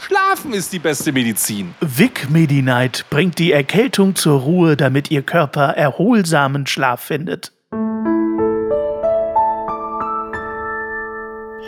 Schlafen 0.00 0.52
ist 0.52 0.72
die 0.72 0.78
beste 0.78 1.12
Medizin. 1.12 1.74
Vic 1.80 2.28
Medi-Night 2.30 3.06
bringt 3.10 3.38
die 3.38 3.52
Erkältung 3.52 4.14
zur 4.14 4.40
Ruhe, 4.40 4.76
damit 4.76 5.10
Ihr 5.10 5.22
Körper 5.22 5.68
erholsamen 5.76 6.66
Schlaf 6.66 7.00
findet. 7.00 7.52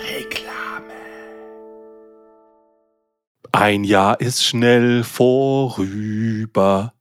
Reklame. 0.08 0.94
Ein 3.52 3.84
Jahr 3.84 4.20
ist 4.20 4.44
schnell 4.44 5.02
vorüber 5.04 6.92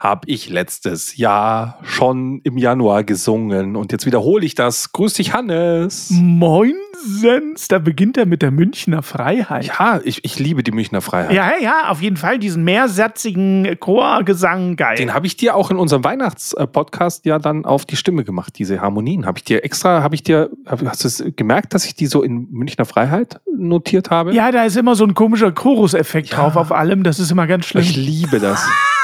habe 0.00 0.28
ich 0.28 0.48
letztes 0.48 1.16
Jahr 1.16 1.78
schon 1.82 2.40
im 2.44 2.56
Januar 2.56 3.02
gesungen. 3.02 3.74
Und 3.74 3.90
jetzt 3.90 4.06
wiederhole 4.06 4.46
ich 4.46 4.54
das. 4.54 4.92
Grüß 4.92 5.14
dich, 5.14 5.32
Hannes. 5.32 6.10
Moinsens, 6.10 7.66
da 7.66 7.80
beginnt 7.80 8.16
er 8.16 8.24
mit 8.26 8.42
der 8.42 8.52
Münchner 8.52 9.02
Freiheit. 9.02 9.66
Ja, 9.66 10.00
ich, 10.04 10.24
ich 10.24 10.38
liebe 10.38 10.62
die 10.62 10.70
Münchner 10.70 11.00
Freiheit. 11.00 11.32
Ja, 11.32 11.52
ja, 11.60 11.88
auf 11.88 12.00
jeden 12.00 12.16
Fall 12.16 12.38
diesen 12.38 12.62
mehrsatzigen 12.62 13.76
Chorgesang, 13.80 14.76
geil. 14.76 14.96
Den 14.96 15.14
habe 15.14 15.26
ich 15.26 15.36
dir 15.36 15.56
auch 15.56 15.70
in 15.72 15.78
unserem 15.78 16.04
Weihnachtspodcast 16.04 17.26
ja 17.26 17.40
dann 17.40 17.64
auf 17.64 17.84
die 17.84 17.96
Stimme 17.96 18.22
gemacht, 18.22 18.56
diese 18.58 18.80
Harmonien. 18.80 19.26
Habe 19.26 19.38
ich 19.38 19.44
dir 19.44 19.64
extra, 19.64 20.02
habe 20.02 20.14
ich 20.14 20.22
dir, 20.22 20.50
hast 20.66 21.02
du 21.02 21.08
es 21.08 21.24
gemerkt, 21.34 21.74
dass 21.74 21.84
ich 21.84 21.96
die 21.96 22.06
so 22.06 22.22
in 22.22 22.46
Münchner 22.52 22.84
Freiheit 22.84 23.40
notiert 23.52 24.10
habe? 24.10 24.32
Ja, 24.32 24.52
da 24.52 24.64
ist 24.64 24.76
immer 24.76 24.94
so 24.94 25.04
ein 25.04 25.14
komischer 25.14 25.50
Choruseffekt 25.50 26.30
ja. 26.30 26.36
drauf 26.36 26.54
auf 26.54 26.70
allem. 26.70 27.02
Das 27.02 27.18
ist 27.18 27.32
immer 27.32 27.48
ganz 27.48 27.66
schlimm. 27.66 27.82
Ich 27.82 27.96
liebe 27.96 28.38
das. 28.38 28.64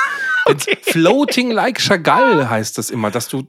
Okay. 0.46 0.76
Floating 0.82 1.50
like 1.50 1.78
Chagall 1.80 2.48
heißt 2.50 2.78
das 2.78 2.90
immer, 2.90 3.10
dass 3.10 3.28
du, 3.28 3.44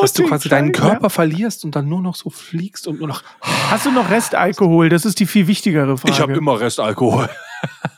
dass 0.00 0.12
du 0.12 0.26
quasi 0.26 0.48
deinen 0.48 0.72
Körper 0.72 1.10
verlierst 1.10 1.64
und 1.64 1.76
dann 1.76 1.88
nur 1.88 2.02
noch 2.02 2.16
so 2.16 2.30
fliegst 2.30 2.86
und 2.88 2.98
nur 2.98 3.08
noch. 3.08 3.22
Hast 3.40 3.86
du 3.86 3.90
noch 3.90 4.10
Restalkohol? 4.10 4.88
Das 4.88 5.04
ist 5.04 5.20
die 5.20 5.26
viel 5.26 5.46
wichtigere 5.46 5.96
Frage. 5.96 6.12
Ich 6.12 6.20
habe 6.20 6.32
immer 6.34 6.58
Restalkohol. 6.60 7.28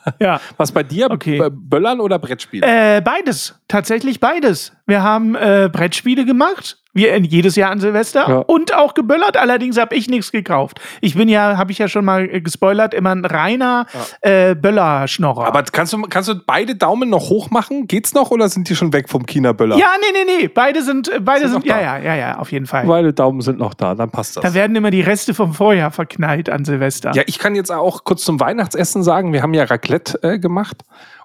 Ja. 0.21 0.41
Was 0.57 0.73
bei 0.73 0.83
dir? 0.83 1.11
Okay. 1.11 1.43
Böllern 1.51 2.01
oder 2.01 2.19
Brettspiele? 2.19 2.67
Äh, 2.67 3.01
beides. 3.01 3.55
Tatsächlich 3.69 4.21
beides. 4.21 4.73
Wir 4.87 5.03
haben 5.03 5.35
äh, 5.35 5.69
Brettspiele 5.71 6.25
gemacht 6.25 6.79
wie 6.97 7.07
jedes 7.27 7.57
Jahr 7.57 7.71
an 7.71 7.79
Silvester. 7.79 8.27
Ja. 8.27 8.39
Und 8.39 8.75
auch 8.75 8.95
geböllert. 8.95 9.37
Allerdings 9.37 9.79
habe 9.79 9.95
ich 9.95 10.09
nichts 10.09 10.33
gekauft. 10.33 10.81
Ich 11.03 11.15
bin 11.15 11.29
ja, 11.29 11.59
habe 11.59 11.71
ich 11.71 11.79
ja 11.79 11.89
schon 11.89 12.07
mal 12.07 12.27
gespoilert, 12.41 12.95
immer 12.95 13.11
ein 13.11 13.25
reiner 13.25 13.87
ja. 14.25 14.31
äh, 14.31 14.55
Böllerschnorrer. 14.55 15.47
Aber 15.47 15.63
kannst 15.65 15.93
du, 15.93 16.01
kannst 16.03 16.31
du 16.31 16.35
beide 16.47 16.75
Daumen 16.75 17.11
noch 17.11 17.29
hoch 17.29 17.51
machen? 17.51 17.87
Geht's 17.87 18.15
noch 18.15 18.31
oder 18.31 18.49
sind 18.49 18.71
die 18.71 18.77
schon 18.77 18.95
weg 18.95 19.11
vom 19.11 19.27
China-Böller? 19.27 19.77
Ja, 19.77 19.89
nee, 20.01 20.25
nee, 20.25 20.39
nee. 20.39 20.49
Beide 20.49 20.83
sind, 20.83 21.09
äh, 21.09 21.21
beide 21.21 21.49
sind, 21.49 21.63
sind 21.63 21.67
ja, 21.67 21.81
ja, 21.81 21.99
ja, 21.99 22.15
ja, 22.15 22.39
auf 22.39 22.51
jeden 22.51 22.67
Fall. 22.67 22.87
Beide 22.87 23.13
Daumen 23.13 23.43
sind 23.43 23.59
noch 23.59 23.75
da, 23.75 23.95
dann 23.95 24.11
passt 24.11 24.39
das. 24.39 24.43
Da 24.43 24.55
werden 24.55 24.75
immer 24.75 24.91
die 24.91 25.03
Reste 25.03 25.35
vom 25.35 25.53
Vorjahr 25.53 25.91
verknallt 25.91 26.49
an 26.49 26.65
Silvester. 26.65 27.13
Ja, 27.15 27.25
ich 27.27 27.39
kann 27.39 27.55
jetzt 27.55 27.71
auch 27.71 28.05
kurz 28.05 28.25
zum 28.25 28.41
Weihnachtsessen 28.41 29.03
sagen, 29.03 29.35
wir 29.35 29.43
haben 29.43 29.53
ja 29.53 29.65
Raclette 29.65 29.96
äh, 30.23 30.39
gemacht. 30.39 30.83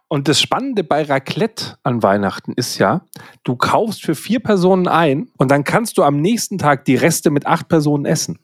Und 0.07 0.27
das 0.27 0.41
Spannende 0.41 0.83
bei 0.83 1.03
Raclette 1.03 1.77
an 1.83 2.03
Weihnachten 2.03 2.51
ist 2.53 2.77
ja, 2.77 3.05
du 3.43 3.55
kaufst 3.55 4.03
für 4.03 4.13
vier 4.13 4.41
Personen 4.41 4.87
ein 4.87 5.29
und 5.37 5.49
dann 5.49 5.63
kannst 5.63 5.97
du 5.97 6.03
am 6.03 6.17
nächsten 6.17 6.57
Tag 6.57 6.83
die 6.83 6.95
Reste 6.95 7.29
mit 7.29 7.45
acht 7.45 7.69
Personen 7.69 8.05
essen. 8.05 8.39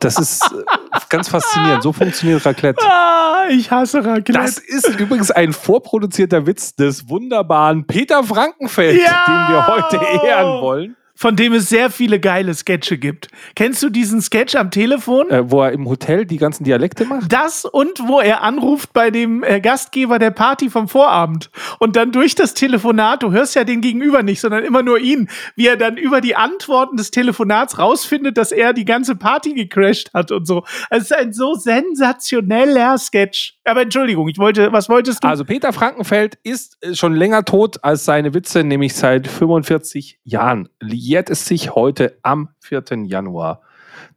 Das 0.00 0.18
ist 0.18 0.42
äh, 0.42 0.98
ganz 1.08 1.28
faszinierend. 1.28 1.84
So 1.84 1.92
funktioniert 1.92 2.44
Raclette. 2.44 2.82
Ah, 2.84 3.44
ich 3.50 3.70
hasse 3.70 4.04
Raclette. 4.04 4.32
Das 4.32 4.58
ist 4.58 4.88
übrigens 4.98 5.30
ein 5.30 5.52
vorproduzierter 5.52 6.46
Witz 6.46 6.74
des 6.74 7.08
wunderbaren 7.08 7.86
Peter 7.86 8.24
Frankenfeld, 8.24 9.00
ja! 9.00 9.24
den 9.26 9.54
wir 9.54 9.66
heute 9.68 10.26
ehren 10.26 10.60
wollen 10.60 10.96
von 11.22 11.36
dem 11.36 11.52
es 11.52 11.68
sehr 11.68 11.88
viele 11.88 12.18
geile 12.18 12.52
Sketche 12.52 12.98
gibt. 12.98 13.28
Kennst 13.54 13.80
du 13.80 13.90
diesen 13.90 14.20
Sketch 14.20 14.56
am 14.56 14.72
Telefon? 14.72 15.30
Äh, 15.30 15.48
wo 15.52 15.62
er 15.62 15.70
im 15.70 15.88
Hotel 15.88 16.26
die 16.26 16.36
ganzen 16.36 16.64
Dialekte 16.64 17.04
macht? 17.04 17.32
Das 17.32 17.64
und 17.64 18.08
wo 18.08 18.18
er 18.18 18.42
anruft 18.42 18.92
bei 18.92 19.12
dem 19.12 19.44
äh, 19.44 19.60
Gastgeber 19.60 20.18
der 20.18 20.32
Party 20.32 20.68
vom 20.68 20.88
Vorabend. 20.88 21.52
Und 21.78 21.94
dann 21.94 22.10
durch 22.10 22.34
das 22.34 22.54
Telefonat, 22.54 23.22
du 23.22 23.30
hörst 23.30 23.54
ja 23.54 23.62
den 23.62 23.80
Gegenüber 23.82 24.24
nicht, 24.24 24.40
sondern 24.40 24.64
immer 24.64 24.82
nur 24.82 24.98
ihn, 24.98 25.28
wie 25.54 25.68
er 25.68 25.76
dann 25.76 25.96
über 25.96 26.20
die 26.20 26.34
Antworten 26.34 26.96
des 26.96 27.12
Telefonats 27.12 27.78
rausfindet, 27.78 28.36
dass 28.36 28.50
er 28.50 28.72
die 28.72 28.84
ganze 28.84 29.14
Party 29.14 29.54
gecrashed 29.54 30.12
hat 30.12 30.32
und 30.32 30.44
so. 30.44 30.64
Es 30.90 31.04
ist 31.04 31.14
ein 31.14 31.32
so 31.32 31.54
sensationeller 31.54 32.98
Sketch. 32.98 33.60
Aber 33.64 33.82
Entschuldigung, 33.82 34.28
ich 34.28 34.38
wollte, 34.38 34.72
was 34.72 34.88
wolltest 34.88 35.22
du? 35.22 35.28
Also 35.28 35.44
Peter 35.44 35.72
Frankenfeld 35.72 36.36
ist 36.42 36.78
äh, 36.82 36.94
schon 36.94 37.14
länger 37.14 37.44
tot 37.44 37.82
als 37.84 38.04
seine 38.04 38.34
Witze, 38.34 38.64
nämlich 38.64 38.94
seit 38.94 39.28
45 39.28 40.18
Jahren 40.24 40.68
jährt 40.82 41.30
es 41.30 41.46
sich 41.46 41.74
heute 41.74 42.18
am 42.22 42.48
4. 42.60 42.84
Januar 43.04 43.62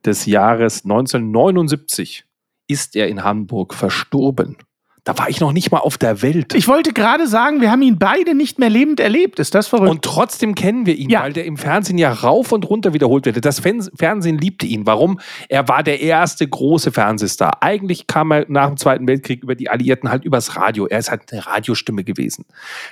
des 0.04 0.26
Jahres 0.26 0.84
1979 0.84 2.26
ist 2.68 2.96
er 2.96 3.08
in 3.08 3.24
Hamburg 3.24 3.76
verstorben. 3.76 4.58
Da 5.06 5.16
war 5.20 5.30
ich 5.30 5.40
noch 5.40 5.54
nicht 5.54 5.72
mal 5.72 5.78
auf 5.78 6.00
der 6.00 6.24
Welt. 6.24 6.56
Ich 6.56 6.68
wollte 6.68 6.92
gerade 6.92 7.28
sagen, 7.28 7.62
wir 7.62 7.70
haben 7.70 7.84
ihn 7.84 8.00
beide 8.00 8.34
nicht 8.34 8.58
mehr 8.58 8.72
lebend 8.72 9.00
erlebt. 9.00 9.38
Ist 9.38 9.54
das 9.54 9.68
verrückt? 9.68 9.92
Und 9.92 10.02
trotzdem 10.02 10.56
kennen 10.56 10.88
wir 10.88 10.96
ihn, 10.96 11.12
ja. 11.12 11.22
weil 11.22 11.32
der 11.32 11.46
im 11.46 11.58
Fernsehen 11.58 12.00
ja 12.00 12.12
rauf 12.12 12.52
und 12.52 12.68
runter 12.68 12.92
wiederholt 12.96 13.28
wird. 13.28 13.46
Das 13.46 13.62
Fernsehen 13.62 14.40
liebte 14.40 14.66
ihn. 14.66 14.88
Warum? 14.88 15.20
Er 15.48 15.68
war 15.68 15.84
der 15.84 16.02
erste 16.02 16.48
große 16.48 16.92
Fernsehstar. 16.92 17.62
Eigentlich 17.62 18.08
kam 18.08 18.32
er 18.32 18.46
nach 18.48 18.70
dem 18.70 18.78
Zweiten 18.78 19.08
Weltkrieg 19.08 19.44
über 19.44 19.54
die 19.54 19.70
Alliierten 19.70 20.10
halt 20.10 20.26
übers 20.26 20.56
Radio. 20.56 20.88
Er 20.88 20.98
ist 20.98 21.12
halt 21.12 21.32
eine 21.32 21.46
Radiostimme 21.46 22.04
gewesen. 22.04 22.46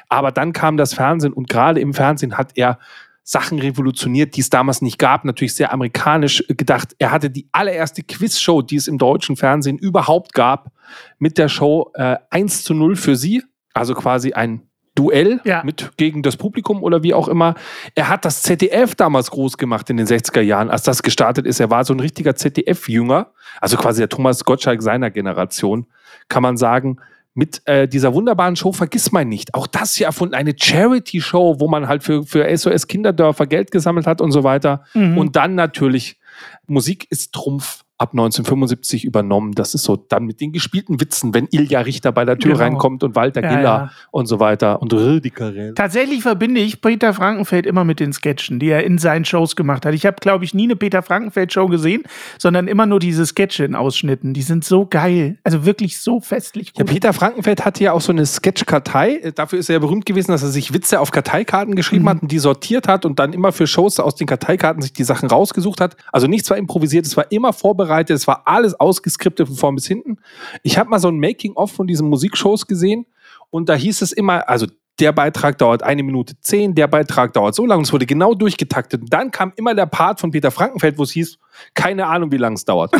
Aber 0.07 0.31
dann 0.31 0.53
kam 0.53 0.77
das 0.77 0.93
Fernsehen 0.93 1.33
und 1.33 1.49
gerade 1.49 1.79
im 1.79 1.95
Fernsehen 1.95 2.37
hat 2.37 2.51
er 2.53 2.77
Sachen 3.23 3.57
revolutioniert, 3.57 4.35
die 4.35 4.41
es 4.41 4.51
damals 4.51 4.83
nicht 4.83 4.99
gab. 4.99 5.25
Natürlich 5.25 5.55
sehr 5.55 5.73
amerikanisch 5.73 6.43
gedacht. 6.47 6.93
Er 6.99 7.09
hatte 7.09 7.31
die 7.31 7.47
allererste 7.53 8.03
Quizshow, 8.03 8.61
die 8.61 8.75
es 8.75 8.87
im 8.87 8.99
deutschen 8.99 9.35
Fernsehen 9.35 9.79
überhaupt 9.79 10.33
gab, 10.33 10.72
mit 11.19 11.37
der 11.37 11.49
Show 11.49 11.91
äh, 11.93 12.17
1 12.29 12.63
zu 12.63 12.73
0 12.73 12.95
für 12.95 13.15
sie. 13.15 13.43
Also 13.73 13.93
quasi 13.93 14.33
ein 14.33 14.67
Duell 14.95 15.41
ja. 15.43 15.63
mit 15.63 15.97
gegen 15.97 16.21
das 16.21 16.37
Publikum 16.37 16.83
oder 16.83 17.01
wie 17.01 17.15
auch 17.15 17.27
immer. 17.27 17.55
Er 17.95 18.09
hat 18.09 18.25
das 18.25 18.43
ZDF 18.43 18.93
damals 18.93 19.31
groß 19.31 19.57
gemacht 19.57 19.89
in 19.89 19.97
den 19.97 20.05
60er 20.05 20.41
Jahren, 20.41 20.69
als 20.69 20.83
das 20.83 21.01
gestartet 21.01 21.47
ist. 21.47 21.59
Er 21.59 21.71
war 21.71 21.83
so 21.83 21.95
ein 21.95 21.99
richtiger 21.99 22.35
ZDF-Jünger, 22.35 23.31
also 23.59 23.75
quasi 23.75 24.01
der 24.01 24.09
Thomas 24.09 24.45
Gottschalk 24.45 24.83
seiner 24.83 25.09
Generation, 25.09 25.87
kann 26.29 26.43
man 26.43 26.57
sagen 26.57 26.99
mit 27.33 27.63
äh, 27.65 27.87
dieser 27.87 28.13
wunderbaren 28.13 28.55
Show 28.55 28.71
Vergiss 28.71 29.11
mein 29.11 29.29
nicht. 29.29 29.55
Auch 29.55 29.65
das 29.65 29.95
hier 29.95 30.05
erfunden, 30.05 30.35
eine 30.35 30.53
Charity-Show, 30.55 31.59
wo 31.59 31.67
man 31.67 31.87
halt 31.87 32.03
für, 32.03 32.23
für 32.23 32.55
SOS 32.55 32.85
Kinderdörfer 32.85 33.47
Geld 33.47 33.71
gesammelt 33.71 34.05
hat 34.05 34.21
und 34.21 34.31
so 34.31 34.43
weiter. 34.43 34.83
Mhm. 34.93 35.17
Und 35.17 35.35
dann 35.35 35.55
natürlich, 35.55 36.19
Musik 36.67 37.07
ist 37.09 37.33
Trumpf 37.33 37.82
ab 38.03 38.11
1975 38.11 39.05
übernommen. 39.05 39.53
Das 39.53 39.73
ist 39.73 39.83
so 39.83 39.95
dann 39.95 40.25
mit 40.25 40.41
den 40.41 40.51
gespielten 40.51 40.99
Witzen, 40.99 41.33
wenn 41.33 41.47
Ilja 41.51 41.79
Richter 41.79 42.11
bei 42.11 42.25
der 42.25 42.37
Tür 42.37 42.53
genau. 42.53 42.63
reinkommt 42.63 43.03
und 43.03 43.15
Walter 43.15 43.41
ja, 43.41 43.49
Giller 43.49 43.63
ja. 43.63 43.91
und 44.11 44.25
so 44.25 44.39
weiter 44.41 44.81
und 44.81 44.93
Rüdiger. 44.93 45.73
Tatsächlich 45.73 46.21
verbinde 46.21 46.59
ich 46.59 46.81
Peter 46.81 47.13
Frankenfeld 47.13 47.65
immer 47.65 47.85
mit 47.85 48.01
den 48.01 48.11
Sketchen, 48.11 48.59
die 48.59 48.67
er 48.67 48.83
in 48.83 48.97
seinen 48.97 49.23
Shows 49.23 49.55
gemacht 49.55 49.85
hat. 49.85 49.93
Ich 49.93 50.05
habe, 50.05 50.17
glaube 50.19 50.43
ich, 50.43 50.53
nie 50.53 50.65
eine 50.65 50.75
Peter 50.75 51.01
Frankenfeld-Show 51.01 51.67
gesehen, 51.67 52.03
sondern 52.37 52.67
immer 52.67 52.85
nur 52.85 52.99
diese 52.99 53.25
Sketche 53.25 53.63
in 53.63 53.73
Ausschnitten. 53.73 54.33
Die 54.33 54.41
sind 54.41 54.65
so 54.65 54.85
geil. 54.85 55.37
Also 55.43 55.65
wirklich 55.65 55.97
so 55.99 56.19
festlich 56.19 56.73
gut. 56.73 56.85
Ja, 56.85 56.93
Peter 56.93 57.13
Frankenfeld 57.13 57.63
hatte 57.63 57.85
ja 57.85 57.93
auch 57.93 58.01
so 58.01 58.11
eine 58.11 58.25
Sketch-Kartei. 58.25 59.31
Dafür 59.33 59.59
ist 59.59 59.69
er 59.69 59.73
ja 59.73 59.79
berühmt 59.79 60.05
gewesen, 60.05 60.31
dass 60.31 60.43
er 60.43 60.49
sich 60.49 60.73
Witze 60.73 60.99
auf 60.99 61.11
Karteikarten 61.11 61.75
geschrieben 61.75 62.03
mhm. 62.03 62.09
hat 62.09 62.21
und 62.21 62.31
die 62.31 62.39
sortiert 62.39 62.89
hat 62.89 63.05
und 63.05 63.19
dann 63.19 63.31
immer 63.31 63.53
für 63.53 63.65
Shows 63.65 63.99
aus 63.99 64.15
den 64.15 64.27
Karteikarten 64.27 64.81
sich 64.81 64.91
die 64.91 65.05
Sachen 65.05 65.29
rausgesucht 65.29 65.79
hat. 65.79 65.95
Also 66.11 66.27
nichts 66.27 66.49
war 66.49 66.57
improvisiert, 66.57 67.05
es 67.05 67.15
war 67.15 67.31
immer 67.31 67.53
vorbereitet 67.53 67.92
vorbereitet. 67.93 68.15
Es 68.15 68.27
war 68.27 68.43
alles 68.45 68.79
ausgeskriptet 68.79 69.47
von 69.47 69.55
vorn 69.55 69.75
bis 69.75 69.87
hinten. 69.87 70.17
Ich 70.63 70.77
habe 70.77 70.89
mal 70.89 70.99
so 70.99 71.07
ein 71.09 71.19
Making-of 71.19 71.71
von 71.71 71.87
diesen 71.87 72.09
Musikshows 72.09 72.67
gesehen 72.67 73.05
und 73.49 73.69
da 73.69 73.75
hieß 73.75 74.01
es 74.01 74.11
immer, 74.11 74.47
also 74.49 74.67
der 74.99 75.11
Beitrag 75.11 75.57
dauert 75.57 75.81
eine 75.81 76.03
Minute 76.03 76.35
zehn, 76.41 76.75
der 76.75 76.87
Beitrag 76.87 77.33
dauert 77.33 77.55
so 77.55 77.65
lange 77.65 77.79
und 77.79 77.85
es 77.85 77.93
wurde 77.93 78.05
genau 78.05 78.35
durchgetaktet. 78.35 79.01
Und 79.01 79.11
dann 79.11 79.31
kam 79.31 79.51
immer 79.55 79.73
der 79.73 79.87
Part 79.87 80.19
von 80.19 80.29
Peter 80.29 80.51
Frankenfeld, 80.51 80.97
wo 80.99 81.03
es 81.03 81.11
hieß, 81.11 81.39
keine 81.73 82.05
Ahnung, 82.05 82.31
wie 82.31 82.37
lange 82.37 82.55
es 82.55 82.65
dauert. 82.65 82.91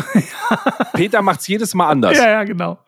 Peter 0.92 1.22
macht 1.22 1.40
es 1.40 1.46
jedes 1.46 1.72
Mal 1.74 1.88
anders. 1.88 2.18
Ja, 2.18 2.28
ja, 2.28 2.44
genau. 2.44 2.78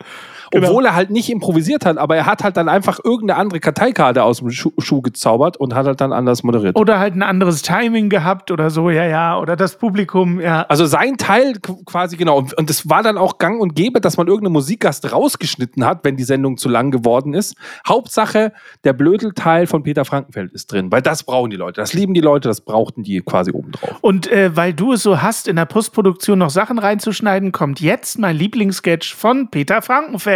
Genau. 0.51 0.69
Obwohl 0.69 0.87
er 0.87 0.95
halt 0.95 1.11
nicht 1.11 1.31
improvisiert 1.31 1.85
hat, 1.85 1.99
aber 1.99 2.17
er 2.17 2.27
hat 2.27 2.45
halt 2.45 2.57
dann 2.57 2.69
einfach 2.69 2.99
irgendeine 3.03 3.41
andere 3.41 3.61
Karteikarte 3.61 4.23
aus 4.23 4.39
dem 4.39 4.51
Schuh, 4.51 4.73
Schuh 4.79 5.03
gezaubert 5.03 5.57
und 5.57 5.75
hat 5.75 5.87
halt 5.87 6.01
dann 6.01 6.13
anders 6.13 6.43
moderiert. 6.43 6.77
Oder 6.77 6.99
halt 6.99 7.15
ein 7.15 7.23
anderes 7.23 7.63
Timing 7.63 8.09
gehabt 8.09 8.51
oder 8.51 8.71
so, 8.71 8.91
ja, 8.91 9.05
ja. 9.05 9.39
Oder 9.39 9.57
das 9.57 9.77
Publikum, 9.79 10.41
ja. 10.41 10.63
Also 10.69 10.87
sein 10.87 11.17
Teil 11.17 11.55
quasi, 11.85 12.17
genau. 12.17 12.47
Und 12.57 12.71
es 12.71 12.89
war 12.89 13.03
dann 13.03 13.19
auch 13.19 13.39
gang 13.39 13.61
und 13.61 13.75
gäbe, 13.75 14.01
dass 14.01 14.17
man 14.17 14.27
irgendeine 14.27 14.53
Musikgast 14.53 15.13
rausgeschnitten 15.13 15.85
hat, 15.85 16.05
wenn 16.05 16.17
die 16.17 16.25
Sendung 16.25 16.57
zu 16.57 16.69
lang 16.69 16.91
geworden 16.91 17.35
ist. 17.35 17.57
Hauptsache, 17.87 18.53
der 18.85 18.93
Blödelteil 18.93 19.67
von 19.67 19.83
Peter 19.83 20.05
Frankenfeld 20.05 20.53
ist 20.53 20.71
drin, 20.73 20.91
weil 20.93 21.03
das 21.03 21.25
brauchen 21.25 21.51
die 21.51 21.57
Leute. 21.57 21.81
Das 21.81 21.93
lieben 21.93 22.15
die 22.15 22.21
Leute, 22.21 22.49
das 22.49 22.61
brauchten 22.61 23.03
die 23.03 23.21
quasi 23.21 23.53
obendrauf. 23.53 23.97
Und 24.01 24.31
äh, 24.31 24.57
weil 24.57 24.73
du 24.73 24.93
es 24.93 25.03
so 25.03 25.23
hast, 25.23 25.49
in 25.49 25.57
der 25.57 25.67
Postproduktion 25.67 26.39
noch 26.39 26.51
Sachen 26.51 26.79
reinzuschneiden, 26.79 27.53
kommt 27.53 27.81
jetzt 27.81 28.19
mein 28.19 28.37
Lieblingssketch 28.37 29.15
von 29.15 29.51
Peter 29.51 29.83
Frankenfeld. 29.83 30.36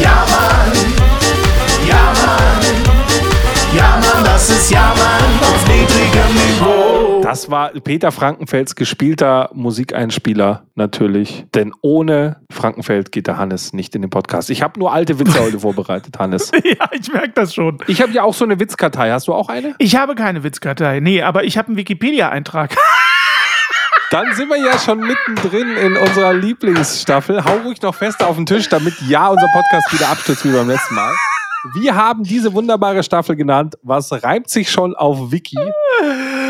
Ja 0.00 0.24
Mann, 0.30 0.72
ja 1.88 2.12
Mann, 2.12 3.76
ja 3.76 4.00
Mann, 4.00 4.24
das 4.24 4.50
ist 4.50 4.70
Ja 4.70 4.94
Mann 4.96 5.42
auf 5.42 5.66
niedrigem 5.68 6.34
Niveau. 6.34 7.20
Das 7.22 7.50
war 7.50 7.70
Peter 7.70 8.12
Frankenfelds 8.12 8.76
gespielter 8.76 9.50
Musikeinspieler 9.52 10.64
natürlich. 10.76 11.46
Denn 11.54 11.72
ohne 11.80 12.36
Frankenfeld 12.52 13.10
geht 13.10 13.26
der 13.26 13.36
Hannes 13.36 13.72
nicht 13.72 13.94
in 13.94 14.02
den 14.02 14.10
Podcast. 14.10 14.48
Ich 14.50 14.62
habe 14.62 14.78
nur 14.78 14.92
alte 14.92 15.18
Witze 15.18 15.40
heute 15.40 15.58
vorbereitet, 15.60 16.18
Hannes. 16.18 16.52
ja, 16.64 16.88
ich 16.92 17.12
merke 17.12 17.32
das 17.34 17.54
schon. 17.54 17.78
Ich 17.88 18.00
habe 18.00 18.12
ja 18.12 18.22
auch 18.22 18.34
so 18.34 18.44
eine 18.44 18.60
Witzkartei. 18.60 19.10
Hast 19.10 19.26
du 19.28 19.34
auch 19.34 19.48
eine? 19.48 19.74
Ich 19.78 19.96
habe 19.96 20.14
keine 20.14 20.44
Witzkartei. 20.44 21.00
Nee, 21.00 21.22
aber 21.22 21.44
ich 21.44 21.58
habe 21.58 21.68
einen 21.68 21.76
Wikipedia-Eintrag. 21.76 22.76
Dann 24.10 24.32
sind 24.34 24.48
wir 24.48 24.56
ja 24.56 24.78
schon 24.78 25.00
mittendrin 25.00 25.76
in 25.76 25.96
unserer 25.96 26.32
Lieblingsstaffel. 26.32 27.44
Hau 27.44 27.56
ruhig 27.64 27.82
noch 27.82 27.94
fester 27.94 28.28
auf 28.28 28.36
den 28.36 28.46
Tisch, 28.46 28.68
damit 28.68 28.94
ja 29.08 29.26
unser 29.26 29.48
Podcast 29.48 29.92
wieder 29.92 30.08
abstürzt 30.08 30.44
wie 30.44 30.52
beim 30.52 30.68
letzten 30.68 30.94
Mal. 30.94 31.12
Wir 31.74 31.96
haben 31.96 32.22
diese 32.22 32.52
wunderbare 32.52 33.02
Staffel 33.02 33.34
genannt. 33.34 33.74
Was 33.82 34.12
reimt 34.22 34.48
sich 34.48 34.70
schon 34.70 34.94
auf 34.94 35.32
Wiki? 35.32 35.58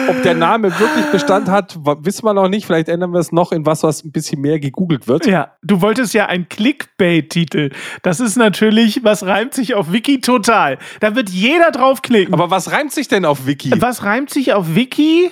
Ob 0.08 0.22
der 0.22 0.34
Name 0.34 0.78
wirklich 0.78 1.06
Bestand 1.06 1.48
hat, 1.48 1.78
wissen 2.00 2.26
wir 2.26 2.34
noch 2.34 2.48
nicht. 2.48 2.66
Vielleicht 2.66 2.90
ändern 2.90 3.12
wir 3.12 3.20
es 3.20 3.32
noch 3.32 3.52
in 3.52 3.64
was, 3.64 3.82
was 3.82 4.04
ein 4.04 4.12
bisschen 4.12 4.42
mehr 4.42 4.60
gegoogelt 4.60 5.08
wird. 5.08 5.24
Ja, 5.24 5.52
du 5.62 5.80
wolltest 5.80 6.12
ja 6.12 6.26
ein 6.26 6.50
Clickbait-Titel. 6.50 7.70
Das 8.02 8.20
ist 8.20 8.36
natürlich, 8.36 9.02
was 9.02 9.24
reimt 9.24 9.54
sich 9.54 9.74
auf 9.74 9.92
Wiki 9.92 10.20
total. 10.20 10.76
Da 11.00 11.14
wird 11.14 11.30
jeder 11.30 11.70
draufklicken. 11.70 12.34
Aber 12.34 12.50
was 12.50 12.70
reimt 12.70 12.92
sich 12.92 13.08
denn 13.08 13.24
auf 13.24 13.46
Wiki? 13.46 13.72
Was 13.80 14.04
reimt 14.04 14.28
sich 14.28 14.52
auf 14.52 14.74
Wiki? 14.74 15.30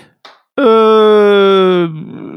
Äh, 0.57 1.89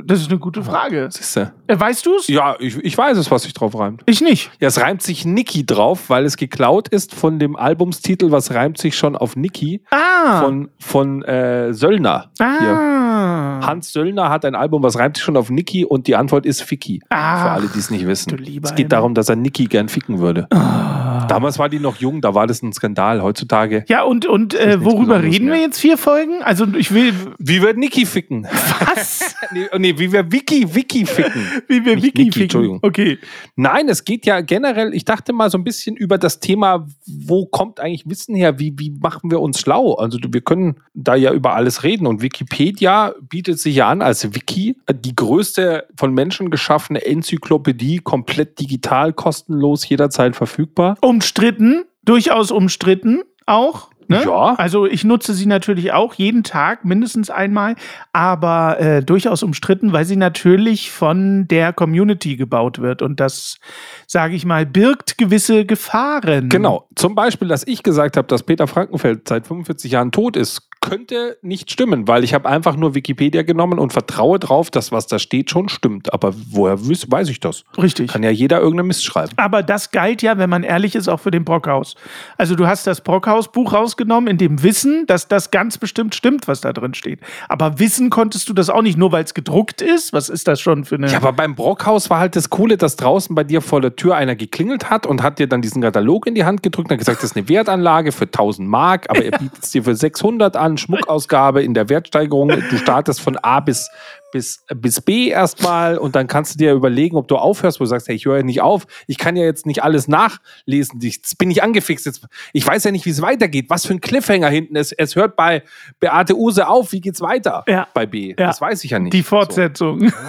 das 0.06 0.22
ist 0.22 0.30
eine 0.30 0.40
gute 0.40 0.64
Frage. 0.64 1.08
Siehste. 1.12 1.54
Äh, 1.68 1.80
weißt 1.80 2.06
du 2.06 2.16
es? 2.16 2.28
Ja, 2.28 2.56
ich, 2.60 2.78
ich 2.78 2.98
weiß 2.98 3.18
es, 3.18 3.30
was 3.30 3.44
sich 3.44 3.54
drauf 3.54 3.78
reimt. 3.78 4.02
Ich 4.06 4.22
nicht. 4.22 4.52
Ja, 4.60 4.70
es 4.70 4.80
reimt 4.80 5.02
sich 5.02 5.26
Niki 5.26 5.66
drauf, 5.66 6.10
weil 6.10 6.26
es 6.26 6.38
geklaut 6.38 6.88
ist 6.88 7.14
von 7.14 7.40
dem 7.40 7.56
Albumstitel, 7.56 8.32
was 8.32 8.54
reimt 8.54 8.78
sich 8.78 8.98
schon 8.98 9.16
auf 9.16 9.36
Niki. 9.36 9.82
Ah. 9.92 10.42
Von, 10.42 10.70
von 10.80 11.24
äh, 11.24 11.74
Söllner. 11.74 12.32
Ah. 12.40 12.58
Hier. 12.60 13.57
Hans 13.66 13.92
Söllner 13.92 14.30
hat 14.30 14.46
ein 14.46 14.56
Album, 14.56 14.84
was 14.84 14.98
reimt 14.98 15.18
sich 15.18 15.24
schon 15.24 15.38
auf 15.38 15.50
Niki 15.50 15.86
und 15.86 16.08
die 16.08 16.16
Antwort 16.16 16.46
ist 16.46 16.62
Ficky. 16.62 17.02
Ah. 17.10 17.44
Für 17.44 17.52
alle, 17.52 17.68
die 17.68 17.80
es 17.80 17.90
nicht 17.90 18.08
wissen. 18.08 18.38
Es 18.64 18.76
geht 18.76 18.92
darum, 18.92 19.14
dass 19.14 19.30
er 19.30 19.36
Niki 19.36 19.66
gern 19.66 19.90
ficken 19.90 20.20
würde. 20.20 20.48
Ah. 20.52 21.28
Damals 21.28 21.60
war 21.60 21.70
die 21.70 21.80
noch 21.80 21.98
jung, 21.98 22.22
da 22.22 22.34
war 22.34 22.48
das 22.48 22.62
ein 22.62 22.74
Skandal. 22.74 23.22
Heutzutage. 23.22 23.84
Ja, 23.88 24.04
und, 24.04 24.26
und 24.26 24.54
äh, 24.54 24.84
worüber 24.84 25.22
reden 25.22 25.48
wir 25.48 25.60
jetzt 25.60 25.80
vier 25.80 25.98
Folgen? 25.98 26.42
Also 26.42 26.66
ich 26.78 26.94
will. 26.94 27.14
Wie 27.38 27.62
wird 27.62 27.78
Niki 27.78 28.06
ficken? 28.06 28.46
Was? 28.46 29.36
nee, 29.52 29.68
nee, 29.78 29.98
wie 29.98 30.12
wir 30.12 30.32
Wiki, 30.32 30.74
Wiki 30.74 31.06
ficken. 31.06 31.42
Wie 31.68 31.84
wir 31.84 31.98
Wiki 31.98 32.06
Niki, 32.06 32.24
ficken. 32.26 32.42
Entschuldigung. 32.44 32.80
Okay. 32.82 33.18
Nein, 33.56 33.90
es 33.90 34.06
geht 34.06 34.26
ja 34.26 34.42
generell, 34.42 34.94
ich 34.94 35.06
dachte 35.06 35.34
mal 35.34 35.50
so 35.50 35.58
ein 35.58 35.64
bisschen 35.64 35.96
über 35.96 36.18
das 36.18 36.40
Thema, 36.40 36.88
wo 37.06 37.46
kommt 37.46 37.80
eigentlich 37.80 38.04
Wissen 38.08 38.36
her? 38.36 38.60
Wie, 38.60 38.74
wie 38.78 38.92
machen 38.92 39.32
wir 39.32 39.42
uns 39.42 39.60
schlau? 39.60 39.96
Also 39.96 40.18
wir 40.28 40.42
können 40.42 40.78
da 40.94 41.16
ja 41.16 41.32
über 41.34 41.54
alles 41.54 41.84
reden 41.84 42.08
und 42.08 42.22
Wikipedia 42.22 43.14
bietet 43.22 43.47
sich 43.54 43.76
ja 43.76 43.90
an 43.90 44.02
als 44.02 44.34
Wiki, 44.36 44.78
die 44.92 45.16
größte 45.16 45.88
von 45.96 46.14
Menschen 46.14 46.50
geschaffene 46.50 47.06
Enzyklopädie, 47.06 48.00
komplett 48.00 48.60
digital, 48.60 49.14
kostenlos, 49.14 49.88
jederzeit 49.88 50.36
verfügbar. 50.36 50.98
Umstritten, 51.02 51.86
durchaus 52.04 52.52
umstritten 52.52 53.22
auch. 53.46 53.90
Ne? 54.10 54.24
Ja. 54.24 54.56
Also 54.56 54.86
ich 54.86 55.04
nutze 55.04 55.34
sie 55.34 55.46
natürlich 55.46 55.92
auch 55.92 56.14
jeden 56.14 56.44
Tag 56.44 56.86
mindestens 56.86 57.30
einmal, 57.30 57.76
aber 58.14 58.80
äh, 58.80 59.04
durchaus 59.04 59.44
umstritten, 59.44 59.92
weil 59.92 60.06
sie 60.06 60.16
natürlich 60.16 60.92
von 60.92 61.48
der 61.48 61.74
Community 61.74 62.38
gebaut 62.38 62.80
wird 62.80 63.02
und 63.02 63.20
das, 63.20 63.58
sage 64.06 64.36
ich 64.36 64.46
mal, 64.46 64.66
birgt 64.66 65.18
gewisse 65.18 65.66
Gefahren. 65.66 66.48
Genau. 66.48 66.88
Zum 66.96 67.16
Beispiel, 67.16 67.50
dass 67.50 67.68
ich 67.68 67.84
gesagt 67.84 68.16
habe, 68.16 68.28
dass 68.30 68.44
Peter 68.44 68.68
Frankenfeld 68.68 69.28
seit 69.28 69.46
45 69.48 69.92
Jahren 69.92 70.12
tot 70.12 70.38
ist, 70.38 70.67
könnte 70.90 71.38
nicht 71.42 71.72
stimmen, 71.72 72.08
weil 72.08 72.24
ich 72.24 72.34
habe 72.34 72.48
einfach 72.48 72.76
nur 72.76 72.96
Wikipedia 72.96 73.44
genommen 73.44 73.80
und 73.80 73.94
vertraue 73.94 74.40
drauf, 74.40 74.70
dass 74.72 74.92
was 74.92 75.08
da 75.08 75.20
steht 75.20 75.50
schon 75.50 75.70
stimmt. 75.70 76.14
Aber 76.14 76.34
woher 76.50 76.80
weiß, 76.80 77.30
ich 77.30 77.40
das? 77.40 77.64
Richtig. 77.78 78.12
Kann 78.12 78.24
ja 78.24 78.30
jeder 78.30 78.60
irgendeine 78.60 78.88
Mist 78.88 79.06
schreiben. 79.06 79.32
Aber 79.38 79.64
das 79.64 79.92
galt 79.92 80.22
ja, 80.22 80.38
wenn 80.38 80.50
man 80.50 80.64
ehrlich 80.64 80.96
ist, 80.96 81.08
auch 81.08 81.20
für 81.20 81.32
den 81.32 81.46
Brockhaus. 81.46 81.96
Also 82.38 82.56
du 82.56 82.68
hast 82.68 82.88
das 82.88 83.02
Brockhaus-Buch 83.02 83.74
rausgenommen, 83.74 84.28
in 84.28 84.38
dem 84.38 84.64
Wissen, 84.64 85.06
dass 85.08 85.28
das 85.28 85.52
ganz 85.52 85.78
bestimmt 85.78 86.16
stimmt, 86.16 86.48
was 86.48 86.62
da 86.62 86.74
drin 86.74 86.94
steht. 86.94 87.20
Aber 87.50 87.80
wissen 87.80 88.10
konntest 88.10 88.50
du 88.50 88.54
das 88.54 88.70
auch 88.70 88.82
nicht, 88.82 88.98
nur 88.98 89.12
weil 89.12 89.24
es 89.24 89.34
gedruckt 89.34 89.82
ist. 89.82 90.14
Was 90.14 90.30
ist 90.30 90.48
das 90.48 90.60
schon 90.60 90.86
für 90.86 90.96
eine... 90.96 91.08
Ja, 91.08 91.18
aber 91.18 91.34
beim 91.34 91.56
Brockhaus 91.56 92.10
war 92.10 92.20
halt 92.20 92.36
das 92.36 92.50
Coole, 92.50 92.78
dass 92.78 92.96
draußen 92.96 93.36
bei 93.36 93.44
dir 93.44 93.62
vor 93.62 93.82
der 93.82 93.96
Tür 93.96 94.16
einer 94.16 94.36
geklingelt 94.36 94.90
hat 94.90 95.06
und 95.06 95.24
hat 95.24 95.40
dir 95.40 95.48
dann 95.48 95.62
diesen 95.62 95.82
Katalog 95.82 96.28
in 96.28 96.36
die 96.36 96.46
Hand 96.46 96.64
gedrückt 96.64 96.90
und 96.90 96.94
hat 96.94 97.00
gesagt, 97.00 97.24
das 97.24 97.32
ist 97.32 97.38
eine 97.38 97.50
Wertanlage 97.50 98.12
für 98.12 98.26
1000 98.26 98.68
Mark, 98.68 99.10
aber 99.10 99.24
er 99.24 99.32
bietet 99.40 99.64
es 99.64 99.72
dir 99.72 99.84
für 99.84 99.96
600 99.96 100.56
an, 100.56 100.77
Schmuckausgabe 100.78 101.64
in 101.64 101.74
der 101.74 101.90
Wertsteigerung. 101.90 102.50
Du 102.50 102.78
startest 102.78 103.22
von 103.22 103.38
A 103.38 103.60
bis, 103.60 103.90
bis, 104.32 104.64
bis 104.76 105.02
B 105.02 105.30
erstmal 105.30 105.98
und 105.98 106.16
dann 106.16 106.28
kannst 106.28 106.54
du 106.56 106.58
dir 106.58 106.74
überlegen, 106.74 107.16
ob 107.18 107.28
du 107.28 107.38
aufhörst, 107.38 107.80
wo 107.80 107.84
du 107.84 107.90
sagst, 107.90 108.08
hey, 108.08 108.16
ich 108.16 108.26
höre 108.26 108.38
ja 108.38 108.44
nicht 108.44 108.62
auf, 108.62 108.86
ich 109.08 109.18
kann 109.18 109.36
ja 109.36 109.44
jetzt 109.44 109.66
nicht 109.66 109.84
alles 109.84 110.08
nachlesen, 110.08 111.00
jetzt 111.02 111.38
bin 111.38 111.50
ich 111.52 111.64
angefixt, 111.64 112.06
jetzt, 112.06 112.26
ich 112.54 112.66
weiß 112.66 112.84
ja 112.84 112.92
nicht, 112.92 113.06
wie 113.06 113.10
es 113.12 113.22
weitergeht, 113.22 113.66
was 113.70 113.86
für 113.86 113.94
ein 113.94 114.02
Cliffhanger 114.02 114.50
hinten 114.50 114.76
ist. 114.76 114.92
Es 114.94 115.16
hört 115.16 115.36
bei 115.36 115.64
Beate 116.00 116.36
Use 116.38 116.68
auf, 116.68 116.92
wie 116.92 117.02
geht's 117.02 117.22
weiter 117.22 117.64
Ja. 117.68 117.88
bei 117.94 118.06
B? 118.06 118.30
Ja. 118.30 118.48
Das 118.48 118.62
weiß 118.62 118.84
ich 118.84 118.92
ja 118.92 119.00
nicht. 119.00 119.14
die 119.14 119.24
Fortsetzung. 119.24 120.12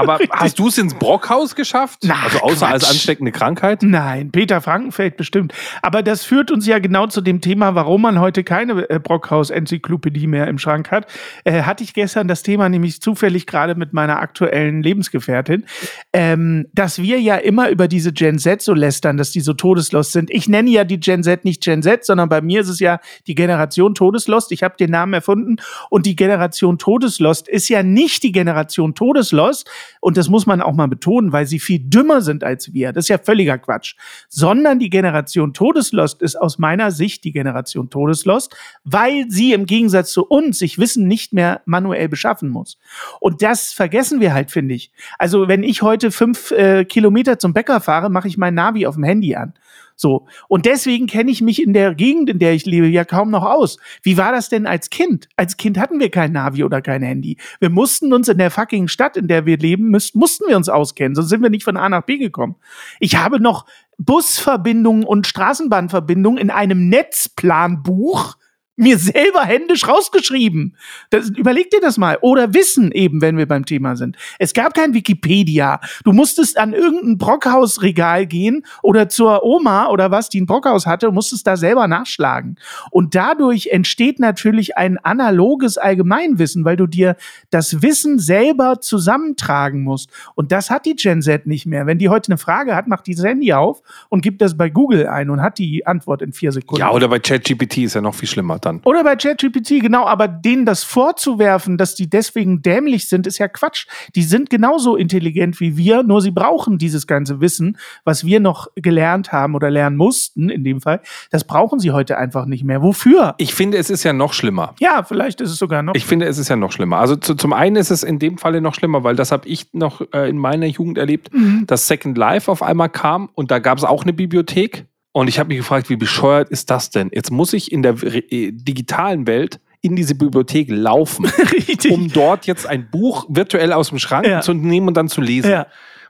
Aber 0.00 0.18
hast 0.30 0.58
du 0.58 0.68
es 0.68 0.78
ins 0.78 0.94
Brockhaus 0.94 1.54
geschafft? 1.54 2.00
Na, 2.04 2.14
also 2.24 2.38
außer 2.40 2.66
als 2.66 2.84
Quatsch. 2.84 2.90
ansteckende 2.92 3.32
Krankheit? 3.32 3.82
Nein, 3.82 4.30
Peter 4.30 4.60
Frankenfeld 4.60 5.16
bestimmt. 5.16 5.52
Aber 5.82 6.02
das 6.02 6.24
führt 6.24 6.50
uns 6.50 6.66
ja 6.66 6.78
genau 6.78 7.06
zu 7.06 7.20
dem 7.20 7.40
Thema, 7.40 7.74
warum 7.74 8.02
man 8.02 8.20
heute 8.20 8.44
keine 8.44 8.88
äh, 8.88 8.98
Brockhaus-Enzyklopädie 8.98 10.26
mehr 10.26 10.48
im 10.48 10.58
Schrank 10.58 10.90
hat. 10.90 11.06
Äh, 11.44 11.62
hatte 11.62 11.84
ich 11.84 11.94
gestern 11.94 12.28
das 12.28 12.42
Thema 12.42 12.68
nämlich 12.68 13.00
zufällig 13.00 13.46
gerade 13.46 13.74
mit 13.74 13.92
meiner 13.92 14.20
aktuellen 14.20 14.82
Lebensgefährtin, 14.82 15.66
ähm, 16.12 16.66
dass 16.72 17.00
wir 17.00 17.20
ja 17.20 17.36
immer 17.36 17.70
über 17.70 17.88
diese 17.88 18.12
Gen 18.12 18.38
Z 18.38 18.62
so 18.62 18.74
lästern, 18.74 19.16
dass 19.16 19.30
die 19.30 19.40
so 19.40 19.52
todeslost 19.52 20.12
sind. 20.12 20.30
Ich 20.30 20.48
nenne 20.48 20.70
ja 20.70 20.84
die 20.84 21.00
Gen 21.00 21.22
Z 21.22 21.44
nicht 21.44 21.62
Gen 21.62 21.82
Z, 21.82 22.04
sondern 22.04 22.28
bei 22.28 22.40
mir 22.40 22.60
ist 22.60 22.68
es 22.68 22.80
ja 22.80 23.00
die 23.26 23.34
Generation 23.34 23.94
Todeslost. 23.94 24.52
Ich 24.52 24.62
habe 24.62 24.76
den 24.78 24.90
Namen 24.90 25.12
erfunden 25.12 25.56
und 25.90 26.06
die 26.06 26.16
Generation 26.16 26.78
Todeslost 26.78 27.48
ist 27.48 27.68
ja 27.68 27.82
nicht 27.82 28.22
die 28.22 28.32
Generation 28.32 28.94
Todeslost, 28.94 29.68
und 30.00 30.16
das 30.16 30.28
muss 30.28 30.46
man 30.46 30.60
auch 30.60 30.74
mal 30.74 30.88
betonen, 30.88 31.32
weil 31.32 31.46
sie 31.46 31.58
viel 31.58 31.80
dümmer 31.80 32.20
sind 32.20 32.44
als 32.44 32.72
wir. 32.72 32.92
Das 32.92 33.06
ist 33.06 33.08
ja 33.08 33.18
völliger 33.18 33.58
Quatsch. 33.58 33.94
Sondern 34.28 34.78
die 34.78 34.90
Generation 34.90 35.52
Todeslost 35.52 36.22
ist 36.22 36.36
aus 36.36 36.58
meiner 36.58 36.90
Sicht 36.90 37.24
die 37.24 37.32
Generation 37.32 37.90
Todeslost, 37.90 38.54
weil 38.84 39.26
sie 39.28 39.52
im 39.52 39.66
Gegensatz 39.66 40.12
zu 40.12 40.24
uns 40.26 40.58
sich 40.58 40.78
Wissen 40.78 41.06
nicht 41.06 41.32
mehr 41.32 41.62
manuell 41.64 42.08
beschaffen 42.08 42.48
muss. 42.48 42.78
Und 43.20 43.42
das 43.42 43.72
vergessen 43.72 44.20
wir 44.20 44.34
halt, 44.34 44.50
finde 44.50 44.74
ich. 44.74 44.92
Also 45.18 45.48
wenn 45.48 45.62
ich 45.62 45.82
heute 45.82 46.10
fünf 46.10 46.50
äh, 46.52 46.84
Kilometer 46.84 47.38
zum 47.38 47.52
Bäcker 47.52 47.80
fahre, 47.80 48.10
mache 48.10 48.28
ich 48.28 48.38
mein 48.38 48.54
Navi 48.54 48.86
auf 48.86 48.94
dem 48.94 49.04
Handy 49.04 49.34
an. 49.34 49.54
So. 50.00 50.26
Und 50.48 50.64
deswegen 50.64 51.06
kenne 51.06 51.30
ich 51.30 51.42
mich 51.42 51.62
in 51.62 51.74
der 51.74 51.94
Gegend, 51.94 52.30
in 52.30 52.38
der 52.38 52.54
ich 52.54 52.64
lebe, 52.64 52.86
ja 52.86 53.04
kaum 53.04 53.30
noch 53.30 53.44
aus. 53.44 53.76
Wie 54.02 54.16
war 54.16 54.32
das 54.32 54.48
denn 54.48 54.66
als 54.66 54.88
Kind? 54.88 55.28
Als 55.36 55.58
Kind 55.58 55.76
hatten 55.76 56.00
wir 56.00 56.10
kein 56.10 56.32
Navi 56.32 56.64
oder 56.64 56.80
kein 56.80 57.02
Handy. 57.02 57.36
Wir 57.60 57.68
mussten 57.68 58.14
uns 58.14 58.26
in 58.28 58.38
der 58.38 58.50
fucking 58.50 58.88
Stadt, 58.88 59.18
in 59.18 59.28
der 59.28 59.44
wir 59.44 59.58
leben, 59.58 59.90
müssten, 59.90 60.18
mussten 60.18 60.48
wir 60.48 60.56
uns 60.56 60.70
auskennen, 60.70 61.14
sonst 61.14 61.28
sind 61.28 61.42
wir 61.42 61.50
nicht 61.50 61.64
von 61.64 61.76
A 61.76 61.86
nach 61.90 62.04
B 62.04 62.16
gekommen. 62.16 62.56
Ich 62.98 63.16
habe 63.16 63.40
noch 63.40 63.66
Busverbindungen 63.98 65.04
und 65.04 65.26
Straßenbahnverbindungen 65.26 66.40
in 66.40 66.48
einem 66.48 66.88
Netzplanbuch 66.88 68.36
mir 68.80 68.98
selber 68.98 69.42
händisch 69.42 69.86
rausgeschrieben. 69.86 70.74
Das, 71.10 71.28
überleg 71.30 71.70
dir 71.70 71.80
das 71.80 71.98
mal. 71.98 72.18
Oder 72.22 72.54
Wissen 72.54 72.92
eben, 72.92 73.20
wenn 73.20 73.36
wir 73.36 73.46
beim 73.46 73.66
Thema 73.66 73.94
sind. 73.94 74.16
Es 74.38 74.54
gab 74.54 74.74
kein 74.74 74.94
Wikipedia. 74.94 75.80
Du 76.04 76.12
musstest 76.12 76.58
an 76.58 76.72
irgendein 76.72 77.18
Brockhausregal 77.18 78.26
gehen 78.26 78.64
oder 78.82 79.08
zur 79.08 79.44
Oma 79.44 79.88
oder 79.88 80.10
was, 80.10 80.30
die 80.30 80.40
ein 80.40 80.46
Brockhaus 80.46 80.86
hatte, 80.86 81.10
musstest 81.12 81.46
da 81.46 81.56
selber 81.56 81.88
nachschlagen. 81.88 82.56
Und 82.90 83.14
dadurch 83.14 83.68
entsteht 83.68 84.18
natürlich 84.18 84.78
ein 84.78 84.96
analoges 84.98 85.76
Allgemeinwissen, 85.76 86.64
weil 86.64 86.76
du 86.76 86.86
dir 86.86 87.16
das 87.50 87.82
Wissen 87.82 88.18
selber 88.18 88.80
zusammentragen 88.80 89.82
musst. 89.82 90.10
Und 90.34 90.52
das 90.52 90.70
hat 90.70 90.86
die 90.86 90.96
Gen 90.96 91.20
Z 91.20 91.46
nicht 91.46 91.66
mehr. 91.66 91.86
Wenn 91.86 91.98
die 91.98 92.08
heute 92.08 92.32
eine 92.32 92.38
Frage 92.38 92.74
hat, 92.74 92.88
macht 92.88 93.06
die 93.06 93.14
das 93.14 93.24
Handy 93.24 93.52
auf 93.52 93.82
und 94.08 94.22
gibt 94.22 94.40
das 94.40 94.56
bei 94.56 94.70
Google 94.70 95.06
ein 95.06 95.28
und 95.28 95.42
hat 95.42 95.58
die 95.58 95.86
Antwort 95.86 96.22
in 96.22 96.32
vier 96.32 96.52
Sekunden. 96.52 96.80
Ja, 96.80 96.92
oder 96.92 97.08
bei 97.08 97.18
ChatGPT 97.18 97.78
ist 97.78 97.94
ja 97.94 98.00
noch 98.00 98.14
viel 98.14 98.28
schlimmer 98.28 98.58
dann. 98.70 98.80
Oder 98.84 99.04
bei 99.04 99.16
ChatGPT, 99.16 99.80
genau, 99.80 100.06
aber 100.06 100.28
denen 100.28 100.64
das 100.66 100.84
vorzuwerfen, 100.84 101.76
dass 101.76 101.94
die 101.94 102.08
deswegen 102.08 102.62
dämlich 102.62 103.08
sind, 103.08 103.26
ist 103.26 103.38
ja 103.38 103.48
Quatsch. 103.48 103.86
Die 104.14 104.22
sind 104.22 104.50
genauso 104.50 104.96
intelligent 104.96 105.60
wie 105.60 105.76
wir, 105.76 106.02
nur 106.02 106.20
sie 106.20 106.30
brauchen 106.30 106.78
dieses 106.78 107.06
ganze 107.06 107.40
Wissen, 107.40 107.76
was 108.04 108.24
wir 108.24 108.40
noch 108.40 108.68
gelernt 108.76 109.32
haben 109.32 109.54
oder 109.54 109.70
lernen 109.70 109.96
mussten, 109.96 110.48
in 110.48 110.64
dem 110.64 110.80
Fall. 110.80 111.00
Das 111.30 111.44
brauchen 111.44 111.78
sie 111.80 111.90
heute 111.90 112.16
einfach 112.18 112.46
nicht 112.46 112.64
mehr. 112.64 112.82
Wofür? 112.82 113.34
Ich 113.38 113.54
finde, 113.54 113.78
es 113.78 113.90
ist 113.90 114.04
ja 114.04 114.12
noch 114.12 114.32
schlimmer. 114.32 114.74
Ja, 114.80 115.02
vielleicht 115.02 115.40
ist 115.40 115.50
es 115.50 115.58
sogar 115.58 115.82
noch. 115.82 115.94
Ich 115.94 116.04
finde, 116.06 116.26
es 116.26 116.38
ist 116.38 116.48
ja 116.48 116.56
noch 116.56 116.72
schlimmer. 116.72 116.98
Also 116.98 117.16
zu, 117.16 117.34
zum 117.34 117.52
einen 117.52 117.76
ist 117.76 117.90
es 117.90 118.02
in 118.02 118.18
dem 118.18 118.38
Falle 118.38 118.60
noch 118.60 118.74
schlimmer, 118.74 119.04
weil 119.04 119.16
das 119.16 119.32
habe 119.32 119.48
ich 119.48 119.68
noch 119.72 120.00
äh, 120.12 120.28
in 120.28 120.38
meiner 120.38 120.66
Jugend 120.66 120.98
erlebt, 120.98 121.32
Mhm. 121.32 121.64
dass 121.66 121.86
Second 121.86 122.16
Life 122.16 122.50
auf 122.50 122.62
einmal 122.62 122.88
kam 122.88 123.28
und 123.34 123.50
da 123.50 123.58
gab 123.58 123.78
es 123.78 123.84
auch 123.84 124.02
eine 124.02 124.12
Bibliothek. 124.12 124.86
Und 125.12 125.28
ich 125.28 125.38
habe 125.38 125.48
mich 125.48 125.58
gefragt, 125.58 125.88
wie 125.90 125.96
bescheuert 125.96 126.48
ist 126.50 126.70
das 126.70 126.90
denn? 126.90 127.10
Jetzt 127.12 127.30
muss 127.30 127.52
ich 127.52 127.72
in 127.72 127.82
der 127.82 127.94
äh, 128.02 128.52
digitalen 128.52 129.26
Welt 129.26 129.58
in 129.82 129.96
diese 129.96 130.14
Bibliothek 130.14 130.68
laufen, 130.70 131.26
um 131.90 132.12
dort 132.12 132.46
jetzt 132.46 132.66
ein 132.66 132.90
Buch 132.90 133.24
virtuell 133.28 133.72
aus 133.72 133.88
dem 133.88 133.98
Schrank 133.98 134.26
Ja. 134.26 134.40
zu 134.40 134.52
nehmen 134.52 134.88
und 134.88 134.94
dann 134.96 135.08
zu 135.08 135.20
lesen. 135.20 135.50
ja. 135.50 135.66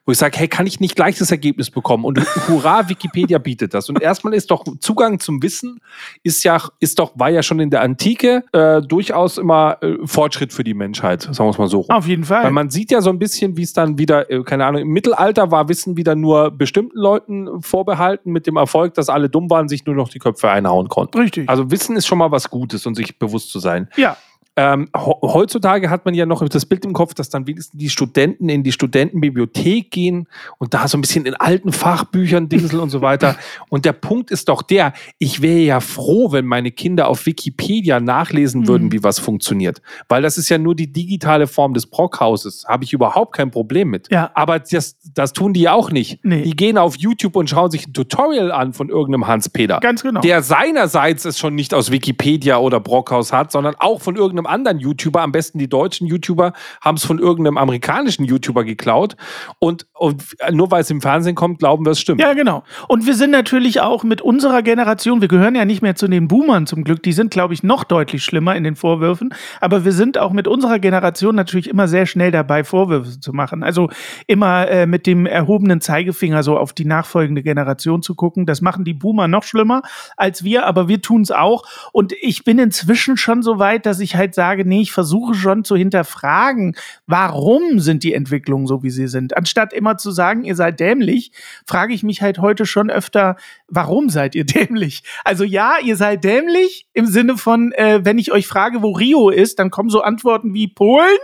Wo 0.07 0.13
ich 0.13 0.19
sage, 0.19 0.39
hey, 0.39 0.49
kann 0.49 0.67
ich 0.67 0.81
nicht 0.81 0.97
gleich 0.97 1.19
das 1.19 1.31
Ergebnis 1.31 1.71
bekommen? 1.71 2.05
Und 2.05 2.19
hurra, 2.49 2.89
Wikipedia 2.89 3.39
bietet 3.39 3.75
das. 3.75 3.89
Und 3.89 4.01
erstmal 4.01 4.35
ist 4.35 4.51
doch 4.51 4.65
Zugang 4.81 5.21
zum 5.21 5.43
Wissen 5.43 5.81
ist 6.23 6.43
ja, 6.43 6.61
ist 6.81 6.99
doch, 6.99 7.13
war 7.17 7.29
ja 7.29 7.43
schon 7.43 7.61
in 7.61 7.71
der 7.71 7.83
Antike 7.83 8.45
äh, 8.53 8.81
durchaus 8.83 9.39
immer 9.39 9.79
äh, 9.83 9.97
Fortschritt 10.05 10.53
für 10.53 10.65
die 10.65 10.75
Menschheit, 10.75 11.23
sagen 11.23 11.39
wir 11.39 11.51
es 11.51 11.59
mal 11.59 11.69
so 11.69 11.81
rum. 11.81 11.91
Auf 11.91 12.07
jeden 12.07 12.25
Fall. 12.25 12.45
Weil 12.45 12.51
man 12.51 12.71
sieht 12.71 12.91
ja 12.91 13.01
so 13.01 13.11
ein 13.11 13.19
bisschen, 13.19 13.57
wie 13.57 13.63
es 13.63 13.73
dann 13.73 13.99
wieder, 13.99 14.31
äh, 14.31 14.43
keine 14.43 14.65
Ahnung, 14.67 14.83
im 14.83 14.89
Mittelalter 14.89 15.51
war 15.51 15.69
Wissen 15.69 15.97
wieder 15.97 16.15
nur 16.15 16.51
bestimmten 16.51 16.99
Leuten 16.99 17.63
vorbehalten, 17.63 18.33
mit 18.33 18.47
dem 18.47 18.57
Erfolg, 18.57 18.95
dass 18.95 19.09
alle 19.09 19.29
dumm 19.29 19.51
waren, 19.51 19.69
sich 19.69 19.85
nur 19.87 19.95
noch 19.95 20.09
die 20.09 20.19
Köpfe 20.19 20.51
einhauen 20.51 20.89
konnten. 20.89 21.19
Richtig. 21.19 21.49
Also 21.49 21.71
Wissen 21.71 21.97
ist 21.97 22.07
schon 22.07 22.19
mal 22.19 22.31
was 22.31 22.51
Gutes 22.51 22.87
und 22.87 22.95
sich 22.95 23.19
bewusst 23.19 23.51
zu 23.51 23.59
sein. 23.59 23.89
ja. 23.97 24.17
Ähm, 24.63 24.89
heutzutage 24.95 25.89
hat 25.89 26.05
man 26.05 26.13
ja 26.13 26.27
noch 26.27 26.47
das 26.47 26.67
Bild 26.67 26.85
im 26.85 26.93
Kopf, 26.93 27.15
dass 27.15 27.31
dann 27.31 27.47
wenigstens 27.47 27.79
die 27.79 27.89
Studenten 27.89 28.51
in 28.51 28.63
die 28.63 28.73
Studentenbibliothek 28.73 29.91
gehen 29.91 30.27
und 30.59 30.75
da 30.75 30.87
so 30.87 30.99
ein 30.99 31.01
bisschen 31.01 31.25
in 31.25 31.35
alten 31.35 31.73
Fachbüchern 31.73 32.51
dingseln 32.51 32.83
und 32.83 32.91
so 32.91 33.01
weiter. 33.01 33.37
Und 33.71 33.85
der 33.85 33.93
Punkt 33.93 34.31
ist 34.31 34.49
doch 34.49 34.63
der, 34.63 34.93
ich 35.19 35.41
wäre 35.43 35.61
ja 35.61 35.81
froh, 35.81 36.33
wenn 36.33 36.45
meine 36.45 36.71
Kinder 36.73 37.09
auf 37.09 37.25
Wikipedia 37.27 38.01
nachlesen 38.01 38.67
würden, 38.67 38.89
Mhm. 38.89 38.93
wie 38.93 39.03
was 39.03 39.19
funktioniert. 39.19 39.81
Weil 40.09 40.23
das 40.23 40.37
ist 40.37 40.49
ja 40.49 40.59
nur 40.59 40.75
die 40.75 40.93
digitale 40.93 41.47
Form 41.47 41.73
des 41.73 41.87
Brockhauses. 41.87 42.67
Habe 42.69 42.85
ich 42.85 42.93
überhaupt 42.93 43.35
kein 43.37 43.51
Problem 43.51 43.89
mit. 43.89 44.11
Ja. 44.11 44.31
Aber 44.35 44.59
das, 44.59 44.97
das 45.15 45.33
tun 45.33 45.53
die 45.55 45.69
auch 45.69 45.91
nicht. 45.91 46.23
Nee. 46.25 46.43
Die 46.43 46.57
gehen 46.57 46.77
auf 46.79 46.97
YouTube 46.97 47.37
und 47.37 47.49
schauen 47.49 47.71
sich 47.71 47.87
ein 47.87 47.93
Tutorial 47.93 48.51
an 48.53 48.73
von 48.73 48.89
irgendeinem 48.89 49.27
Hans-Peter 49.27 49.81
Ganz 49.81 50.03
genau. 50.03 50.21
der 50.21 50.43
seinerseits 50.43 51.25
es 51.25 51.39
schon 51.39 51.55
nicht 51.55 51.73
aus 51.73 51.91
Wikipedia 51.91 52.59
oder 52.59 52.81
Brockhaus 52.81 53.33
hat, 53.33 53.53
sondern 53.53 53.75
auch 53.79 54.01
von 54.01 54.17
irgendeinem 54.17 54.47
anderen 54.51 54.79
YouTuber, 54.79 55.23
am 55.23 55.33
besten 55.33 55.59
die 55.59 55.69
deutschen 55.69 56.07
YouTuber, 56.07 56.53
haben 56.81 56.97
es 56.97 57.05
von 57.05 57.19
irgendeinem 57.19 57.57
amerikanischen 57.57 58.25
YouTuber 58.25 58.65
geklaut. 58.65 59.17
Und, 59.59 59.87
und 59.95 60.25
nur 60.51 60.71
weil 60.71 60.83
es 60.83 60.91
im 60.91 61.01
Fernsehen 61.01 61.35
kommt, 61.35 61.59
glauben 61.61 61.85
wir, 61.85 61.93
es 61.93 62.01
stimmt. 62.01 62.21
Ja, 62.21 62.35
genau. 62.35 62.65
Und 62.89 63.07
wir 63.07 63.15
sind 63.15 63.31
natürlich 63.31 63.81
auch 63.81 64.05
mit 64.05 64.21
unserer 64.21 64.63
Generation, 64.63 65.21
wir 65.21 65.29
gehören 65.29 65.55
ja 65.55 65.65
nicht 65.65 65.83
mehr 65.83 65.95
zu 65.95 66.09
den 66.09 66.29
Boomern 66.29 66.67
zum 66.67 66.85
Glück, 66.85 67.03
die 67.03 67.13
sind, 67.13 67.31
glaube 67.31 67.55
ich, 67.55 67.63
noch 67.63 67.85
deutlich 67.85 68.25
schlimmer 68.25 68.57
in 68.57 68.65
den 68.65 68.77
Vorwürfen, 68.77 69.35
aber 69.61 69.85
wir 69.85 69.93
sind 69.93 70.19
auch 70.19 70.33
mit 70.33 70.47
unserer 70.47 70.79
Generation 70.79 71.35
natürlich 71.35 71.69
immer 71.69 71.89
sehr 71.89 72.07
schnell 72.07 72.31
dabei, 72.31 72.65
Vorwürfe 72.65 73.21
zu 73.21 73.33
machen. 73.33 73.63
Also 73.63 73.89
immer 74.27 74.69
äh, 74.69 74.87
mit 74.87 75.07
dem 75.07 75.27
erhobenen 75.27 75.81
Zeigefinger 75.81 76.43
so 76.43 76.59
auf 76.59 76.73
die 76.73 76.85
nachfolgende 76.85 77.43
Generation 77.43 78.03
zu 78.03 78.15
gucken. 78.15 78.47
Das 78.47 78.61
machen 78.61 78.85
die 78.85 78.95
Boomer 78.95 79.29
noch 79.29 79.45
schlimmer 79.45 79.83
als 80.17 80.45
wir, 80.45 80.67
aber 80.67 80.89
wir 80.89 81.01
tun 81.01 81.23
es 81.23 81.31
auch. 81.31 81.65
Und 81.93 82.13
ich 82.21 82.45
bin 82.45 82.59
inzwischen 82.59 83.17
schon 83.17 83.43
so 83.43 83.59
weit, 83.59 83.87
dass 83.87 84.01
ich 84.01 84.17
halt 84.17 84.30
sage, 84.35 84.65
nee, 84.65 84.81
ich 84.81 84.93
versuche 84.93 85.35
schon 85.35 85.65
zu 85.65 85.77
hinterfragen, 85.77 86.77
warum 87.07 87.81
sind 87.81 88.03
die 88.03 88.15
Entwicklungen 88.15 88.67
so, 88.67 88.83
wie 88.83 88.91
sie 88.91 89.09
sind. 89.09 89.37
Anstatt 89.37 89.73
immer 89.73 89.97
zu 89.99 90.11
sagen, 90.11 90.45
ihr 90.45 90.57
seid 90.57 90.81
dämlich, 90.81 91.33
frage 91.67 91.95
ich 91.95 92.03
mich 92.03 92.23
halt 92.23 92.39
heute 92.39 92.67
schon 92.67 92.91
öfter, 92.91 93.37
warum 93.69 94.09
seid 94.09 94.35
ihr 94.35 94.45
dämlich? 94.47 95.03
Also 95.25 95.45
ja, 95.45 95.75
ihr 95.83 95.97
seid 95.97 96.25
dämlich 96.25 96.87
im 96.93 97.07
Sinne 97.07 97.37
von, 97.37 97.73
äh, 97.73 98.01
wenn 98.03 98.19
ich 98.19 98.33
euch 98.33 98.47
frage, 98.47 98.83
wo 98.83 98.93
Rio 98.93 99.31
ist, 99.31 99.59
dann 99.59 99.71
kommen 99.71 99.91
so 99.91 100.03
Antworten 100.03 100.55
wie 100.55 100.69
Polen. 100.69 101.19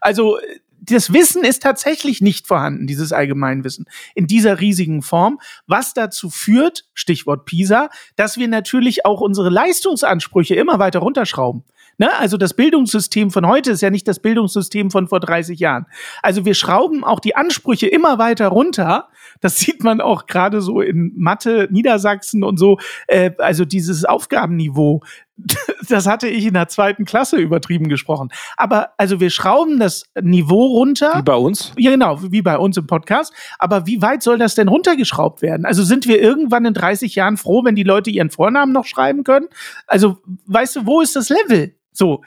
Also 0.00 0.38
das 0.82 1.12
Wissen 1.12 1.44
ist 1.44 1.62
tatsächlich 1.62 2.20
nicht 2.20 2.48
vorhanden, 2.48 2.88
dieses 2.88 3.12
Allgemeinwissen, 3.12 3.86
in 4.16 4.26
dieser 4.26 4.58
riesigen 4.58 5.02
Form, 5.02 5.40
was 5.66 5.94
dazu 5.94 6.28
führt, 6.28 6.84
Stichwort 6.92 7.44
PISA, 7.44 7.88
dass 8.16 8.36
wir 8.36 8.48
natürlich 8.48 9.06
auch 9.06 9.20
unsere 9.20 9.48
Leistungsansprüche 9.48 10.56
immer 10.56 10.80
weiter 10.80 10.98
runterschrauben. 10.98 11.62
Ne? 11.98 12.12
Also 12.18 12.36
das 12.36 12.54
Bildungssystem 12.54 13.30
von 13.30 13.46
heute 13.46 13.70
ist 13.70 13.80
ja 13.80 13.90
nicht 13.90 14.08
das 14.08 14.18
Bildungssystem 14.18 14.90
von 14.90 15.08
vor 15.08 15.20
30 15.20 15.58
Jahren. 15.58 15.86
Also 16.22 16.44
wir 16.44 16.54
schrauben 16.54 17.04
auch 17.04 17.20
die 17.20 17.36
Ansprüche 17.36 17.86
immer 17.86 18.18
weiter 18.18 18.48
runter. 18.48 19.08
Das 19.40 19.56
sieht 19.60 19.82
man 19.82 20.00
auch 20.00 20.26
gerade 20.26 20.60
so 20.60 20.80
in 20.80 21.12
Mathe, 21.16 21.68
Niedersachsen 21.70 22.44
und 22.44 22.58
so. 22.58 22.78
Äh, 23.06 23.32
also 23.38 23.64
dieses 23.64 24.04
Aufgabenniveau, 24.04 25.02
das 25.88 26.06
hatte 26.06 26.28
ich 26.28 26.46
in 26.46 26.54
der 26.54 26.68
zweiten 26.68 27.04
Klasse 27.04 27.36
übertrieben 27.36 27.88
gesprochen. 27.88 28.30
Aber 28.56 28.90
also 28.96 29.20
wir 29.20 29.30
schrauben 29.30 29.78
das 29.78 30.04
Niveau 30.20 30.66
runter. 30.66 31.12
Wie 31.16 31.22
bei 31.22 31.34
uns. 31.34 31.72
Ja, 31.76 31.90
genau, 31.90 32.20
wie 32.22 32.42
bei 32.42 32.58
uns 32.58 32.76
im 32.76 32.86
Podcast. 32.86 33.32
Aber 33.58 33.86
wie 33.86 34.02
weit 34.02 34.22
soll 34.22 34.38
das 34.38 34.54
denn 34.54 34.68
runtergeschraubt 34.68 35.42
werden? 35.42 35.66
Also 35.66 35.82
sind 35.82 36.06
wir 36.06 36.20
irgendwann 36.20 36.64
in 36.64 36.74
30 36.74 37.14
Jahren 37.14 37.36
froh, 37.36 37.64
wenn 37.64 37.74
die 37.74 37.82
Leute 37.82 38.10
ihren 38.10 38.30
Vornamen 38.30 38.72
noch 38.72 38.86
schreiben 38.86 39.24
können? 39.24 39.48
Also, 39.86 40.18
weißt 40.46 40.76
du, 40.76 40.86
wo 40.86 41.00
ist 41.00 41.16
das 41.16 41.28
Level? 41.28 41.74
So. 41.92 42.22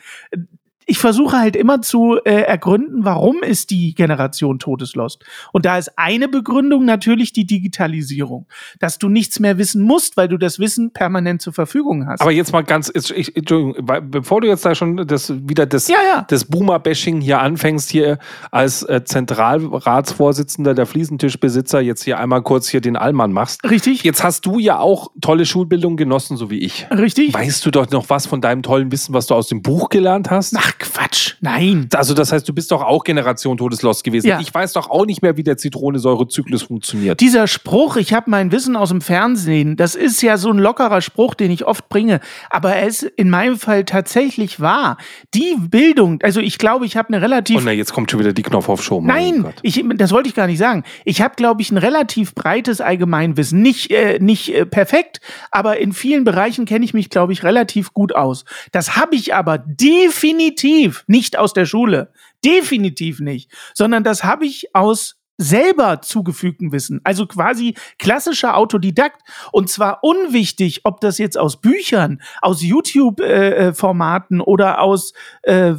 Ich 0.85 0.99
versuche 0.99 1.37
halt 1.39 1.55
immer 1.55 1.81
zu 1.81 2.17
äh, 2.25 2.41
ergründen, 2.41 3.05
warum 3.05 3.41
ist 3.43 3.71
die 3.71 3.93
Generation 3.95 4.59
Todeslost. 4.59 5.23
Und 5.51 5.65
da 5.65 5.77
ist 5.77 5.97
eine 5.97 6.27
Begründung 6.27 6.85
natürlich 6.85 7.33
die 7.33 7.45
Digitalisierung. 7.45 8.47
Dass 8.79 8.97
du 8.97 9.09
nichts 9.09 9.39
mehr 9.39 9.57
wissen 9.57 9.83
musst, 9.83 10.17
weil 10.17 10.27
du 10.27 10.37
das 10.37 10.59
Wissen 10.59 10.91
permanent 10.91 11.41
zur 11.41 11.53
Verfügung 11.53 12.07
hast. 12.07 12.21
Aber 12.21 12.31
jetzt 12.31 12.51
mal 12.51 12.63
ganz, 12.63 12.91
ich, 12.93 13.35
Entschuldigung, 13.35 13.75
weil, 13.87 14.01
bevor 14.01 14.41
du 14.41 14.47
jetzt 14.47 14.65
da 14.65 14.75
schon 14.75 15.07
das, 15.07 15.33
wieder 15.47 15.65
das, 15.65 15.87
Ja, 15.87 15.97
ja. 16.07 16.25
das 16.27 16.45
Boomer-Bashing 16.45 17.21
hier 17.21 17.39
anfängst, 17.39 17.89
hier 17.89 18.19
als 18.51 18.83
äh, 18.83 19.03
Zentralratsvorsitzender 19.03 20.73
der 20.73 20.85
Fliesentischbesitzer 20.85 21.81
jetzt 21.81 22.03
hier 22.03 22.19
einmal 22.19 22.41
kurz 22.41 22.67
hier 22.67 22.81
den 22.81 22.95
Allmann 22.95 23.31
machst. 23.31 23.63
Richtig? 23.63 24.03
Jetzt 24.03 24.23
hast 24.23 24.45
du 24.45 24.59
ja 24.59 24.79
auch 24.79 25.11
tolle 25.21 25.45
Schulbildung 25.45 25.97
genossen, 25.97 26.37
so 26.37 26.49
wie 26.49 26.59
ich. 26.59 26.87
Richtig? 26.91 27.33
Weißt 27.33 27.65
du 27.65 27.71
doch 27.71 27.89
noch 27.91 28.09
was 28.09 28.27
von 28.27 28.41
deinem 28.41 28.63
tollen 28.63 28.91
Wissen, 28.91 29.13
was 29.13 29.27
du 29.27 29.35
aus 29.35 29.47
dem 29.47 29.61
Buch 29.61 29.89
gelernt 29.89 30.29
hast? 30.29 30.55
Ach, 30.57 30.74
Quatsch. 30.79 31.35
Nein. 31.41 31.87
Also 31.93 32.13
das 32.13 32.31
heißt, 32.31 32.47
du 32.47 32.53
bist 32.53 32.71
doch 32.71 32.81
auch 32.81 33.03
Generation 33.03 33.57
Todeslost 33.57 34.03
gewesen. 34.03 34.27
Ja. 34.27 34.39
Ich 34.39 34.53
weiß 34.53 34.73
doch 34.73 34.89
auch 34.89 35.05
nicht 35.05 35.21
mehr, 35.21 35.37
wie 35.37 35.43
der 35.43 35.57
Zitronensäurezyklus 35.57 36.63
funktioniert. 36.63 37.19
Dieser 37.21 37.47
Spruch, 37.47 37.97
ich 37.97 38.13
habe 38.13 38.29
mein 38.29 38.51
Wissen 38.51 38.75
aus 38.75 38.89
dem 38.89 39.01
Fernsehen, 39.01 39.77
das 39.77 39.95
ist 39.95 40.21
ja 40.21 40.37
so 40.37 40.49
ein 40.49 40.57
lockerer 40.57 41.01
Spruch, 41.01 41.35
den 41.35 41.51
ich 41.51 41.65
oft 41.65 41.87
bringe, 41.89 42.19
aber 42.49 42.73
er 42.73 42.87
ist 42.87 43.03
in 43.03 43.29
meinem 43.29 43.57
Fall 43.57 43.85
tatsächlich 43.85 44.59
wahr. 44.59 44.97
Die 45.33 45.55
Bildung, 45.57 46.19
also 46.23 46.39
ich 46.41 46.57
glaube, 46.57 46.85
ich 46.85 46.97
habe 46.97 47.09
eine 47.09 47.21
relativ 47.21 47.57
Und 47.57 47.65
na, 47.65 47.71
jetzt 47.71 47.93
kommt 47.93 48.11
schon 48.11 48.19
wieder 48.19 48.33
die 48.33 48.43
Knopf 48.43 48.67
auf 48.69 48.83
Show. 48.83 49.01
Nein, 49.01 49.45
ich, 49.61 49.83
das 49.95 50.11
wollte 50.11 50.29
ich 50.29 50.35
gar 50.35 50.47
nicht 50.47 50.59
sagen. 50.59 50.83
Ich 51.05 51.21
habe, 51.21 51.35
glaube 51.35 51.61
ich, 51.61 51.71
ein 51.71 51.77
relativ 51.77 52.33
breites 52.35 52.81
Allgemeinwissen. 52.81 53.61
Nicht, 53.61 53.91
äh, 53.91 54.19
nicht 54.19 54.53
äh, 54.53 54.65
perfekt, 54.65 55.21
aber 55.51 55.77
in 55.77 55.93
vielen 55.93 56.23
Bereichen 56.23 56.65
kenne 56.65 56.83
ich 56.83 56.93
mich, 56.93 57.09
glaube 57.09 57.33
ich, 57.33 57.43
relativ 57.43 57.93
gut 57.93 58.15
aus. 58.15 58.45
Das 58.71 58.95
habe 58.95 59.15
ich 59.15 59.33
aber 59.33 59.57
definitiv 59.57 60.64
nicht 61.07 61.37
aus 61.37 61.53
der 61.53 61.65
Schule. 61.65 62.11
Definitiv 62.43 63.19
nicht. 63.19 63.51
Sondern 63.73 64.03
das 64.03 64.23
habe 64.23 64.45
ich 64.45 64.75
aus 64.75 65.17
selber 65.37 66.01
zugefügten 66.01 66.71
Wissen, 66.71 67.01
also 67.03 67.25
quasi 67.25 67.75
klassischer 67.99 68.55
Autodidakt. 68.55 69.21
Und 69.51 69.69
zwar 69.69 70.03
unwichtig, 70.03 70.81
ob 70.83 71.01
das 71.01 71.17
jetzt 71.17 71.37
aus 71.37 71.59
Büchern, 71.59 72.21
aus 72.41 72.61
YouTube-Formaten 72.61 74.39
äh, 74.39 74.43
oder 74.43 74.81
aus, 74.81 75.13
äh, 75.43 75.73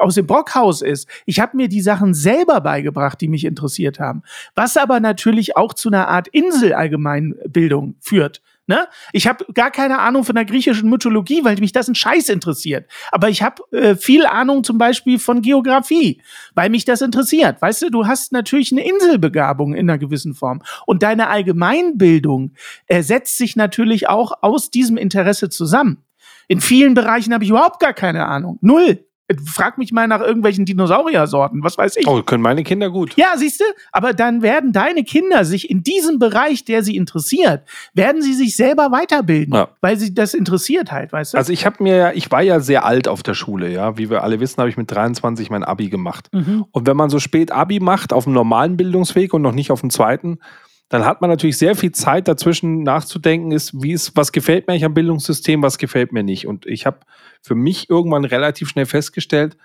aus 0.00 0.14
dem 0.14 0.26
Brockhaus 0.26 0.82
ist. 0.82 1.08
Ich 1.24 1.40
habe 1.40 1.56
mir 1.56 1.68
die 1.68 1.80
Sachen 1.80 2.14
selber 2.14 2.60
beigebracht, 2.60 3.20
die 3.20 3.28
mich 3.28 3.44
interessiert 3.44 3.98
haben. 4.00 4.22
Was 4.54 4.76
aber 4.76 5.00
natürlich 5.00 5.56
auch 5.56 5.72
zu 5.72 5.88
einer 5.88 6.08
Art 6.08 6.28
Insel-Allgemeinbildung 6.28 7.96
führt. 8.00 8.42
Ne? 8.68 8.86
Ich 9.12 9.26
habe 9.26 9.46
gar 9.54 9.70
keine 9.70 9.98
Ahnung 9.98 10.24
von 10.24 10.34
der 10.34 10.44
griechischen 10.44 10.90
Mythologie, 10.90 11.42
weil 11.42 11.56
mich 11.56 11.72
das 11.72 11.88
ein 11.88 11.94
Scheiß 11.94 12.28
interessiert. 12.28 12.86
Aber 13.10 13.30
ich 13.30 13.42
habe 13.42 13.62
äh, 13.72 13.96
viel 13.96 14.26
Ahnung 14.26 14.62
zum 14.62 14.76
Beispiel 14.76 15.18
von 15.18 15.40
Geografie, 15.40 16.20
weil 16.54 16.68
mich 16.68 16.84
das 16.84 17.00
interessiert. 17.00 17.62
Weißt 17.62 17.80
du, 17.80 17.90
du 17.90 18.06
hast 18.06 18.30
natürlich 18.30 18.70
eine 18.70 18.86
Inselbegabung 18.86 19.72
in 19.72 19.88
einer 19.88 19.96
gewissen 19.96 20.34
Form. 20.34 20.60
Und 20.84 21.02
deine 21.02 21.28
Allgemeinbildung 21.28 22.52
äh, 22.88 23.02
setzt 23.02 23.38
sich 23.38 23.56
natürlich 23.56 24.10
auch 24.10 24.32
aus 24.42 24.70
diesem 24.70 24.98
Interesse 24.98 25.48
zusammen. 25.48 26.04
In 26.46 26.60
vielen 26.60 26.92
Bereichen 26.92 27.32
habe 27.32 27.44
ich 27.44 27.50
überhaupt 27.50 27.80
gar 27.80 27.94
keine 27.94 28.26
Ahnung. 28.26 28.58
Null. 28.60 29.07
Frag 29.44 29.76
mich 29.76 29.92
mal 29.92 30.08
nach 30.08 30.20
irgendwelchen 30.20 30.64
Dinosauriersorten, 30.64 31.62
was 31.62 31.76
weiß 31.76 31.96
ich. 31.96 32.06
Oh, 32.06 32.22
können 32.22 32.42
meine 32.42 32.64
Kinder 32.64 32.90
gut. 32.90 33.14
Ja, 33.16 33.34
siehst 33.36 33.60
du, 33.60 33.64
aber 33.92 34.14
dann 34.14 34.40
werden 34.40 34.72
deine 34.72 35.04
Kinder 35.04 35.44
sich 35.44 35.68
in 35.68 35.82
diesem 35.82 36.18
Bereich, 36.18 36.64
der 36.64 36.82
sie 36.82 36.96
interessiert, 36.96 37.62
werden 37.92 38.22
sie 38.22 38.32
sich 38.32 38.56
selber 38.56 38.90
weiterbilden, 38.90 39.54
ja. 39.54 39.68
weil 39.80 39.98
sie 39.98 40.14
das 40.14 40.32
interessiert 40.32 40.92
halt, 40.92 41.12
weißt 41.12 41.34
du? 41.34 41.38
Also 41.38 41.52
ich 41.52 41.66
habe 41.66 41.82
mir 41.82 41.96
ja, 41.96 42.12
ich 42.12 42.30
war 42.30 42.42
ja 42.42 42.60
sehr 42.60 42.84
alt 42.84 43.06
auf 43.06 43.22
der 43.22 43.34
Schule, 43.34 43.70
ja, 43.70 43.98
wie 43.98 44.08
wir 44.08 44.22
alle 44.22 44.40
wissen, 44.40 44.58
habe 44.58 44.70
ich 44.70 44.76
mit 44.76 44.90
23 44.90 45.50
mein 45.50 45.64
Abi 45.64 45.90
gemacht. 45.90 46.28
Mhm. 46.32 46.64
Und 46.70 46.86
wenn 46.86 46.96
man 46.96 47.10
so 47.10 47.18
spät 47.18 47.52
Abi 47.52 47.80
macht 47.80 48.12
auf 48.12 48.24
dem 48.24 48.32
normalen 48.32 48.76
Bildungsweg 48.76 49.34
und 49.34 49.42
noch 49.42 49.52
nicht 49.52 49.70
auf 49.70 49.80
dem 49.80 49.90
zweiten, 49.90 50.38
dann 50.88 51.04
hat 51.04 51.20
man 51.20 51.28
natürlich 51.28 51.58
sehr 51.58 51.76
viel 51.76 51.92
Zeit 51.92 52.28
dazwischen 52.28 52.82
nachzudenken, 52.82 53.52
ist, 53.52 53.82
wie 53.82 53.92
ist, 53.92 54.16
was 54.16 54.32
gefällt 54.32 54.66
mir 54.66 54.72
eigentlich 54.72 54.84
am 54.84 54.94
Bildungssystem, 54.94 55.62
was 55.62 55.78
gefällt 55.78 56.12
mir 56.12 56.22
nicht. 56.22 56.46
Und 56.46 56.66
ich 56.66 56.86
habe 56.86 57.00
für 57.42 57.54
mich 57.54 57.90
irgendwann 57.90 58.24
relativ 58.24 58.68
schnell 58.70 58.86
festgestellt, 58.86 59.56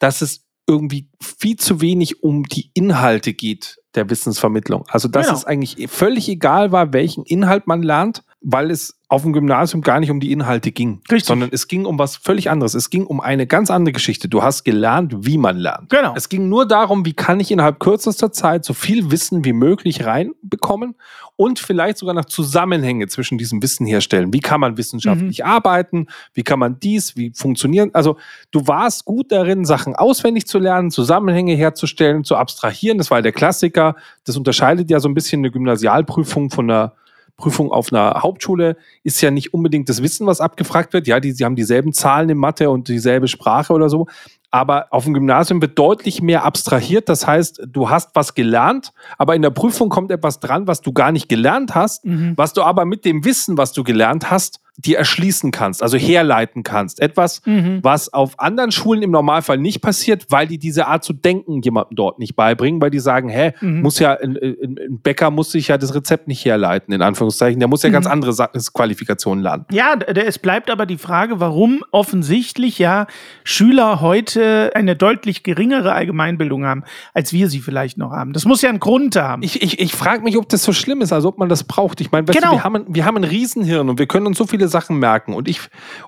dass 0.00 0.20
es 0.20 0.44
irgendwie 0.66 1.08
viel 1.20 1.56
zu 1.56 1.80
wenig 1.80 2.22
um 2.22 2.42
die 2.44 2.70
Inhalte 2.74 3.32
geht 3.32 3.78
der 3.94 4.10
Wissensvermittlung. 4.10 4.84
Also 4.88 5.08
dass 5.08 5.26
genau. 5.26 5.38
es 5.38 5.44
eigentlich 5.44 5.88
völlig 5.90 6.28
egal 6.28 6.72
war, 6.72 6.92
welchen 6.92 7.24
Inhalt 7.24 7.66
man 7.66 7.82
lernt, 7.82 8.22
weil 8.48 8.70
es 8.70 9.00
auf 9.08 9.22
dem 9.22 9.32
Gymnasium 9.32 9.82
gar 9.82 9.98
nicht 9.98 10.10
um 10.12 10.20
die 10.20 10.30
Inhalte 10.30 10.70
ging, 10.70 11.00
Richtig. 11.10 11.24
sondern 11.24 11.48
es 11.52 11.66
ging 11.66 11.84
um 11.84 11.98
was 11.98 12.14
völlig 12.14 12.48
anderes. 12.48 12.74
Es 12.74 12.90
ging 12.90 13.04
um 13.04 13.20
eine 13.20 13.44
ganz 13.48 13.72
andere 13.72 13.92
Geschichte. 13.92 14.28
Du 14.28 14.44
hast 14.44 14.62
gelernt, 14.62 15.26
wie 15.26 15.36
man 15.36 15.56
lernt. 15.56 15.90
Genau. 15.90 16.14
Es 16.14 16.28
ging 16.28 16.48
nur 16.48 16.64
darum, 16.64 17.04
wie 17.04 17.12
kann 17.12 17.40
ich 17.40 17.50
innerhalb 17.50 17.80
kürzester 17.80 18.30
Zeit 18.30 18.64
so 18.64 18.72
viel 18.72 19.10
Wissen 19.10 19.44
wie 19.44 19.52
möglich 19.52 20.06
reinbekommen 20.06 20.94
und 21.34 21.58
vielleicht 21.58 21.98
sogar 21.98 22.14
noch 22.14 22.26
Zusammenhänge 22.26 23.08
zwischen 23.08 23.36
diesem 23.36 23.60
Wissen 23.64 23.84
herstellen. 23.84 24.32
Wie 24.32 24.40
kann 24.40 24.60
man 24.60 24.76
wissenschaftlich 24.76 25.40
mhm. 25.40 25.46
arbeiten? 25.46 26.06
Wie 26.32 26.44
kann 26.44 26.60
man 26.60 26.78
dies? 26.78 27.16
Wie 27.16 27.32
funktionieren? 27.34 27.90
Also 27.94 28.16
du 28.52 28.68
warst 28.68 29.06
gut 29.06 29.32
darin, 29.32 29.64
Sachen 29.64 29.96
auswendig 29.96 30.46
zu 30.46 30.60
lernen, 30.60 30.92
Zusammenhänge 30.92 31.56
herzustellen, 31.56 32.22
zu 32.22 32.36
abstrahieren. 32.36 32.98
Das 32.98 33.10
war 33.10 33.22
der 33.22 33.32
Klassiker. 33.32 33.96
Das 34.24 34.36
unterscheidet 34.36 34.88
ja 34.88 35.00
so 35.00 35.08
ein 35.08 35.14
bisschen 35.14 35.40
eine 35.40 35.50
Gymnasialprüfung 35.50 36.50
von 36.50 36.70
einer 36.70 36.92
Prüfung 37.36 37.70
auf 37.70 37.92
einer 37.92 38.22
Hauptschule 38.22 38.76
ist 39.02 39.20
ja 39.20 39.30
nicht 39.30 39.52
unbedingt 39.52 39.88
das 39.88 40.02
Wissen, 40.02 40.26
was 40.26 40.40
abgefragt 40.40 40.92
wird. 40.92 41.06
Ja, 41.06 41.20
die, 41.20 41.32
sie 41.32 41.44
haben 41.44 41.56
dieselben 41.56 41.92
Zahlen 41.92 42.30
in 42.30 42.38
Mathe 42.38 42.70
und 42.70 42.88
dieselbe 42.88 43.28
Sprache 43.28 43.72
oder 43.72 43.88
so. 43.88 44.06
Aber 44.50 44.86
auf 44.90 45.04
dem 45.04 45.12
Gymnasium 45.12 45.60
wird 45.60 45.78
deutlich 45.78 46.22
mehr 46.22 46.44
abstrahiert. 46.44 47.08
Das 47.08 47.26
heißt, 47.26 47.62
du 47.66 47.90
hast 47.90 48.10
was 48.14 48.34
gelernt, 48.34 48.92
aber 49.18 49.34
in 49.34 49.42
der 49.42 49.50
Prüfung 49.50 49.90
kommt 49.90 50.10
etwas 50.10 50.40
dran, 50.40 50.66
was 50.66 50.80
du 50.80 50.92
gar 50.92 51.12
nicht 51.12 51.28
gelernt 51.28 51.74
hast, 51.74 52.04
mhm. 52.06 52.32
was 52.36 52.54
du 52.54 52.62
aber 52.62 52.86
mit 52.86 53.04
dem 53.04 53.24
Wissen, 53.24 53.58
was 53.58 53.72
du 53.72 53.84
gelernt 53.84 54.30
hast, 54.30 54.60
dir 54.76 54.98
erschließen 54.98 55.50
kannst, 55.50 55.82
also 55.82 55.96
herleiten 55.96 56.62
kannst. 56.62 57.00
Etwas, 57.00 57.40
mhm. 57.46 57.80
was 57.82 58.12
auf 58.12 58.38
anderen 58.38 58.72
Schulen 58.72 59.02
im 59.02 59.10
Normalfall 59.10 59.58
nicht 59.58 59.80
passiert, 59.80 60.26
weil 60.28 60.46
die 60.46 60.58
diese 60.58 60.86
Art 60.86 61.02
zu 61.02 61.12
denken 61.12 61.62
jemandem 61.62 61.96
dort 61.96 62.18
nicht 62.18 62.36
beibringen, 62.36 62.80
weil 62.80 62.90
die 62.90 62.98
sagen, 62.98 63.28
hä, 63.28 63.52
mhm. 63.60 63.82
muss 63.82 63.98
ja, 63.98 64.12
ein, 64.14 64.36
ein, 64.36 65.00
Bäcker 65.02 65.30
muss 65.30 65.50
sich 65.50 65.68
ja 65.68 65.78
das 65.78 65.94
Rezept 65.94 66.28
nicht 66.28 66.44
herleiten, 66.44 66.92
in 66.92 67.02
Anführungszeichen. 67.02 67.58
Der 67.58 67.68
muss 67.68 67.82
ja 67.82 67.88
mhm. 67.88 67.94
ganz 67.94 68.06
andere 68.06 68.32
Qualifikationen 68.74 69.42
lernen. 69.42 69.64
Ja, 69.70 69.94
es 69.94 70.38
bleibt 70.38 70.70
aber 70.70 70.84
die 70.84 70.98
Frage, 70.98 71.40
warum 71.40 71.82
offensichtlich 71.90 72.78
ja 72.78 73.06
Schüler 73.44 74.00
heute 74.00 74.72
eine 74.74 74.94
deutlich 74.94 75.42
geringere 75.42 75.92
Allgemeinbildung 75.92 76.66
haben, 76.66 76.84
als 77.14 77.32
wir 77.32 77.48
sie 77.48 77.60
vielleicht 77.60 77.96
noch 77.96 78.10
haben. 78.10 78.32
Das 78.32 78.44
muss 78.44 78.60
ja 78.62 78.68
einen 78.68 78.80
Grund 78.80 79.16
haben. 79.16 79.42
Ich, 79.42 79.62
ich, 79.62 79.78
ich 79.78 79.94
frage 79.94 80.22
mich, 80.22 80.36
ob 80.36 80.48
das 80.48 80.62
so 80.62 80.72
schlimm 80.72 81.00
ist, 81.00 81.12
also 81.12 81.28
ob 81.28 81.38
man 81.38 81.48
das 81.48 81.64
braucht. 81.64 82.00
Ich 82.00 82.10
meine, 82.10 82.26
genau. 82.26 82.52
wir, 82.52 82.64
haben, 82.64 82.84
wir 82.88 83.04
haben 83.04 83.16
ein 83.16 83.24
Riesenhirn 83.24 83.88
und 83.88 83.98
wir 83.98 84.06
können 84.06 84.26
uns 84.26 84.36
so 84.38 84.46
viele 84.46 84.65
viele 84.66 84.68
Sachen 84.68 84.98
merken. 84.98 85.34
Und 85.34 85.48
ich, 85.48 85.60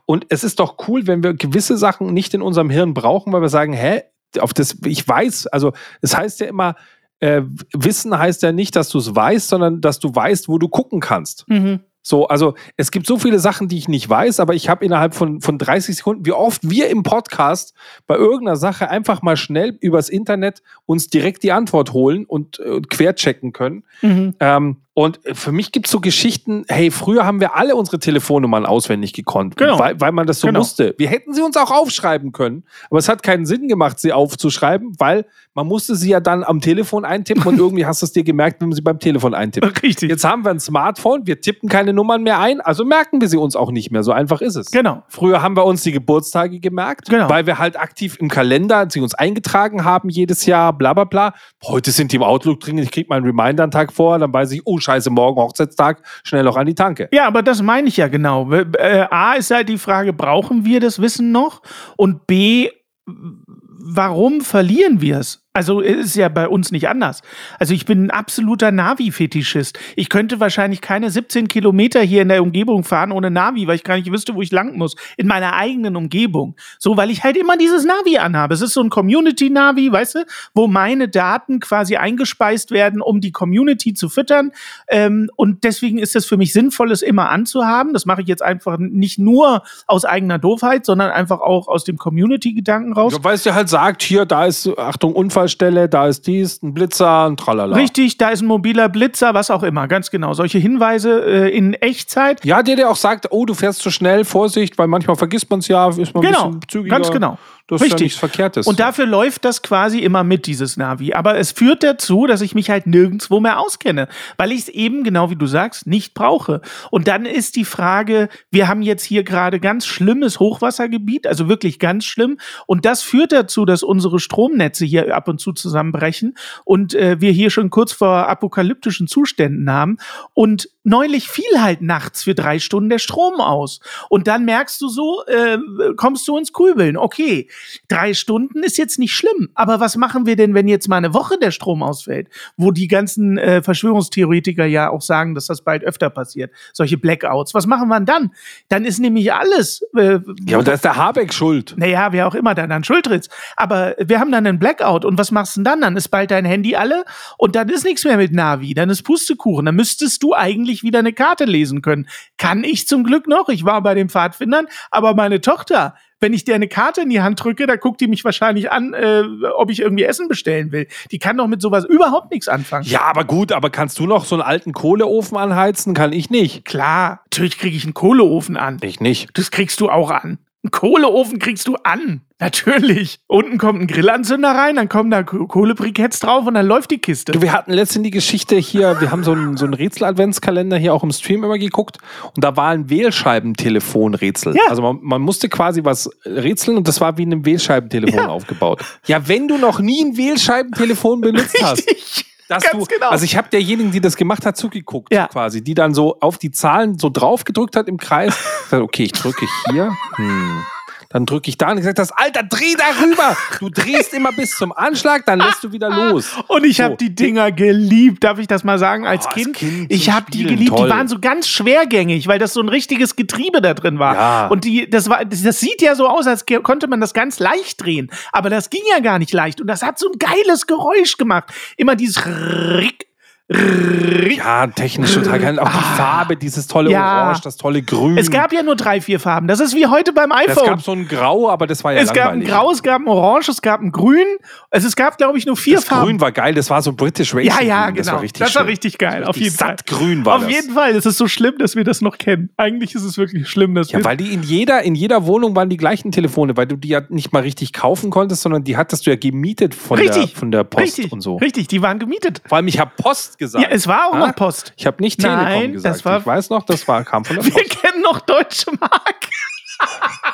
und 0.06 0.26
es 0.28 0.44
ist 0.44 0.60
doch 0.60 0.76
cool, 0.88 1.06
wenn 1.06 1.22
wir 1.22 1.34
gewisse 1.34 1.76
Sachen 1.76 2.12
nicht 2.12 2.34
in 2.34 2.42
unserem 2.42 2.70
Hirn 2.70 2.94
brauchen, 2.94 3.32
weil 3.32 3.42
wir 3.42 3.48
sagen, 3.48 3.72
hä, 3.72 4.02
auf 4.40 4.52
das, 4.52 4.76
ich 4.84 5.06
weiß, 5.06 5.46
also 5.48 5.72
es 6.02 6.16
heißt 6.16 6.40
ja 6.40 6.46
immer, 6.46 6.74
äh, 7.20 7.42
Wissen 7.74 8.16
heißt 8.16 8.42
ja 8.42 8.52
nicht, 8.52 8.76
dass 8.76 8.90
du 8.90 8.98
es 8.98 9.14
weißt, 9.14 9.48
sondern 9.48 9.80
dass 9.80 9.98
du 9.98 10.14
weißt, 10.14 10.48
wo 10.48 10.58
du 10.58 10.68
gucken 10.68 11.00
kannst. 11.00 11.44
Mhm. 11.48 11.80
So, 12.02 12.26
also 12.28 12.54
es 12.76 12.90
gibt 12.90 13.06
so 13.06 13.18
viele 13.18 13.38
Sachen, 13.38 13.68
die 13.68 13.76
ich 13.76 13.88
nicht 13.88 14.08
weiß, 14.08 14.40
aber 14.40 14.54
ich 14.54 14.68
habe 14.68 14.84
innerhalb 14.84 15.14
von, 15.14 15.40
von 15.40 15.58
30 15.58 15.96
Sekunden, 15.96 16.24
wie 16.24 16.32
oft 16.32 16.68
wir 16.68 16.88
im 16.88 17.02
Podcast 17.02 17.74
bei 18.06 18.14
irgendeiner 18.14 18.56
Sache 18.56 18.88
einfach 18.88 19.20
mal 19.20 19.36
schnell 19.36 19.76
übers 19.80 20.08
Internet 20.08 20.62
uns 20.86 21.08
direkt 21.08 21.42
die 21.42 21.52
Antwort 21.52 21.92
holen 21.92 22.24
und, 22.24 22.60
und 22.60 22.86
äh, 22.86 22.88
querchecken 22.88 23.52
können. 23.52 23.84
Mhm. 24.00 24.34
Ähm, 24.40 24.76
und 24.98 25.20
für 25.32 25.52
mich 25.52 25.70
gibt 25.70 25.86
es 25.86 25.92
so 25.92 26.00
Geschichten, 26.00 26.64
hey, 26.66 26.90
früher 26.90 27.24
haben 27.24 27.38
wir 27.38 27.54
alle 27.54 27.76
unsere 27.76 28.00
Telefonnummern 28.00 28.66
auswendig 28.66 29.12
gekonnt, 29.12 29.56
genau. 29.56 29.78
weil, 29.78 30.00
weil 30.00 30.10
man 30.10 30.26
das 30.26 30.40
so 30.40 30.48
genau. 30.48 30.58
musste. 30.58 30.96
Wir 30.98 31.06
hätten 31.06 31.32
sie 31.34 31.40
uns 31.40 31.56
auch 31.56 31.70
aufschreiben 31.70 32.32
können, 32.32 32.64
aber 32.90 32.98
es 32.98 33.08
hat 33.08 33.22
keinen 33.22 33.46
Sinn 33.46 33.68
gemacht, 33.68 34.00
sie 34.00 34.12
aufzuschreiben, 34.12 34.96
weil 34.98 35.24
man 35.54 35.68
musste 35.68 35.94
sie 35.94 36.10
ja 36.10 36.18
dann 36.18 36.42
am 36.42 36.60
Telefon 36.60 37.04
eintippen 37.04 37.44
und 37.44 37.58
irgendwie 37.58 37.86
hast 37.86 38.02
du 38.02 38.06
es 38.06 38.12
dir 38.12 38.24
gemerkt, 38.24 38.60
wenn 38.60 38.70
man 38.70 38.74
sie 38.74 38.82
beim 38.82 38.98
Telefon 38.98 39.34
eintippt. 39.34 39.84
Richtig. 39.84 40.10
Jetzt 40.10 40.24
haben 40.24 40.44
wir 40.44 40.50
ein 40.50 40.58
Smartphone, 40.58 41.28
wir 41.28 41.40
tippen 41.40 41.68
keine 41.68 41.92
Nummern 41.92 42.24
mehr 42.24 42.40
ein, 42.40 42.60
also 42.60 42.84
merken 42.84 43.20
wir 43.20 43.28
sie 43.28 43.36
uns 43.36 43.54
auch 43.54 43.70
nicht 43.70 43.92
mehr. 43.92 44.02
So 44.02 44.10
einfach 44.10 44.40
ist 44.40 44.56
es. 44.56 44.72
Genau. 44.72 45.04
Früher 45.06 45.42
haben 45.42 45.56
wir 45.56 45.64
uns 45.64 45.82
die 45.84 45.92
Geburtstage 45.92 46.58
gemerkt, 46.58 47.08
genau. 47.08 47.28
weil 47.28 47.46
wir 47.46 47.58
halt 47.58 47.78
aktiv 47.78 48.16
im 48.18 48.28
Kalender 48.28 48.88
sie 48.90 49.00
uns 49.00 49.14
eingetragen 49.14 49.84
haben 49.84 50.08
jedes 50.08 50.44
Jahr, 50.46 50.72
bla 50.72 50.92
bla 50.92 51.04
bla. 51.04 51.34
Heute 51.62 51.92
sind 51.92 52.10
die 52.10 52.16
im 52.16 52.24
Outlook 52.24 52.58
drin, 52.58 52.78
ich 52.78 52.90
kriege 52.90 53.06
meinen 53.08 53.24
Reminder 53.24 53.62
einen 53.62 53.70
Tag 53.70 53.92
vor, 53.92 54.18
dann 54.18 54.32
weiß 54.32 54.50
ich, 54.50 54.62
oh 54.64 54.80
scheiße, 54.88 55.10
morgen 55.10 55.40
Hochzeitstag, 55.40 56.02
schnell 56.24 56.44
noch 56.44 56.56
an 56.56 56.66
die 56.66 56.74
Tanke. 56.74 57.08
Ja, 57.12 57.26
aber 57.26 57.42
das 57.42 57.62
meine 57.62 57.88
ich 57.88 57.98
ja 57.98 58.08
genau. 58.08 58.50
Äh, 58.50 59.06
A 59.10 59.34
ist 59.34 59.50
halt 59.50 59.68
die 59.68 59.78
Frage, 59.78 60.12
brauchen 60.12 60.64
wir 60.64 60.80
das 60.80 61.00
Wissen 61.00 61.30
noch? 61.30 61.60
Und 61.96 62.26
B, 62.26 62.70
warum 63.06 64.40
verlieren 64.40 65.00
wir 65.00 65.18
es? 65.18 65.46
Also 65.58 65.80
ist 65.80 66.14
ja 66.14 66.28
bei 66.28 66.46
uns 66.46 66.70
nicht 66.70 66.88
anders. 66.88 67.22
Also 67.58 67.74
ich 67.74 67.84
bin 67.84 68.04
ein 68.04 68.10
absoluter 68.12 68.70
Navi-Fetischist. 68.70 69.76
Ich 69.96 70.08
könnte 70.08 70.38
wahrscheinlich 70.38 70.80
keine 70.80 71.10
17 71.10 71.48
Kilometer 71.48 72.00
hier 72.00 72.22
in 72.22 72.28
der 72.28 72.44
Umgebung 72.44 72.84
fahren 72.84 73.10
ohne 73.10 73.28
Navi, 73.28 73.66
weil 73.66 73.74
ich 73.74 73.82
gar 73.82 73.96
nicht 73.96 74.12
wüsste, 74.12 74.36
wo 74.36 74.42
ich 74.42 74.52
lang 74.52 74.78
muss. 74.78 74.94
In 75.16 75.26
meiner 75.26 75.54
eigenen 75.54 75.96
Umgebung. 75.96 76.54
So, 76.78 76.96
weil 76.96 77.10
ich 77.10 77.24
halt 77.24 77.36
immer 77.36 77.56
dieses 77.56 77.84
Navi 77.84 78.18
anhabe. 78.18 78.54
Es 78.54 78.60
ist 78.60 78.72
so 78.72 78.80
ein 78.80 78.88
Community-Navi, 78.88 79.90
weißt 79.90 80.14
du, 80.14 80.26
wo 80.54 80.68
meine 80.68 81.08
Daten 81.08 81.58
quasi 81.58 81.96
eingespeist 81.96 82.70
werden, 82.70 83.00
um 83.00 83.20
die 83.20 83.32
Community 83.32 83.94
zu 83.94 84.08
füttern. 84.08 84.52
Ähm, 84.86 85.28
und 85.34 85.64
deswegen 85.64 85.98
ist 85.98 86.14
es 86.14 86.24
für 86.24 86.36
mich 86.36 86.52
sinnvoll, 86.52 86.92
es 86.92 87.02
immer 87.02 87.30
anzuhaben. 87.30 87.94
Das 87.94 88.06
mache 88.06 88.22
ich 88.22 88.28
jetzt 88.28 88.44
einfach 88.44 88.78
nicht 88.78 89.18
nur 89.18 89.64
aus 89.88 90.04
eigener 90.04 90.38
Doofheit, 90.38 90.86
sondern 90.86 91.10
einfach 91.10 91.40
auch 91.40 91.66
aus 91.66 91.82
dem 91.82 91.98
Community-Gedanken 91.98 92.92
raus. 92.92 93.12
Ja, 93.12 93.24
weil 93.24 93.34
es 93.34 93.42
dir 93.42 93.56
halt 93.56 93.68
sagt, 93.68 94.04
hier, 94.04 94.24
da 94.24 94.46
ist, 94.46 94.70
Achtung, 94.78 95.16
Unfall 95.16 95.47
Unfallstelle, 95.48 95.88
da 95.88 96.06
ist 96.06 96.26
dies, 96.26 96.62
ein 96.62 96.74
Blitzer, 96.74 97.26
ein 97.26 97.36
Tralala. 97.36 97.76
Richtig, 97.76 98.18
da 98.18 98.30
ist 98.30 98.42
ein 98.42 98.46
mobiler 98.46 98.88
Blitzer, 98.88 99.34
was 99.34 99.50
auch 99.50 99.62
immer, 99.62 99.88
ganz 99.88 100.10
genau. 100.10 100.34
Solche 100.34 100.58
Hinweise 100.58 101.24
äh, 101.24 101.56
in 101.56 101.74
Echtzeit. 101.74 102.44
Ja, 102.44 102.62
der, 102.62 102.76
der 102.76 102.90
auch 102.90 102.96
sagt, 102.96 103.28
oh, 103.30 103.46
du 103.46 103.54
fährst 103.54 103.80
zu 103.80 103.90
schnell, 103.90 104.24
Vorsicht, 104.24 104.76
weil 104.78 104.88
manchmal 104.88 105.16
vergisst 105.16 105.50
man 105.50 105.60
es 105.60 105.68
ja, 105.68 105.88
ist 105.88 106.14
man 106.14 106.22
genau, 106.22 106.44
ein 106.44 106.60
bisschen 106.60 106.68
zügiger. 106.68 106.96
Ganz 106.96 107.10
genau. 107.10 107.38
Das 107.68 107.82
Richtig. 107.82 107.94
ist 107.94 108.00
ja 108.00 108.04
nichts 108.04 108.18
Verkehrtes. 108.18 108.66
Und 108.66 108.80
dafür 108.80 109.04
läuft 109.04 109.44
das 109.44 109.62
quasi 109.62 109.98
immer 109.98 110.24
mit, 110.24 110.46
dieses 110.46 110.78
Navi. 110.78 111.12
Aber 111.12 111.36
es 111.36 111.52
führt 111.52 111.82
dazu, 111.82 112.26
dass 112.26 112.40
ich 112.40 112.54
mich 112.54 112.70
halt 112.70 112.86
nirgendwo 112.86 113.40
mehr 113.40 113.60
auskenne, 113.60 114.08
weil 114.38 114.52
ich 114.52 114.60
es 114.60 114.68
eben, 114.70 115.04
genau 115.04 115.28
wie 115.30 115.36
du 115.36 115.46
sagst, 115.46 115.86
nicht 115.86 116.14
brauche. 116.14 116.62
Und 116.90 117.08
dann 117.08 117.26
ist 117.26 117.56
die 117.56 117.66
Frage, 117.66 118.30
wir 118.50 118.68
haben 118.68 118.80
jetzt 118.80 119.04
hier 119.04 119.22
gerade 119.22 119.60
ganz 119.60 119.86
schlimmes 119.86 120.40
Hochwassergebiet, 120.40 121.26
also 121.26 121.50
wirklich 121.50 121.78
ganz 121.78 122.06
schlimm. 122.06 122.38
Und 122.66 122.86
das 122.86 123.02
führt 123.02 123.32
dazu, 123.32 123.66
dass 123.66 123.82
unsere 123.82 124.18
Stromnetze 124.18 124.86
hier 124.86 125.14
ab 125.14 125.28
und 125.28 125.38
zu 125.38 125.52
zusammenbrechen 125.52 126.38
und 126.64 126.94
äh, 126.94 127.20
wir 127.20 127.32
hier 127.32 127.50
schon 127.50 127.68
kurz 127.68 127.92
vor 127.92 128.28
apokalyptischen 128.28 129.08
Zuständen 129.08 129.70
haben. 129.70 129.98
Und 130.32 130.70
neulich 130.84 131.28
fiel 131.28 131.60
halt 131.60 131.82
nachts 131.82 132.22
für 132.24 132.34
drei 132.34 132.58
Stunden 132.58 132.88
der 132.88 132.98
Strom 132.98 133.42
aus. 133.42 133.80
Und 134.08 134.26
dann 134.26 134.46
merkst 134.46 134.80
du 134.80 134.88
so, 134.88 135.22
äh, 135.26 135.58
kommst 135.96 136.26
du 136.26 136.38
ins 136.38 136.54
Grübeln. 136.54 136.96
Okay, 136.96 137.48
Drei 137.88 138.14
Stunden 138.14 138.62
ist 138.62 138.78
jetzt 138.78 138.98
nicht 138.98 139.12
schlimm. 139.14 139.50
Aber 139.54 139.80
was 139.80 139.96
machen 139.96 140.26
wir 140.26 140.36
denn, 140.36 140.54
wenn 140.54 140.68
jetzt 140.68 140.88
mal 140.88 140.96
eine 140.96 141.14
Woche 141.14 141.38
der 141.38 141.50
Strom 141.50 141.82
ausfällt? 141.82 142.28
Wo 142.56 142.70
die 142.70 142.88
ganzen 142.88 143.38
äh, 143.38 143.62
Verschwörungstheoretiker 143.62 144.66
ja 144.66 144.90
auch 144.90 145.02
sagen, 145.02 145.34
dass 145.34 145.46
das 145.46 145.62
bald 145.62 145.84
öfter 145.84 146.10
passiert. 146.10 146.52
Solche 146.72 146.98
Blackouts. 146.98 147.54
Was 147.54 147.66
machen 147.66 147.88
wir 147.88 147.96
denn 147.96 148.06
dann? 148.06 148.30
Dann 148.68 148.84
ist 148.84 148.98
nämlich 148.98 149.32
alles. 149.32 149.82
Äh, 149.96 150.18
Ja, 150.46 150.58
und 150.58 150.68
da 150.68 150.72
ist 150.72 150.84
der 150.84 150.96
Habeck 150.96 151.32
schuld. 151.32 151.74
naja, 151.76 152.12
wer 152.12 152.26
auch 152.28 152.34
immer 152.34 152.54
dann 152.54 152.72
an 152.72 152.84
Schuld 152.84 153.06
tritt. 153.06 153.28
Aber 153.56 153.94
wir 153.98 154.20
haben 154.20 154.30
dann 154.32 154.46
einen 154.46 154.58
Blackout 154.58 155.04
und 155.04 155.18
was 155.18 155.30
machst 155.30 155.56
du 155.56 155.60
denn 155.60 155.64
dann? 155.64 155.80
Dann 155.80 155.96
ist 155.96 156.08
bald 156.08 156.30
dein 156.30 156.44
Handy 156.44 156.76
alle 156.76 157.04
und 157.36 157.54
dann 157.56 157.68
ist 157.68 157.84
nichts 157.84 158.04
mehr 158.04 158.16
mit 158.16 158.32
Navi, 158.32 158.74
dann 158.74 158.90
ist 158.90 159.02
Pustekuchen. 159.02 159.66
Dann 159.66 159.74
müsstest 159.76 160.22
du 160.22 160.34
eigentlich 160.34 160.82
wieder 160.82 160.98
eine 161.00 161.12
Karte 161.12 161.44
lesen 161.44 161.82
können. 161.82 162.08
Kann 162.36 162.64
ich 162.64 162.86
zum 162.86 163.04
Glück 163.04 163.26
noch. 163.26 163.48
Ich 163.48 163.64
war 163.64 163.82
bei 163.82 163.94
den 163.94 164.08
Pfadfindern, 164.08 164.66
aber 164.90 165.14
meine 165.14 165.40
Tochter, 165.40 165.94
wenn 166.20 166.32
ich 166.32 166.44
dir 166.44 166.54
eine 166.54 166.68
Karte 166.68 167.02
in 167.02 167.10
die 167.10 167.20
Hand 167.20 167.42
drücke, 167.42 167.66
da 167.66 167.76
guckt 167.76 168.00
die 168.00 168.08
mich 168.08 168.24
wahrscheinlich 168.24 168.70
an, 168.70 168.94
äh, 168.94 169.22
ob 169.56 169.70
ich 169.70 169.80
irgendwie 169.80 170.04
Essen 170.04 170.28
bestellen 170.28 170.72
will. 170.72 170.88
Die 171.10 171.18
kann 171.18 171.36
doch 171.36 171.46
mit 171.46 171.62
sowas 171.62 171.84
überhaupt 171.84 172.30
nichts 172.30 172.48
anfangen. 172.48 172.84
Ja, 172.86 173.02
aber 173.02 173.24
gut, 173.24 173.52
aber 173.52 173.70
kannst 173.70 173.98
du 173.98 174.06
noch 174.06 174.24
so 174.24 174.34
einen 174.34 174.42
alten 174.42 174.72
Kohleofen 174.72 175.36
anheizen? 175.36 175.94
Kann 175.94 176.12
ich 176.12 176.30
nicht. 176.30 176.64
Klar, 176.64 177.20
natürlich 177.24 177.58
kriege 177.58 177.76
ich 177.76 177.84
einen 177.84 177.94
Kohleofen 177.94 178.56
an. 178.56 178.78
Ich 178.82 179.00
nicht. 179.00 179.28
Das 179.34 179.50
kriegst 179.50 179.80
du 179.80 179.90
auch 179.90 180.10
an. 180.10 180.38
Einen 180.64 180.72
Kohleofen 180.72 181.38
kriegst 181.38 181.68
du 181.68 181.76
an. 181.84 182.22
Natürlich. 182.40 183.20
Unten 183.28 183.58
kommt 183.58 183.80
ein 183.80 183.86
Grillanzünder 183.86 184.50
rein, 184.50 184.76
dann 184.76 184.88
kommen 184.88 185.10
da 185.10 185.22
Ko- 185.22 185.46
Kohlebriketts 185.46 186.18
drauf 186.20 186.46
und 186.46 186.54
dann 186.54 186.66
läuft 186.66 186.90
die 186.90 186.98
Kiste. 186.98 187.32
Du, 187.32 187.42
wir 187.42 187.52
hatten 187.52 187.72
letztens 187.72 188.04
die 188.04 188.10
Geschichte 188.10 188.56
hier, 188.56 189.00
wir 189.00 189.10
haben 189.12 189.22
so 189.24 189.32
einen, 189.32 189.56
so 189.56 189.64
einen 189.64 189.74
Rätsel-Adventskalender 189.74 190.76
hier 190.76 190.94
auch 190.94 191.02
im 191.04 191.10
Stream 191.12 191.42
immer 191.44 191.58
geguckt 191.58 191.98
und 192.34 192.42
da 192.42 192.56
war 192.56 192.68
ein 192.70 192.90
Wählscheibentelefon-Rätsel. 192.90 194.54
Ja. 194.56 194.62
Also 194.68 194.82
man, 194.82 194.98
man 195.02 195.22
musste 195.22 195.48
quasi 195.48 195.84
was 195.84 196.10
rätseln 196.24 196.76
und 196.76 196.88
das 196.88 197.00
war 197.00 197.18
wie 197.18 197.26
ein 197.26 197.44
Wählscheibentelefon 197.44 198.18
Ja. 198.20 198.28
aufgebaut. 198.28 198.82
Ja, 199.06 199.26
wenn 199.28 199.48
du 199.48 199.58
noch 199.58 199.80
nie 199.80 200.04
ein 200.04 200.16
Wählscheibentelefon 200.16 201.20
benutzt 201.20 201.56
hast, 201.62 201.88
Richtig. 201.88 202.24
Dass 202.48 202.64
Ganz 202.64 202.88
du, 202.88 202.94
genau. 202.94 203.10
also 203.10 203.24
ich 203.24 203.36
habe 203.36 203.48
derjenigen, 203.50 203.90
die 203.92 204.00
das 204.00 204.16
gemacht 204.16 204.44
hat, 204.46 204.56
zugeguckt 204.56 205.12
Ja. 205.12 205.28
quasi, 205.28 205.62
die 205.62 205.74
dann 205.74 205.94
so 205.94 206.18
auf 206.20 206.38
die 206.38 206.50
Zahlen 206.50 206.98
so 206.98 207.10
drauf 207.10 207.44
gedrückt 207.44 207.76
hat 207.76 207.88
im 207.88 207.98
Kreis. 207.98 208.36
Okay, 208.70 209.04
ich 209.04 209.12
drücke 209.12 209.46
hier, 209.70 209.92
hm. 210.16 210.62
Dann 211.10 211.24
drücke 211.24 211.48
ich 211.48 211.56
da 211.56 211.70
und 211.70 211.78
gesagt 211.78 211.98
hast, 211.98 212.12
Alter, 212.12 212.42
dreh 212.42 212.74
da 212.76 213.02
rüber. 213.02 213.36
Du 213.60 213.70
drehst 213.70 214.12
immer 214.12 214.30
bis 214.32 214.56
zum 214.56 214.72
Anschlag, 214.72 215.24
dann 215.24 215.38
lässt 215.38 215.64
du 215.64 215.72
wieder 215.72 215.88
los. 215.88 216.36
Und 216.48 216.64
ich 216.66 216.76
So. 216.76 216.84
habe 216.84 216.96
die 216.96 217.14
Dinger 217.14 217.50
geliebt, 217.50 218.24
darf 218.24 218.38
ich 218.38 218.46
das 218.46 218.62
mal 218.62 218.78
sagen, 218.78 219.06
als 219.06 219.24
Oh, 219.24 219.28
als 219.30 219.34
kind? 219.34 219.56
Kind 219.56 219.86
Ich 219.92 220.10
habe 220.10 220.30
die 220.30 220.44
geliebt, 220.44 220.68
toll. 220.76 220.86
die 220.86 220.92
waren 220.94 221.08
so 221.08 221.18
ganz 221.18 221.48
schwergängig, 221.48 222.28
weil 222.28 222.38
das 222.38 222.52
so 222.52 222.60
ein 222.60 222.68
richtiges 222.68 223.16
Getriebe 223.16 223.62
da 223.62 223.72
drin 223.72 223.98
war. 223.98 224.14
Ja. 224.14 224.46
Und 224.48 224.64
die, 224.64 224.88
das 224.88 225.08
war, 225.08 225.24
das, 225.24 225.60
sieht 225.60 225.80
ja 225.80 225.94
so 225.94 226.06
aus, 226.08 226.26
als 226.26 226.44
konnte 226.62 226.88
man 226.88 227.00
das 227.00 227.14
ganz 227.14 227.38
leicht 227.38 227.82
drehen. 227.82 228.10
Aber 228.32 228.50
das 228.50 228.68
ging 228.68 228.82
ja 228.90 229.00
gar 229.00 229.18
nicht 229.18 229.32
leicht. 229.32 229.60
Und 229.62 229.66
das 229.66 229.82
hat 229.82 229.98
so 229.98 230.08
ein 230.12 230.18
geiles 230.18 230.66
Geräusch 230.66 231.16
gemacht. 231.16 231.52
Immer 231.78 231.96
dieses 231.96 232.24
Rick. 232.26 233.07
Ja, 233.50 234.66
technisch 234.66 235.14
total 235.14 235.38
geil. 235.38 235.58
Auch 235.58 235.70
die 235.70 235.96
Farbe, 235.96 236.36
dieses 236.36 236.66
tolle 236.66 236.90
Ah. 236.90 236.92
Ja. 236.92 237.22
Orange, 237.24 237.40
das 237.42 237.56
tolle 237.56 237.82
Grün. 237.82 238.18
Es 238.18 238.30
gab 238.30 238.52
ja 238.52 238.62
nur 238.62 238.76
drei, 238.76 239.00
vier 239.00 239.18
Farben. 239.20 239.46
Das 239.48 239.60
ist 239.60 239.74
wie 239.74 239.86
heute 239.86 240.12
beim 240.12 240.30
es 240.32 240.50
iPhone. 240.50 240.66
gab 240.66 240.82
so 240.82 240.92
ein 240.92 241.08
Grau, 241.08 241.48
aber 241.50 241.66
das 241.66 241.82
war 241.82 241.92
ja 241.94 242.00
es 242.00 242.12
gab 242.12 242.32
ein 242.32 242.40
langweilig. 242.40 242.48
Grau, 242.48 242.70
es 242.70 242.82
gab 242.82 243.00
ein 243.00 243.08
Orange, 243.08 243.48
es 243.50 243.62
gab 243.62 243.80
ein 243.80 243.90
Grün. 243.90 244.26
Also 244.70 244.86
es 244.86 244.96
gab, 244.96 245.16
glaube 245.18 245.38
ich, 245.38 245.46
nur 245.46 245.56
vier 245.56 245.76
das 245.76 245.84
Farben. 245.84 246.04
Grün 246.06 246.20
war 246.20 246.32
geil, 246.32 246.54
das 246.54 246.68
war 246.68 246.82
so 246.82 246.92
British 246.92 247.34
Racing. 247.34 247.50
Ja, 247.50 247.62
ja, 247.62 247.86
genau. 247.90 247.98
Das 247.98 248.12
war 248.12 248.20
richtig 248.22 248.46
das 248.46 248.54
war 248.54 248.66
richtig 248.66 248.98
geil, 248.98 249.24
auf 249.24 249.36
jeden 249.36 249.54
Fall. 249.54 249.68
sattgrün 249.68 250.24
war 250.26 250.36
Auf 250.36 250.42
das. 250.42 250.52
jeden 250.52 250.72
Fall. 250.72 250.90
Es 250.94 251.06
ist 251.06 251.16
so 251.16 251.26
schlimm, 251.26 251.54
dass 251.58 251.74
wir 251.74 251.84
das 251.84 252.00
noch 252.02 252.18
kennen. 252.18 252.50
Eigentlich 252.58 252.94
ist 252.94 253.02
es 253.04 253.16
wirklich 253.16 253.48
schlimm, 253.48 253.74
dass 253.74 253.90
Ja, 253.92 253.98
wir. 253.98 254.04
weil 254.04 254.16
die 254.18 254.32
in 254.34 254.42
jeder, 254.42 254.82
in 254.82 254.94
jeder 254.94 255.26
Wohnung 255.26 255.56
waren 255.56 255.70
die 255.70 255.76
gleichen 255.78 256.12
Telefone, 256.12 256.56
weil 256.56 256.66
du 256.66 256.76
die 256.76 256.88
ja 256.88 257.00
nicht 257.08 257.32
mal 257.32 257.42
richtig 257.42 257.72
kaufen 257.72 258.10
konntest, 258.10 258.42
sondern 258.42 258.64
die 258.64 258.76
hattest 258.76 259.06
du 259.06 259.10
ja 259.10 259.16
gemietet 259.16 259.74
von, 259.74 259.98
der, 259.98 260.14
richtig, 260.14 260.34
von 260.36 260.50
der 260.50 260.64
Post 260.64 260.82
richtig, 260.98 261.12
und 261.12 261.20
so. 261.22 261.36
Richtig, 261.36 261.68
die 261.68 261.80
waren 261.82 261.98
gemietet. 261.98 262.42
Vor 262.46 262.56
allem, 262.56 262.68
ich 262.68 262.78
habe 262.78 262.90
Post 262.96 263.37
gesagt. 263.38 263.64
Ja, 263.64 263.70
es 263.70 263.86
war 263.86 264.08
auch 264.08 264.14
Ha? 264.14 264.18
noch 264.26 264.34
Post. 264.36 264.72
Ich 264.76 264.86
habe 264.86 265.02
nicht 265.02 265.20
Telekom 265.20 265.44
Nein, 265.44 265.72
gesagt. 265.72 265.94
das 265.96 266.04
war- 266.04 266.18
ich 266.20 266.26
weiß 266.26 266.50
noch, 266.50 266.64
das 266.64 266.86
war, 266.88 267.04
kam 267.04 267.24
von 267.24 267.36
der 267.36 267.44
Wir 267.46 267.52
Post. 267.52 267.70
kennen 267.82 268.02
noch 268.02 268.20
Deutsche 268.20 268.70
Mark. 268.80 269.28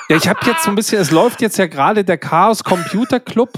Ja, 0.08 0.16
ich 0.16 0.26
habe 0.26 0.40
jetzt 0.46 0.64
so 0.64 0.70
ein 0.70 0.74
bisschen, 0.74 1.00
es 1.00 1.10
läuft 1.10 1.42
jetzt 1.42 1.58
ja 1.58 1.66
gerade 1.66 2.02
der 2.02 2.16
Chaos 2.16 2.64
Computer 2.64 3.20
Club. 3.20 3.50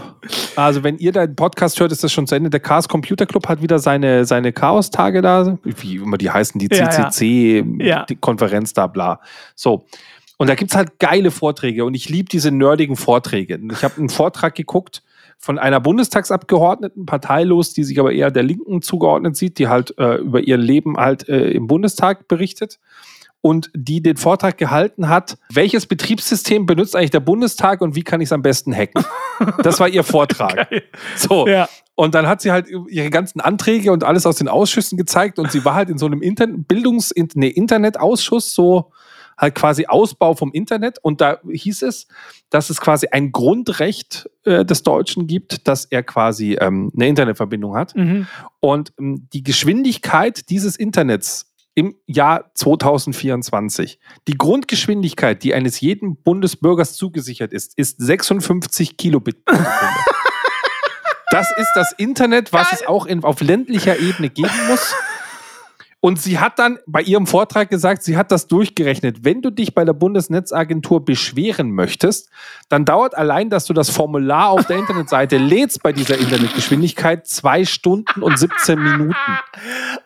Also, 0.56 0.82
wenn 0.82 0.98
ihr 0.98 1.12
deinen 1.12 1.36
Podcast 1.36 1.78
hört, 1.78 1.92
ist 1.92 2.02
das 2.02 2.12
schon 2.12 2.26
zu 2.26 2.34
Ende. 2.34 2.50
Der 2.50 2.58
Chaos 2.60 2.88
Computer 2.88 3.24
Club 3.24 3.46
hat 3.48 3.62
wieder 3.62 3.78
seine, 3.78 4.24
seine 4.24 4.52
Chaos-Tage 4.52 5.22
da, 5.22 5.58
wie 5.62 5.96
immer 5.96 6.18
die 6.18 6.30
heißen, 6.30 6.58
die 6.58 6.66
Ja, 6.72 6.76
ja. 6.84 7.10
Ja. 7.78 8.04
da, 8.74 8.86
bla. 8.88 9.20
So. 9.54 9.86
Und 10.38 10.48
da 10.48 10.54
gibt's 10.56 10.74
halt 10.74 10.98
geile 10.98 11.30
Vorträge 11.30 11.84
und 11.84 11.94
ich 11.94 12.08
liebe 12.08 12.28
diese 12.28 12.50
nerdigen 12.50 12.96
Vorträge. 12.96 13.58
Ich 13.72 13.84
habe 13.84 13.96
einen 13.98 14.08
Vortrag 14.08 14.54
geguckt 14.56 15.02
von 15.38 15.58
einer 15.58 15.80
Bundestagsabgeordneten, 15.80 17.06
parteilos, 17.06 17.72
die 17.72 17.84
sich 17.84 18.00
aber 18.00 18.12
eher 18.12 18.30
der 18.30 18.42
Linken 18.42 18.82
zugeordnet 18.82 19.36
sieht, 19.36 19.58
die 19.58 19.68
halt 19.68 19.96
äh, 19.98 20.16
über 20.16 20.40
ihr 20.40 20.56
Leben 20.56 20.96
halt 20.96 21.28
äh, 21.28 21.50
im 21.50 21.66
Bundestag 21.66 22.28
berichtet 22.28 22.78
und 23.46 23.70
die 23.74 24.02
den 24.02 24.16
Vortrag 24.16 24.58
gehalten 24.58 25.08
hat, 25.08 25.38
welches 25.52 25.86
Betriebssystem 25.86 26.66
benutzt 26.66 26.96
eigentlich 26.96 27.12
der 27.12 27.20
Bundestag 27.20 27.80
und 27.80 27.94
wie 27.94 28.02
kann 28.02 28.20
ich 28.20 28.26
es 28.26 28.32
am 28.32 28.42
besten 28.42 28.74
hacken? 28.74 29.04
Das 29.62 29.78
war 29.80 29.88
ihr 29.88 30.02
Vortrag. 30.02 30.66
So. 31.14 31.46
Ja. 31.46 31.68
Und 31.94 32.14
dann 32.14 32.26
hat 32.26 32.40
sie 32.40 32.52
halt 32.52 32.68
ihre 32.88 33.10
ganzen 33.10 33.40
Anträge 33.40 33.92
und 33.92 34.02
alles 34.02 34.24
aus 34.24 34.36
den 34.36 34.48
Ausschüssen 34.48 34.96
gezeigt 34.96 35.38
und 35.38 35.52
sie 35.52 35.64
war 35.64 35.74
halt 35.74 35.90
in 35.90 35.98
so 35.98 36.06
einem 36.06 36.22
Inter 36.22 36.46
Bildungs 36.46 37.12
nee, 37.34 37.48
Internetausschuss, 37.48 38.54
so 38.54 38.92
halt 39.38 39.54
quasi 39.54 39.86
Ausbau 39.86 40.34
vom 40.34 40.52
Internet. 40.52 40.98
Und 41.02 41.20
da 41.20 41.40
hieß 41.50 41.82
es, 41.82 42.06
dass 42.50 42.70
es 42.70 42.80
quasi 42.80 43.08
ein 43.10 43.32
Grundrecht 43.32 44.28
äh, 44.44 44.64
des 44.64 44.82
Deutschen 44.82 45.26
gibt, 45.26 45.68
dass 45.68 45.84
er 45.84 46.02
quasi 46.02 46.56
ähm, 46.60 46.90
eine 46.94 47.08
Internetverbindung 47.08 47.76
hat. 47.76 47.94
Mhm. 47.94 48.26
Und 48.60 48.92
ähm, 48.98 49.28
die 49.32 49.42
Geschwindigkeit 49.42 50.48
dieses 50.50 50.76
Internets 50.76 51.52
im 51.74 51.94
Jahr 52.06 52.50
2024, 52.54 53.98
die 54.28 54.38
Grundgeschwindigkeit, 54.38 55.42
die 55.42 55.52
eines 55.52 55.80
jeden 55.80 56.16
Bundesbürgers 56.16 56.94
zugesichert 56.94 57.52
ist, 57.52 57.76
ist 57.76 58.00
56 58.00 58.96
Kilobit 58.96 59.44
pro 59.44 59.54
Sekunde. 59.56 59.74
Das 61.32 61.50
ist 61.58 61.68
das 61.74 61.92
Internet, 61.92 62.52
was 62.52 62.72
es 62.72 62.86
auch 62.86 63.04
in, 63.04 63.24
auf 63.24 63.40
ländlicher 63.40 63.98
Ebene 63.98 64.30
geben 64.30 64.54
muss. 64.68 64.94
Und 66.06 66.22
sie 66.22 66.38
hat 66.38 66.60
dann 66.60 66.78
bei 66.86 67.02
ihrem 67.02 67.26
Vortrag 67.26 67.68
gesagt, 67.68 68.04
sie 68.04 68.16
hat 68.16 68.30
das 68.30 68.46
durchgerechnet. 68.46 69.24
Wenn 69.24 69.42
du 69.42 69.50
dich 69.50 69.74
bei 69.74 69.84
der 69.84 69.92
Bundesnetzagentur 69.92 71.04
beschweren 71.04 71.72
möchtest, 71.72 72.30
dann 72.68 72.84
dauert 72.84 73.16
allein, 73.16 73.50
dass 73.50 73.64
du 73.64 73.72
das 73.72 73.90
Formular 73.90 74.50
auf 74.50 74.66
der 74.66 74.76
Internetseite 74.78 75.36
lädst 75.36 75.82
bei 75.82 75.92
dieser 75.92 76.16
Internetgeschwindigkeit 76.16 77.26
zwei 77.26 77.64
Stunden 77.64 78.22
und 78.22 78.38
17 78.38 78.80
Minuten. 78.80 79.16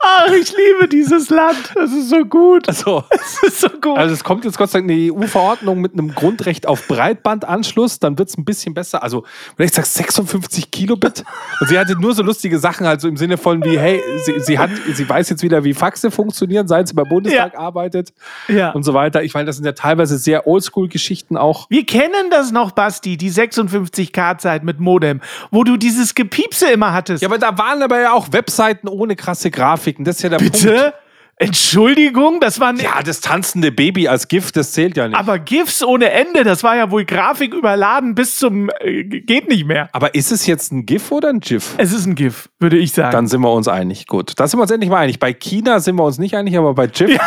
Ach, 0.00 0.32
ich 0.32 0.50
liebe 0.56 0.88
dieses 0.88 1.28
Land. 1.28 1.70
Das 1.74 1.92
ist 1.92 2.08
so 2.08 2.24
gut. 2.24 2.66
Also, 2.66 3.04
Das 3.10 3.42
ist 3.42 3.60
so 3.60 3.68
gut. 3.68 3.98
also 3.98 4.14
es 4.14 4.24
kommt 4.24 4.46
jetzt 4.46 4.56
Gott 4.56 4.70
sei 4.70 4.78
Dank 4.78 4.90
eine 4.90 5.12
EU-Verordnung 5.12 5.82
mit 5.82 5.92
einem 5.92 6.14
Grundrecht 6.14 6.66
auf 6.66 6.88
Breitbandanschluss, 6.88 7.98
dann 7.98 8.16
wird 8.16 8.30
es 8.30 8.38
ein 8.38 8.46
bisschen 8.46 8.72
besser. 8.72 9.02
Also, 9.02 9.26
wenn 9.58 9.66
ich 9.66 9.74
sage 9.74 9.86
56 9.86 10.70
Kilobit 10.70 11.24
und 11.60 11.68
sie 11.68 11.78
hatte 11.78 11.92
nur 12.00 12.14
so 12.14 12.22
lustige 12.22 12.58
Sachen, 12.58 12.86
halt 12.86 13.02
so 13.02 13.08
im 13.08 13.18
Sinne 13.18 13.36
von 13.36 13.62
wie, 13.64 13.78
hey, 13.78 14.00
sie, 14.24 14.40
sie 14.40 14.58
hat, 14.58 14.70
sie 14.94 15.06
weiß 15.06 15.28
jetzt 15.28 15.42
wieder, 15.42 15.62
wie 15.62 15.74
Faxe 15.90 16.10
funktionieren, 16.12 16.68
seit 16.68 16.86
sie 16.86 16.94
beim 16.94 17.08
Bundestag 17.08 17.58
arbeitet 17.58 18.12
ja. 18.48 18.70
und 18.70 18.84
so 18.84 18.94
weiter. 18.94 19.22
Ich 19.24 19.34
meine, 19.34 19.46
das 19.46 19.56
sind 19.56 19.64
ja 19.64 19.72
teilweise 19.72 20.18
sehr 20.18 20.46
Oldschool-Geschichten 20.46 21.36
auch. 21.36 21.68
Wir 21.68 21.84
kennen 21.84 22.30
das 22.30 22.52
noch, 22.52 22.70
Basti, 22.70 23.16
die 23.16 23.30
56K-Zeit 23.30 24.62
mit 24.62 24.78
Modem, 24.78 25.20
wo 25.50 25.64
du 25.64 25.76
dieses 25.76 26.14
Gepiepse 26.14 26.70
immer 26.70 26.92
hattest. 26.92 27.22
Ja, 27.22 27.28
aber 27.28 27.38
da 27.38 27.58
waren 27.58 27.82
aber 27.82 28.00
ja 28.00 28.12
auch 28.12 28.28
Webseiten 28.32 28.86
ohne 28.88 29.16
krasse 29.16 29.50
Grafiken. 29.50 30.04
Das 30.04 30.16
ist 30.16 30.22
ja 30.22 30.28
der 30.28 30.38
Punkt. 30.38 30.94
Entschuldigung, 31.40 32.38
das 32.40 32.60
waren 32.60 32.76
Ja, 32.78 33.02
das 33.02 33.20
tanzende 33.20 33.72
Baby 33.72 34.06
als 34.08 34.28
Gift, 34.28 34.56
das 34.56 34.72
zählt 34.72 34.96
ja 34.98 35.08
nicht. 35.08 35.16
aber 35.16 35.38
GIFs 35.38 35.82
ohne 35.82 36.10
Ende. 36.10 36.44
Das 36.44 36.62
war 36.62 36.76
ja 36.76 36.90
wohl 36.90 37.06
Grafik 37.06 37.54
überladen 37.54 38.14
bis 38.14 38.36
zum 38.36 38.70
äh, 38.80 39.04
geht 39.04 39.48
nicht 39.48 39.66
mehr. 39.66 39.88
aber 39.92 40.14
ist 40.14 40.32
es 40.32 40.46
jetzt 40.46 40.70
ein 40.70 40.84
GIF 40.84 41.10
oder 41.10 41.30
ein 41.30 41.40
GIF? 41.40 41.74
Es 41.78 41.92
ist 41.92 42.04
ein 42.06 42.14
GIF, 42.14 42.50
würde 42.58 42.76
ich 42.76 42.92
sagen. 42.92 43.12
Dann 43.12 43.26
sind 43.26 43.40
wir 43.40 43.52
uns 43.52 43.68
einig. 43.68 44.06
Gut, 44.06 44.34
da 44.36 44.46
sind 44.46 44.58
wir 44.58 44.62
uns 44.62 44.70
endlich 44.70 44.90
mal 44.90 44.98
einig. 44.98 45.18
Bei 45.18 45.32
China 45.32 45.80
sind 45.80 45.96
wir 45.96 46.04
uns 46.04 46.18
nicht 46.18 46.34
einig, 46.36 46.56
aber 46.58 46.74
bei 46.74 46.86
GIF. 46.86 47.18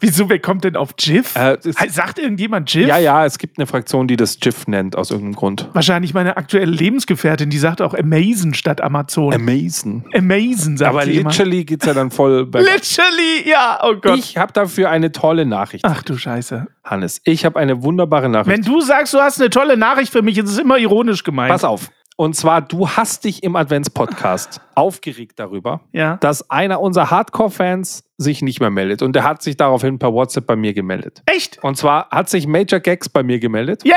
Wieso, 0.00 0.28
wer 0.28 0.38
kommt 0.38 0.64
denn 0.64 0.76
auf 0.76 0.96
GIF? 0.96 1.36
Äh, 1.36 1.58
es- 1.64 1.94
Sagt 1.94 2.18
irgendjemand 2.18 2.68
GIF? 2.68 2.88
Ja, 2.88 2.98
ja, 2.98 3.24
es 3.26 3.38
gibt 3.38 3.58
eine 3.58 3.66
Fraktion, 3.66 4.08
die 4.08 4.16
das 4.16 4.40
GIF 4.40 4.66
nennt, 4.66 4.96
aus 4.96 5.10
irgendeinem 5.10 5.36
Grund. 5.36 5.68
Wahrscheinlich 5.72 6.14
meine 6.14 6.36
aktuelle 6.36 6.66
Lebensgefährtin, 6.70 7.50
die 7.50 7.58
sagt 7.58 7.80
auch 7.82 7.94
Amazon 7.94 8.54
statt 8.54 8.80
Amazon. 8.80 9.32
Amazing. 9.34 10.04
Amazon, 10.14 10.76
sagt 10.76 10.88
Aber 10.90 11.04
literally 11.04 11.64
geht's 11.64 11.86
ja 11.86 11.94
dann 11.94 12.10
voll 12.10 12.46
bei. 12.46 12.60
Literally, 12.60 13.48
ja, 13.48 13.78
oh 13.82 13.94
Gott. 14.00 14.18
Ich 14.18 14.36
habe 14.36 14.52
dafür 14.52 14.90
eine 14.90 15.12
tolle 15.12 15.46
Nachricht, 15.46 15.84
Ach 15.84 16.02
du 16.02 16.16
Scheiße. 16.16 16.66
Hannes. 16.84 17.20
Ich 17.24 17.44
habe 17.44 17.58
eine 17.60 17.82
wunderbare 17.82 18.28
Nachricht. 18.28 18.48
Wenn 18.56 18.62
du 18.64 18.80
sagst, 18.80 19.14
du 19.14 19.18
hast 19.18 19.40
eine 19.40 19.50
tolle 19.50 19.76
Nachricht 19.76 20.10
für 20.12 20.22
mich, 20.22 20.38
ist 20.38 20.50
es 20.50 20.58
immer 20.58 20.78
ironisch 20.78 21.22
gemeint. 21.24 21.52
Pass 21.52 21.62
auf. 21.64 21.90
Und 22.20 22.36
zwar, 22.36 22.60
du 22.60 22.86
hast 22.86 23.24
dich 23.24 23.42
im 23.42 23.56
Advents-Podcast 23.56 24.60
aufgeregt 24.74 25.38
darüber, 25.38 25.80
Ja. 25.92 26.18
dass 26.18 26.50
einer 26.50 26.82
unserer 26.82 27.10
Hardcore-Fans 27.10 28.04
sich 28.18 28.42
nicht 28.42 28.60
mehr 28.60 28.68
meldet. 28.68 29.00
Und 29.00 29.16
der 29.16 29.24
hat 29.24 29.40
sich 29.40 29.56
daraufhin 29.56 29.98
per 29.98 30.12
WhatsApp 30.12 30.46
bei 30.46 30.54
mir 30.54 30.74
gemeldet. 30.74 31.22
Echt? 31.24 31.64
Und 31.64 31.78
zwar 31.78 32.10
hat 32.10 32.28
sich 32.28 32.46
Major 32.46 32.78
Gags 32.78 33.08
bei 33.08 33.22
mir 33.22 33.38
gemeldet. 33.40 33.84
Yay! 33.86 33.94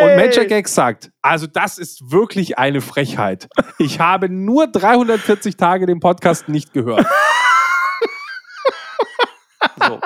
Und 0.00 0.16
Major 0.16 0.46
Gags 0.46 0.74
sagt, 0.74 1.10
also 1.20 1.46
das 1.46 1.76
ist 1.76 2.10
wirklich 2.10 2.56
eine 2.56 2.80
Frechheit. 2.80 3.46
Ich 3.76 4.00
habe 4.00 4.30
nur 4.30 4.66
340 4.66 5.58
Tage 5.58 5.84
den 5.84 6.00
Podcast 6.00 6.48
nicht 6.48 6.72
gehört. 6.72 7.06
So, 9.86 9.98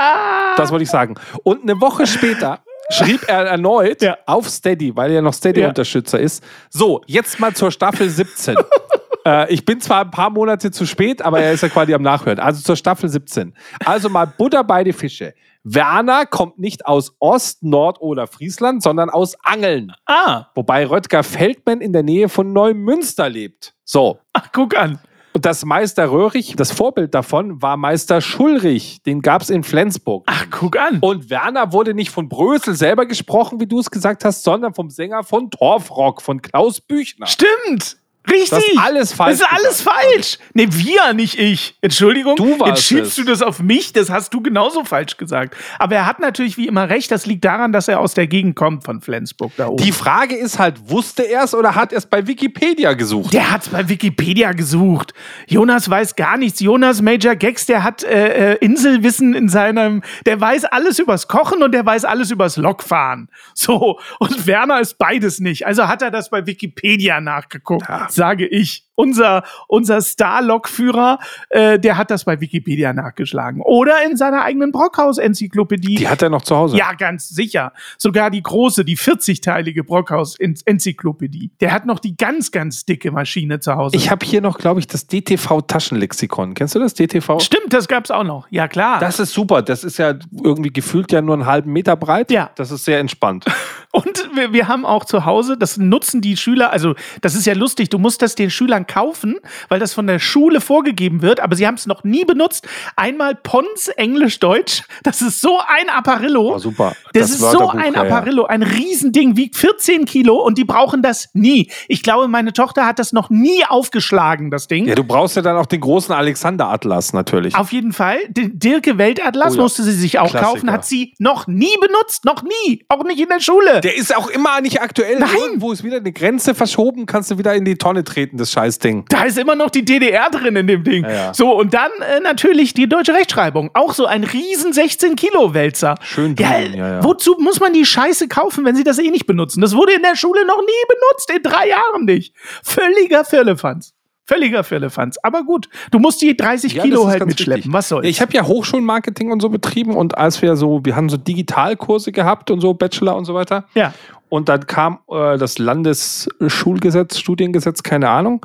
das 0.57 0.71
wollte 0.73 0.83
ich 0.85 0.91
sagen. 0.91 1.15
Und 1.45 1.63
eine 1.63 1.81
Woche 1.81 2.07
später 2.07 2.61
schrieb 2.91 3.29
er 3.29 3.47
erneut 3.47 4.03
Ja. 4.03 4.17
auf 4.27 4.49
Steady, 4.49 4.95
weil 4.97 5.11
er 5.13 5.23
noch 5.23 5.33
Steady-Unterstützer 5.35 6.19
ist. 6.21 6.43
So, 6.71 7.03
jetzt 7.07 7.39
mal 7.41 7.55
zur 7.55 7.71
Staffel 7.71 8.09
17. 8.09 8.57
äh, 9.27 9.53
ich 9.53 9.65
bin 9.65 9.81
zwar 9.81 10.05
ein 10.05 10.11
paar 10.11 10.31
Monate 10.31 10.71
zu 10.71 10.87
spät, 10.87 11.23
aber 11.23 11.41
er 11.41 11.53
ist 11.53 11.63
ja 11.63 11.69
quasi 11.69 11.95
am 11.95 12.03
Nachhören. 12.03 12.39
Also 12.39 12.63
zur 12.63 12.77
Staffel 12.77 13.09
17. 13.09 13.55
Also 13.85 14.09
mal 14.09 14.27
Butter 14.27 14.65
bei 14.65 14.85
die 14.85 14.93
Fische. 14.93 15.35
Werner 15.65 16.25
kommt 16.25 16.59
nicht 16.59 16.87
aus 16.87 17.15
Ost-, 17.19 17.63
Nord- 17.63 18.01
oder 18.01 18.27
Friesland, 18.27 18.83
sondern 18.83 19.11
aus 19.11 19.37
Angeln. 19.43 19.93
Ah, 20.07 20.47
Wobei 20.55 20.87
Röttger 20.87 21.23
Feldmann 21.23 21.81
in 21.81 21.93
der 21.93 22.03
Nähe 22.03 22.29
von 22.29 22.53
Neumünster 22.53 23.29
lebt. 23.29 23.75
So. 23.85 24.19
ach, 24.33 24.49
guck 24.53 24.77
an. 24.77 24.99
Und 25.39 25.47
das 25.47 25.65
Meister 25.65 26.11
Röhrig, 26.11 26.57
das 26.57 26.73
Vorbild 26.73 27.15
davon, 27.15 27.63
war 27.63 27.77
Meister 27.77 28.21
Schulrich. 28.21 29.05
Den 29.05 29.23
gab 29.23 29.41
es 29.41 29.51
in 29.51 29.63
Flensburg. 29.63 30.25
Ach, 30.27 30.47
guck 30.51 30.77
an. 30.77 30.99
Und 30.99 31.31
Werner 31.31 31.73
wurde 31.73 31.95
nicht 31.95 32.11
von 32.11 32.29
Brösel 32.29 32.75
selber 32.75 33.07
gesprochen, 33.07 33.61
wie 33.61 33.69
du 33.69 33.79
es 33.79 33.89
gesagt 33.89 34.25
hast, 34.25 34.43
sondern 34.43 34.75
vom 34.75 34.91
Sänger 34.91 35.23
von 35.23 35.49
Torfrock, 35.49 36.23
von 36.23 36.43
Klaus 36.43 36.81
Büchner. 36.81 37.29
Stimmt. 37.29 37.99
Richtig. 38.31 38.51
Das 38.51 38.65
ist 38.65 38.79
alles 38.79 39.13
falsch 39.13 39.39
Das 39.39 39.49
ist 39.49 39.57
alles 39.59 39.83
falsch. 39.83 40.39
Nee, 40.55 40.69
wir, 40.71 41.13
nicht 41.15 41.39
ich. 41.39 41.77
Entschuldigung. 41.81 42.37
Du 42.37 42.59
warst 42.59 42.69
Jetzt 42.69 42.85
schiebst 42.85 43.11
es. 43.11 43.15
du 43.17 43.25
das 43.25 43.43
auf 43.43 43.61
mich. 43.61 43.93
Das 43.93 44.11
hast 44.11 44.33
du 44.35 44.41
genauso 44.41 44.85
falsch 44.85 45.17
gesagt. 45.17 45.57
Aber 45.79 45.95
er 45.95 46.07
hat 46.07 46.21
natürlich 46.21 46.57
wie 46.57 46.67
immer 46.67 46.89
recht. 46.89 47.11
Das 47.11 47.27
liegt 47.27 47.45
daran, 47.45 47.73
dass 47.73 47.89
er 47.89 48.01
aus 48.01 48.15
der 48.15 48.27
Gegend 48.27 48.57
kommt 48.57 48.85
von 48.85 49.01
Flensburg 49.01 49.53
da 49.57 49.69
oben. 49.69 49.83
Die 49.83 49.93
Frage 49.93 50.37
ist 50.37 50.59
halt, 50.59 50.91
wusste 50.91 51.23
er 51.23 51.45
es 51.45 51.55
oder 51.55 51.75
hat 51.75 51.93
er 51.93 51.99
es 51.99 52.07
bei 52.07 52.27
Wikipedia 52.27 52.95
gesucht? 52.95 53.33
Der 53.33 53.51
hat's 53.51 53.69
bei 53.69 53.89
Wikipedia 53.89 54.53
gesucht. 54.53 55.15
Jonas 55.47 55.89
weiß 55.89 56.17
gar 56.17 56.37
nichts. 56.37 56.61
Jonas 56.61 57.03
Major 57.03 57.37
Gags, 57.37 57.67
der 57.67 57.83
hat 57.85 58.03
äh, 58.05 58.53
äh, 58.53 58.57
Inselwissen 58.57 59.35
in 59.35 59.49
seinem, 59.49 60.03
der 60.27 60.41
weiß 60.41 60.65
alles 60.67 60.99
übers 60.99 61.29
Kochen 61.29 61.63
und 61.63 61.73
der 61.73 61.85
weiß 61.87 62.05
alles 62.05 62.31
übers 62.31 62.57
Lokfahren. 62.57 63.29
So. 63.55 63.99
Und 64.19 64.47
Werner 64.47 64.81
ist 64.81 64.99
beides 64.99 65.41
nicht. 65.41 65.67
Also 65.67 65.89
hat 65.89 66.03
er 66.03 66.11
das 66.11 66.31
bei 66.31 66.47
Wikipedia 66.47 67.21
nachgeguckt, 67.21 67.89
sage 68.19 68.47
ich. 68.47 68.85
Unser, 68.95 69.45
unser 69.69 70.01
Star-Lokführer, 70.01 71.21
äh, 71.51 71.79
der 71.79 71.97
hat 71.97 72.11
das 72.11 72.25
bei 72.25 72.41
Wikipedia 72.41 72.93
nachgeschlagen. 72.93 73.63
Oder 73.63 74.05
in 74.05 74.17
seiner 74.17 74.43
eigenen 74.43 74.73
Brockhaus-Enzyklopädie. 74.73 75.95
Die 75.95 76.09
hat 76.09 76.21
er 76.21 76.31
noch 76.31 76.43
zu 76.43 76.57
Hause. 76.57 76.77
Ja, 76.77 76.95
ganz 76.95 77.29
sicher. 77.29 77.73
Sogar 77.97 78.31
die 78.31 78.43
große, 78.43 78.85
die 78.85 78.99
40-teilige 78.99 79.85
Brockhaus-Enzyklopädie. 79.85 81.53
Der 81.61 81.71
hat 81.71 81.87
noch 81.87 82.01
die 82.01 82.17
ganz, 82.17 82.51
ganz 82.51 82.87
dicke 82.87 83.13
Maschine 83.13 83.61
zu 83.61 83.77
Hause. 83.77 83.95
Ich 83.95 84.11
habe 84.11 84.27
hier 84.27 84.41
noch, 84.41 84.59
glaube 84.59 84.81
ich, 84.81 84.89
das 84.89 85.07
DTV-Taschenlexikon. 85.07 86.55
Kennst 86.55 86.75
du 86.75 86.81
das, 86.81 86.95
DTV? 86.95 87.39
Stimmt, 87.39 87.73
das 87.73 87.87
gab's 87.87 88.11
auch 88.11 88.25
noch. 88.25 88.49
Ja, 88.51 88.67
klar. 88.67 88.99
Das 88.99 89.21
ist 89.21 89.33
super. 89.33 89.63
Das 89.63 89.85
ist 89.85 89.99
ja 89.99 90.15
irgendwie 90.43 90.73
gefühlt 90.73 91.13
ja 91.13 91.23
nur 91.23 91.35
einen 91.35 91.47
halben 91.47 91.73
Meter 91.73 91.95
breit. 91.95 92.33
Ja. 92.33 92.51
Das 92.57 92.73
ist 92.73 92.85
sehr 92.85 92.99
entspannt. 92.99 93.45
Und 93.93 94.29
wir, 94.35 94.53
wir 94.53 94.69
haben 94.69 94.85
auch 94.85 95.05
zu 95.05 95.25
Hause, 95.25 95.57
das 95.57 95.77
nutzen 95.79 96.21
die 96.21 96.37
Schüler, 96.37 96.71
also 96.73 96.95
das 97.21 97.35
ist 97.35 97.47
ja 97.47 97.55
lustig, 97.55 97.89
du 97.89 97.98
musst 97.99 98.23
das 98.23 98.35
den 98.35 98.51
Schülern 98.51 98.87
kaufen, 98.87 99.37
weil 99.69 99.79
das 99.81 99.95
von 99.95 100.07
der 100.07 100.19
Schule 100.19 100.61
vorgegeben 100.61 101.23
wird, 101.23 101.41
aber 101.41 101.57
sie 101.57 101.67
haben 101.67 101.75
es 101.75 101.87
noch 101.87 102.05
nie 102.05 102.25
benutzt. 102.25 102.67
Einmal 102.97 103.35
Pons 103.35 103.89
Englisch-Deutsch, 103.89 104.83
das 105.03 105.23
ist 105.23 105.41
so 105.41 105.59
ein 105.59 105.89
Apparillo. 105.91 106.55
Oh, 106.55 106.59
super. 106.59 106.95
Das, 107.13 107.23
Das 107.23 107.31
ist 107.33 107.41
so 107.53 107.69
ein 107.71 107.95
ja. 107.95 108.03
Apparillo, 108.03 108.45
ein 108.47 108.63
Riesending, 108.63 109.37
wiegt 109.37 109.57
14 109.57 110.05
Kilo 110.05 110.37
und 110.37 110.59
die 110.59 110.65
brauchen 110.65 111.03
das 111.03 111.29
nie. 111.35 111.71
Ich 111.89 112.03
glaube, 112.03 112.29
meine 112.29 112.53
Tochter 112.53 112.87
hat 112.87 112.99
das 112.99 113.13
noch 113.13 113.31
nie 113.31 113.65
aufgeschlagen, 113.67 114.51
das 114.51 114.69
Ding. 114.69 114.87
Ja, 114.87 114.95
du 114.95 115.05
brauchst 115.05 115.37
ja 115.37 115.43
dann 115.43 115.57
auch 115.57 115.67
den 115.67 115.81
großen 115.81 116.15
Alexander-Atlas 116.15 117.13
natürlich. 117.13 117.55
Auf 117.55 117.73
jeden 117.73 117.93
Fall. 117.93 118.19
Den 118.29 118.59
Dirke 118.59 118.99
Weltatlas 118.99 119.53
Oh 119.53 119.57
ja. 119.57 119.63
musste 119.63 119.83
sie 119.83 119.93
sich 119.93 120.19
auch 120.19 120.31
Klassiker. 120.31 120.53
kaufen, 120.53 120.73
hat 120.73 120.85
sie 120.85 121.15
noch 121.19 121.47
nie 121.47 121.75
benutzt, 121.81 122.25
noch 122.25 122.43
nie, 122.43 122.85
auch 122.89 123.05
nicht 123.05 123.19
in 123.21 123.29
der 123.29 123.41
Schule. 123.41 123.81
Der 123.81 123.97
ist 123.97 124.15
auch 124.17 124.29
immer 124.29 124.61
nicht 124.61 124.81
aktuell. 124.83 125.19
Nein. 125.19 125.31
Irgendwo 125.41 125.73
ist 125.73 125.85
wieder 125.85 125.97
eine 125.99 126.13
Grenze 126.13 126.55
verschoben, 126.55 127.07
kannst 127.07 127.31
du 127.31 127.39
wieder 127.39 127.55
in 127.55 127.65
die 127.65 127.77
Tonne 127.89 128.05
treten, 128.05 128.37
das 128.37 128.53
Scheißding. 128.53 129.07
Da 129.09 129.25
ist 129.25 129.39
immer 129.39 129.55
noch 129.55 129.71
die 129.71 129.85
DDR 129.85 130.29
drin 130.31 130.57
in 130.57 130.67
dem 130.67 130.85
Ding. 130.85 131.05
Ja, 131.05 131.11
ja. 131.11 131.35
So, 131.35 131.53
und 131.59 131.73
dann 131.73 131.91
äh, 132.01 132.21
natürlich 132.21 132.75
die 132.75 132.89
deutsche 132.89 133.15
Rechtschreibung. 133.15 133.71
Auch 133.75 133.95
so 133.95 134.05
ein 134.07 134.25
riesen 134.25 134.73
16-Kilo-Wälzer. 134.73 135.95
Schön 136.03 136.35
dünn, 136.35 136.75
ja. 136.75 137.03
Wozu 137.03 137.37
muss 137.41 137.61
man 137.61 137.73
die 137.73 137.85
Scheiße 137.85 138.29
kaufen, 138.29 138.65
wenn 138.65 138.77
sie 138.77 138.85
das 138.85 138.99
eh 138.99 139.11
nicht 139.11 139.27
benutzen? 139.27 139.61
Das 139.61 139.75
wurde 139.75 139.93
in 139.95 140.03
der 140.03 140.17
Schule 140.17 140.47
noch 140.47 140.61
nie 140.61 140.85
benutzt, 140.89 141.31
in 141.35 141.43
drei 141.43 141.69
Jahren 141.69 142.05
nicht. 142.05 142.35
Völliger 142.63 143.25
Firlefanz. 143.25 143.95
Völliger 144.27 144.63
Firlefanz. 144.63 145.17
Aber 145.23 145.43
gut, 145.43 145.71
du 145.91 145.99
musst 145.99 146.21
die 146.21 146.37
30 146.37 146.75
Ja, 146.75 146.83
Kilo 146.83 147.07
halt 147.09 147.25
mitschleppen. 147.25 147.57
wichtig. 147.65 147.73
Was 147.73 147.89
soll's? 147.89 148.07
Ich 148.07 148.21
habe 148.21 148.35
ja 148.35 148.45
Hochschulmarketing 148.47 149.33
und 149.33 149.41
so 149.41 149.49
betrieben 149.49 149.97
und 149.97 150.19
als 150.19 150.43
wir 150.43 150.55
so, 150.57 150.81
wir 150.85 150.95
haben 150.97 151.09
so 151.09 151.17
Digitalkurse 151.17 152.13
gehabt 152.13 152.51
und 152.51 152.61
so, 152.61 152.75
Bachelor 152.75 153.17
und 153.17 153.25
so 153.25 153.33
weiter. 153.35 153.65
ja. 153.75 153.95
Und 154.29 154.49
dann 154.49 154.67
kam 154.67 155.01
äh, 155.11 155.39
das 155.39 155.59
Landesschulgesetz, 155.59 157.19
Studiengesetz, 157.19 157.83
keine 157.83 158.11
Ahnung. 158.11 158.45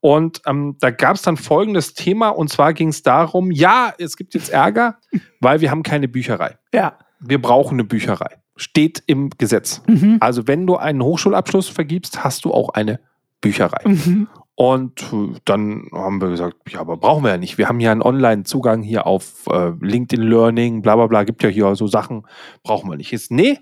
Und 0.00 0.42
ähm, 0.46 0.76
da 0.80 0.90
gab 0.90 1.16
es 1.16 1.22
dann 1.22 1.38
folgendes 1.38 1.94
Thema 1.94 2.28
und 2.28 2.50
zwar 2.50 2.74
ging 2.74 2.88
es 2.88 3.02
darum, 3.02 3.50
ja, 3.50 3.94
es 3.98 4.16
gibt 4.16 4.34
jetzt 4.34 4.50
Ärger, 4.50 4.98
weil 5.40 5.60
wir 5.62 5.70
haben 5.70 5.82
keine 5.82 6.08
Bücherei. 6.08 6.58
Ja. 6.74 6.98
Wir 7.20 7.40
brauchen 7.40 7.76
eine 7.76 7.84
Bücherei. 7.84 8.36
Steht 8.56 9.02
im 9.06 9.30
Gesetz. 9.30 9.82
Mhm. 9.86 10.18
Also 10.20 10.46
wenn 10.46 10.66
du 10.66 10.76
einen 10.76 11.02
Hochschulabschluss 11.02 11.68
vergibst, 11.68 12.22
hast 12.22 12.44
du 12.44 12.52
auch 12.52 12.68
eine 12.70 13.00
Bücherei. 13.40 13.80
Mhm. 13.88 14.28
Und 14.56 15.02
äh, 15.12 15.38
dann 15.44 15.88
haben 15.92 16.20
wir 16.20 16.28
gesagt, 16.28 16.56
ja, 16.68 16.80
aber 16.80 16.96
brauchen 16.96 17.24
wir 17.24 17.30
ja 17.30 17.38
nicht. 17.38 17.58
Wir 17.58 17.68
haben 17.68 17.80
ja 17.80 17.90
einen 17.90 18.02
Online-Zugang 18.02 18.82
hier 18.82 19.06
auf 19.06 19.46
äh, 19.50 19.72
LinkedIn 19.80 20.22
Learning, 20.22 20.82
bla 20.82 20.96
bla 20.96 21.06
bla, 21.06 21.24
gibt 21.24 21.42
ja 21.42 21.48
hier 21.48 21.74
so 21.74 21.86
Sachen, 21.86 22.26
brauchen 22.62 22.90
wir 22.90 22.96
nicht. 22.96 23.12
Ist, 23.12 23.30
nee, 23.30 23.58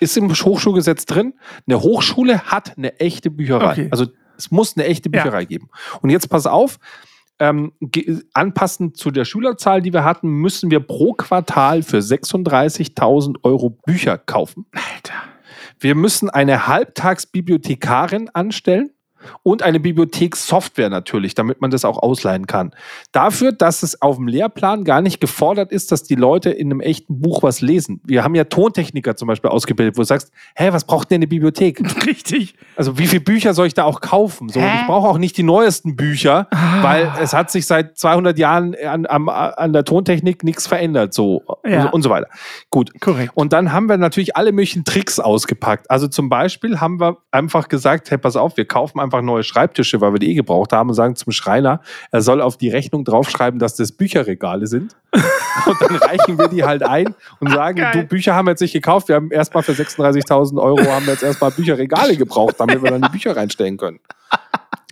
ist 0.00 0.16
im 0.16 0.30
Hochschulgesetz 0.30 1.06
drin. 1.06 1.34
Eine 1.66 1.80
Hochschule 1.80 2.42
hat 2.42 2.76
eine 2.76 2.98
echte 3.00 3.30
Bücherei. 3.30 3.72
Okay. 3.72 3.88
Also 3.90 4.06
es 4.36 4.50
muss 4.50 4.76
eine 4.76 4.86
echte 4.86 5.10
Ja. 5.12 5.22
Bücherei 5.22 5.44
geben. 5.44 5.68
Und 6.02 6.10
jetzt 6.10 6.28
pass 6.28 6.46
auf, 6.46 6.78
ähm, 7.38 7.72
anpassend 8.32 8.96
zu 8.96 9.10
der 9.10 9.24
Schülerzahl, 9.24 9.82
die 9.82 9.92
wir 9.92 10.04
hatten, 10.04 10.28
müssen 10.28 10.70
wir 10.70 10.80
pro 10.80 11.14
Quartal 11.14 11.82
für 11.82 11.98
36.000 11.98 13.38
Euro 13.42 13.70
Bücher 13.70 14.18
kaufen. 14.18 14.66
Alter. 14.72 15.14
Wir 15.80 15.94
müssen 15.94 16.30
eine 16.30 16.66
Halbtagsbibliothekarin 16.68 18.28
anstellen 18.30 18.90
und 19.42 19.62
eine 19.62 19.80
Bibliothekssoftware 19.80 20.90
natürlich, 20.90 21.34
damit 21.34 21.60
man 21.60 21.70
das 21.70 21.84
auch 21.84 21.98
ausleihen 22.02 22.46
kann. 22.46 22.72
Dafür, 23.12 23.52
dass 23.52 23.82
es 23.82 24.00
auf 24.02 24.16
dem 24.16 24.26
Lehrplan 24.28 24.84
gar 24.84 25.00
nicht 25.00 25.20
gefordert 25.20 25.72
ist, 25.72 25.92
dass 25.92 26.02
die 26.02 26.14
Leute 26.14 26.50
in 26.50 26.68
einem 26.70 26.80
echten 26.80 27.20
Buch 27.20 27.42
was 27.42 27.60
lesen. 27.60 28.00
Wir 28.04 28.24
haben 28.24 28.34
ja 28.34 28.44
Tontechniker 28.44 29.16
zum 29.16 29.28
Beispiel 29.28 29.50
ausgebildet, 29.50 29.96
wo 29.96 30.02
du 30.02 30.06
sagst, 30.06 30.30
hä, 30.56 30.68
was 30.72 30.84
braucht 30.84 31.10
denn 31.10 31.16
eine 31.16 31.26
Bibliothek? 31.26 31.80
Richtig. 32.06 32.54
Also 32.76 32.98
wie 32.98 33.06
viele 33.06 33.20
Bücher 33.22 33.54
soll 33.54 33.66
ich 33.66 33.74
da 33.74 33.84
auch 33.84 34.00
kaufen? 34.00 34.48
So, 34.48 34.60
und 34.60 34.66
ich 34.66 34.86
brauche 34.86 35.08
auch 35.08 35.18
nicht 35.18 35.36
die 35.36 35.42
neuesten 35.42 35.96
Bücher, 35.96 36.46
Ah. 36.50 36.82
weil 36.82 37.12
es 37.20 37.32
hat 37.32 37.50
sich 37.50 37.66
seit 37.66 37.96
200 37.98 38.38
Jahren 38.38 38.74
an, 38.86 39.06
am- 39.06 39.28
an 39.28 39.72
der 39.72 39.84
Tontechnik 39.84 40.44
nichts 40.44 40.66
verändert, 40.66 41.14
so 41.14 41.42
Ja. 41.64 41.88
und 41.90 42.02
so 42.02 42.10
weiter. 42.10 42.28
Gut. 42.70 42.90
Korrekt. 43.00 43.32
Und 43.34 43.52
dann 43.52 43.72
haben 43.72 43.88
wir 43.88 43.96
natürlich 43.96 44.36
alle 44.36 44.52
möglichen 44.52 44.84
Tricks 44.84 45.18
ausgepackt. 45.20 45.90
Also 45.90 46.08
zum 46.08 46.28
Beispiel 46.28 46.80
haben 46.80 47.00
wir 47.00 47.18
einfach 47.30 47.68
gesagt, 47.68 48.10
hey, 48.10 48.18
pass 48.18 48.36
auf, 48.36 48.56
wir 48.56 48.64
kaufen 48.66 49.00
einfach 49.00 49.13
neue 49.22 49.42
Schreibtische, 49.42 50.00
weil 50.00 50.12
wir 50.12 50.18
die 50.18 50.30
eh 50.30 50.34
gebraucht 50.34 50.72
haben 50.72 50.88
und 50.88 50.94
sagen 50.94 51.16
zum 51.16 51.32
Schreiner, 51.32 51.80
er 52.10 52.22
soll 52.22 52.40
auf 52.40 52.56
die 52.56 52.68
Rechnung 52.68 53.04
draufschreiben, 53.04 53.58
dass 53.58 53.76
das 53.76 53.92
Bücherregale 53.92 54.66
sind. 54.66 54.96
und 55.66 55.80
dann 55.80 55.96
reichen 55.96 56.38
wir 56.38 56.48
die 56.48 56.64
halt 56.64 56.82
ein 56.82 57.14
und 57.40 57.50
sagen, 57.50 57.78
geil. 57.78 57.92
du, 57.92 58.04
Bücher 58.04 58.34
haben 58.34 58.46
wir 58.46 58.52
jetzt 58.52 58.60
nicht 58.60 58.72
gekauft, 58.72 59.08
wir 59.08 59.16
haben 59.16 59.30
erstmal 59.30 59.62
für 59.62 59.72
36.000 59.72 60.60
Euro 60.60 60.84
haben 60.90 61.06
wir 61.06 61.12
jetzt 61.12 61.22
erstmal 61.22 61.50
Bücherregale 61.50 62.16
gebraucht, 62.16 62.56
damit 62.58 62.82
wir 62.82 62.90
dann 62.90 63.02
die 63.02 63.08
Bücher 63.08 63.36
reinstellen 63.36 63.76
können. 63.76 64.00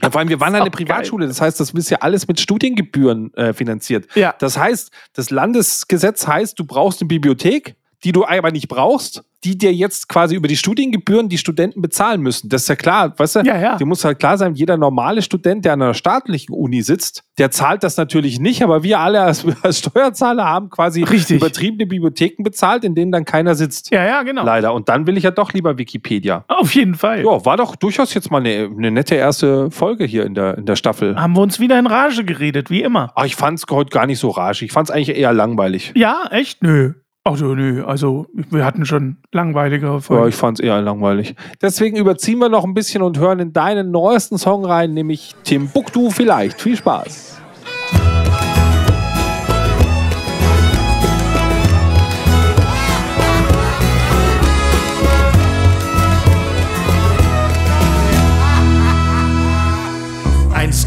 Ja, 0.03 0.11
vor 0.11 0.19
allem, 0.19 0.29
wir 0.29 0.41
waren 0.41 0.55
eine 0.55 0.65
auch 0.65 0.71
geil. 0.71 0.87
Privatschule, 0.87 1.29
das 1.29 1.41
heißt, 1.41 1.61
das 1.61 1.71
ist 1.71 1.91
ja 1.91 1.99
alles 2.01 2.27
mit 2.27 2.41
Studiengebühren 2.41 3.33
äh, 3.35 3.53
finanziert. 3.53 4.07
Ja. 4.17 4.35
Das 4.39 4.59
heißt, 4.59 4.91
das 5.15 5.31
Landesgesetz 5.31 6.27
heißt, 6.27 6.59
du 6.59 6.65
brauchst 6.65 7.01
eine 7.01 7.09
Bibliothek, 7.09 7.77
die 8.05 8.13
du 8.13 8.25
aber 8.25 8.51
nicht 8.51 8.69
brauchst, 8.69 9.25
die 9.45 9.59
dir 9.59 9.73
jetzt 9.73 10.09
quasi 10.09 10.37
über 10.37 10.47
die 10.47 10.57
Studiengebühren 10.57 11.29
die 11.29 11.39
Studenten 11.39 11.83
bezahlen 11.83 12.21
müssen. 12.21 12.49
Das 12.49 12.63
ist 12.63 12.69
ja 12.69 12.77
klar, 12.77 13.13
weißt 13.19 13.37
du? 13.37 13.41
Ja, 13.41 13.59
ja. 13.59 13.77
Dir 13.77 13.87
muss 13.87 14.05
halt 14.05 14.19
klar 14.19 14.39
sein, 14.39 14.55
jeder 14.55 14.77
normale 14.77 15.21
Student, 15.21 15.65
der 15.65 15.73
an 15.73 15.83
einer 15.83 15.95
staatlichen 15.95 16.55
Uni 16.55 16.83
sitzt, 16.83 17.25
der 17.39 17.51
zahlt 17.51 17.83
das 17.83 17.97
natürlich 17.97 18.39
nicht, 18.39 18.63
aber 18.63 18.83
wir 18.85 19.01
alle 19.01 19.21
als, 19.21 19.45
als 19.63 19.79
Steuerzahler 19.79 20.45
haben 20.45 20.71
quasi 20.71 21.03
Richtig. 21.03 21.39
übertriebene 21.39 21.87
Bibliotheken 21.87 22.45
bezahlt, 22.45 22.85
in 22.85 22.95
denen 22.95 23.11
dann 23.11 23.25
keiner 23.25 23.55
sitzt. 23.55 23.91
Ja, 23.91 24.05
ja, 24.05 24.23
genau. 24.23 24.45
Leider. 24.45 24.75
Und 24.75 24.89
dann 24.89 25.07
will 25.07 25.17
ich 25.17 25.25
ja 25.25 25.33
doch 25.33 25.53
lieber 25.53 25.77
Wikipedia. 25.77 26.45
Auf 26.47 26.75
jeden 26.75 26.95
Fall. 26.95 27.25
Ja, 27.25 27.45
war 27.45 27.57
doch 27.57 27.75
durchaus 27.75 28.15
jetzt 28.15 28.31
mal 28.31 28.39
eine, 28.39 28.71
eine 28.77 28.91
nette 28.93 29.17
erste 29.17 29.71
Folge 29.71 30.05
hier 30.05 30.25
in 30.25 30.35
der, 30.35 30.59
in 30.59 30.67
der 30.67 30.77
Staffel. 30.77 31.17
Haben 31.17 31.35
wir 31.35 31.41
uns 31.41 31.59
wieder 31.59 31.79
in 31.79 31.87
Rage 31.87 32.25
geredet, 32.25 32.71
wie 32.71 32.83
immer. 32.83 33.11
Aber 33.17 33.27
ich 33.27 33.35
fand 33.35 33.59
es 33.59 33.65
heute 33.71 33.91
gar 33.91 34.07
nicht 34.07 34.21
so 34.21 34.31
rasch. 34.31 34.63
Ich 34.63 34.71
fand 34.71 34.89
es 34.89 34.95
eigentlich 34.95 35.17
eher 35.17 35.33
langweilig. 35.33 35.93
Ja, 35.97 36.29
echt? 36.31 36.63
Nö. 36.63 36.93
Also, 37.25 37.55
nö. 37.55 37.85
Also, 37.85 38.27
wir 38.51 38.65
hatten 38.65 38.85
schon 38.85 39.17
langweiligere 39.31 39.95
Ja, 39.95 40.01
Folgen. 40.01 40.29
ich 40.29 40.35
fand 40.35 40.59
es 40.59 40.65
eher 40.65 40.81
langweilig. 40.83 41.37
Deswegen 41.61 41.97
überziehen 41.97 42.39
wir 42.41 42.49
noch 42.49 42.65
ein 42.65 42.75
bisschen 42.75 43.01
und 43.03 43.19
hören 43.19 43.39
in 43.39 43.53
deinen 43.53 43.93
neuesten 43.93 44.39
Song 44.39 44.65
rein, 44.65 44.93
nämlich 44.93 45.37
Timbuktu 45.45 46.11
vielleicht. 46.11 46.61
Viel 46.61 46.77
Spaß. 46.77 47.39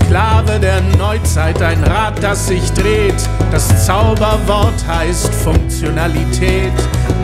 Ein 0.06 0.12
Sklave 0.12 0.60
der 0.60 0.82
Neuzeit, 1.00 1.60
ein 1.64 1.84
Rad, 1.84 2.22
das 2.22 2.46
sich 2.46 2.72
dreht. 2.74 3.16
Das 3.52 3.88
Zauberwort 3.88 4.86
heißt 4.88 5.34
Funktionalität. 5.34 6.74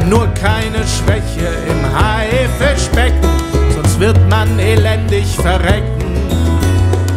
Nur 0.10 0.28
keine 0.34 0.80
Schwäche 0.88 1.48
im 1.70 1.86
Haifischbecken, 1.96 3.30
sonst 3.76 4.00
wird 4.00 4.18
man 4.32 4.58
elendig 4.58 5.36
verrecken. 5.36 6.02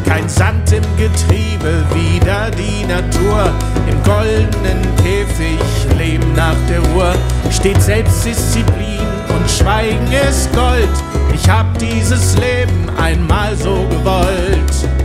Kein 0.07 0.29
Sand 0.29 0.70
im 0.70 0.85
Getriebe, 0.98 1.83
wieder 1.94 2.50
die 2.50 2.85
Natur. 2.85 3.50
Im 3.88 4.03
goldenen 4.03 4.83
Käfig 4.96 5.59
leben 5.96 6.35
nach 6.35 6.57
der 6.68 6.83
Uhr. 6.94 7.14
Steht 7.50 7.81
Selbstdisziplin 7.81 9.00
und 9.35 9.50
Schweigen 9.50 10.12
ist 10.29 10.53
Gold. 10.53 10.88
Ich 11.33 11.48
hab 11.48 11.79
dieses 11.79 12.37
Leben 12.37 12.90
einmal 12.98 13.57
so 13.57 13.87
gewollt. 13.88 15.04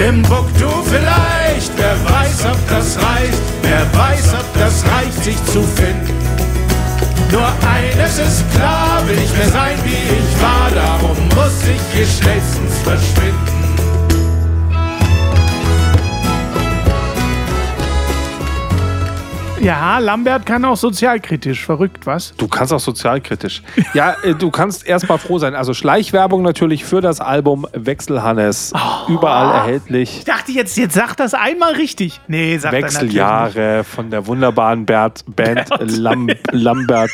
Timbuktu 0.00 0.66
vielleicht, 0.86 1.72
wer 1.76 1.94
weiß, 2.10 2.46
ob 2.46 2.68
das 2.70 2.96
reicht, 2.96 3.42
wer 3.60 3.84
weiß, 4.00 4.32
ob 4.32 4.58
das 4.58 4.82
reicht, 4.90 5.22
sich 5.22 5.36
zu 5.44 5.62
finden. 5.62 6.16
Nur 7.30 7.46
eines 7.68 8.18
ist 8.18 8.50
klar, 8.54 9.02
will 9.06 9.18
ich 9.22 9.30
mehr 9.36 9.50
sein, 9.50 9.76
wie 9.84 9.90
ich 9.90 10.42
war, 10.42 10.70
darum 10.74 11.18
muss 11.36 11.64
ich 11.64 11.80
hier 11.94 12.06
schnellstens 12.06 12.78
verschwinden. 12.82 13.49
Ja, 19.60 19.98
Lambert 19.98 20.46
kann 20.46 20.64
auch 20.64 20.76
sozialkritisch. 20.76 21.66
Verrückt, 21.66 22.06
was? 22.06 22.34
Du 22.36 22.48
kannst 22.48 22.72
auch 22.72 22.80
sozialkritisch. 22.80 23.62
Ja, 23.92 24.16
äh, 24.22 24.34
du 24.34 24.50
kannst 24.50 24.86
erstmal 24.86 25.18
froh 25.18 25.38
sein. 25.38 25.54
Also 25.54 25.74
Schleichwerbung 25.74 26.42
natürlich 26.42 26.84
für 26.86 27.02
das 27.02 27.20
Album 27.20 27.66
Wechselhannes. 27.74 28.72
Überall 29.08 29.52
erhältlich. 29.54 30.18
Ich 30.18 30.24
dachte 30.24 30.52
jetzt, 30.52 30.78
jetzt 30.78 30.94
sag 30.94 31.14
das 31.16 31.34
einmal 31.34 31.74
richtig. 31.74 32.20
Nee, 32.26 32.56
sag 32.56 32.72
das 32.72 32.94
natürlich 32.94 33.14
nicht. 33.14 33.22
Wechseljahre 33.22 33.84
von 33.84 34.10
der 34.10 34.26
wunderbaren 34.26 34.86
Bert, 34.86 35.24
Band 35.26 35.68
Lam, 35.78 36.30
Lambert. 36.52 37.10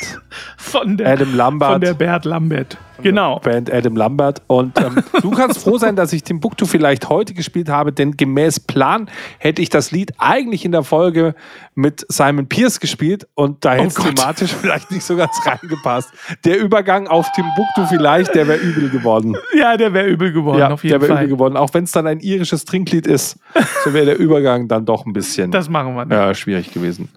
Von 0.57 0.99
der, 0.99 1.15
Adam 1.15 1.35
Lambert. 1.35 1.73
Von 1.73 1.81
der 1.81 1.95
Bert 1.95 2.25
Lambert. 2.25 2.79
Genau. 3.03 3.39
Band 3.41 3.73
Adam 3.73 3.97
Lambert. 3.97 4.43
Und 4.47 4.79
ähm, 4.81 5.03
du 5.23 5.31
kannst 5.31 5.63
froh 5.63 5.79
sein, 5.79 5.97
dass 5.97 6.13
ich 6.13 6.23
Timbuktu 6.23 6.67
vielleicht 6.67 7.09
heute 7.09 7.35
gespielt 7.35 7.69
habe, 7.69 7.93
denn 7.93 8.17
gemäß 8.17 8.61
Plan 8.61 9.09
hätte 9.39 9.61
ich 9.63 9.69
das 9.69 9.91
Lied 9.91 10.13
eigentlich 10.19 10.65
in 10.65 10.73
der 10.73 10.83
Folge 10.83 11.35
mit 11.75 12.07
Simon 12.09 12.47
Pierce 12.49 12.81
gespielt 12.81 13.27
und 13.35 13.65
da 13.65 13.75
hätte 13.75 13.89
es 13.89 13.99
Oh 13.99 14.03
thematisch 14.03 14.53
vielleicht 14.61 14.91
nicht 14.91 15.05
so 15.05 15.17
ganz 15.17 15.33
reingepasst. 15.45 16.11
Der 16.45 16.59
Übergang 16.59 17.07
auf 17.09 17.27
Timbuktu 17.33 17.87
vielleicht, 17.89 18.35
der 18.35 18.47
wäre 18.49 18.59
übel 18.59 18.89
geworden. 18.89 19.37
Ja, 19.59 19.77
der 19.77 19.93
wäre 19.93 20.07
übel 20.07 20.33
geworden, 20.33 20.59
Ja, 20.59 20.71
auf 20.73 20.81
der 20.81 20.91
jeden 20.93 21.03
wäre 21.03 21.13
Fall. 21.15 21.25
übel 21.25 21.37
geworden. 21.37 21.57
Auch 21.57 21.73
wenn 21.75 21.85
es 21.85 21.93
dann 21.93 22.07
ein 22.07 22.21
irisches 22.21 22.65
Trinklied 22.65 23.07
ist, 23.07 23.39
so 23.85 23.93
wäre 23.93 24.07
der 24.07 24.19
Übergang 24.19 24.69
dann 24.69 24.87
doch 24.87 25.05
ein 25.07 25.13
bisschen 25.13 25.51
Das 25.51 25.69
machen 25.69 25.95
wir 25.95 26.05
nicht. 26.07 26.15
ja, 26.15 26.33
schwierig 26.35 26.73
gewesen. 26.73 27.09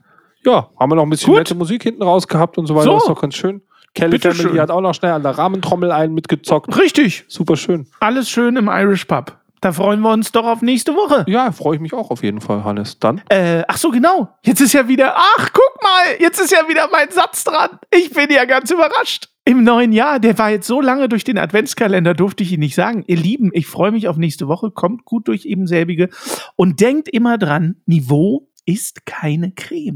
Ja, 0.46 0.70
haben 0.80 0.92
wir 0.92 0.96
noch 0.96 1.04
ein 1.04 1.10
bisschen 1.10 1.28
Gut. 1.28 1.38
nette 1.40 1.56
Musik 1.56 1.84
hinten 1.84 2.02
raus 2.02 2.28
gehabt 2.28 2.58
und 2.58 2.66
so 2.68 2.74
weiter. 2.76 2.86
So. 2.86 2.94
Das 2.94 3.04
ist 3.04 3.10
doch 3.10 3.22
ganz 3.22 3.36
schön. 3.36 3.62
Kelly 3.96 4.12
Bitte 4.12 4.32
Family 4.32 4.52
schön. 4.54 4.62
hat 4.62 4.72
auch 4.72 4.82
noch 4.82 4.94
schnell 4.94 5.12
an 5.14 5.24
der 5.24 5.38
Rahmentrommel 5.38 5.92
einen 5.92 6.14
mitgezockt. 6.14 6.78
Richtig. 6.78 7.26
Super 7.28 7.58
schön. 7.58 7.88
Alles 8.00 8.30
schön 8.30 8.56
im 8.56 8.68
Irish 8.68 9.06
Pub. 9.06 9.36
Da 9.62 9.74
freuen 9.74 10.00
wir 10.00 10.12
uns 10.12 10.32
doch 10.32 10.46
auf 10.46 10.62
nächste 10.62 10.94
Woche. 10.96 11.26
Ja, 11.28 11.52
freue 11.52 11.76
ich 11.76 11.82
mich 11.82 11.94
auch 11.94 12.12
auf 12.12 12.24
jeden 12.24 12.40
Fall, 12.40 12.64
Hannes. 12.64 12.98
Dann. 13.00 13.22
Äh, 13.28 13.64
ach 13.68 13.76
so, 13.76 13.90
genau. 13.92 14.30
Jetzt 14.46 14.62
ist 14.62 14.72
ja 14.74 14.88
wieder, 14.88 15.16
ach, 15.18 15.50
guck 15.52 15.84
mal, 15.84 16.16
jetzt 16.20 16.40
ist 16.40 16.52
ja 16.52 16.60
wieder 16.70 16.88
mein 16.90 17.12
Satz 17.12 17.44
dran. 17.44 17.72
Ich 17.92 18.12
bin 18.12 18.30
ja 18.30 18.46
ganz 18.46 18.72
überrascht. 18.72 19.28
Im 19.44 19.64
neuen 19.64 19.92
Jahr, 19.92 20.20
der 20.20 20.38
war 20.38 20.52
jetzt 20.52 20.68
so 20.68 20.80
lange 20.80 21.10
durch 21.10 21.26
den 21.26 21.38
Adventskalender, 21.38 22.14
durfte 22.14 22.44
ich 22.44 22.54
ihn 22.54 22.60
nicht 22.62 22.76
sagen. 22.76 23.04
Ihr 23.08 23.18
Lieben, 23.18 23.50
ich 23.54 23.68
freue 23.68 23.92
mich 23.92 24.08
auf 24.08 24.16
nächste 24.16 24.48
Woche. 24.48 24.72
Kommt 24.72 25.04
gut 25.04 25.28
durch 25.28 25.46
eben 25.46 25.68
selbige. 25.68 26.10
Und 26.56 26.80
denkt 26.80 27.10
immer 27.10 27.38
dran, 27.38 27.76
Niveau 27.86 28.48
ist 28.66 29.06
keine 29.06 29.52
Creme. 29.52 29.96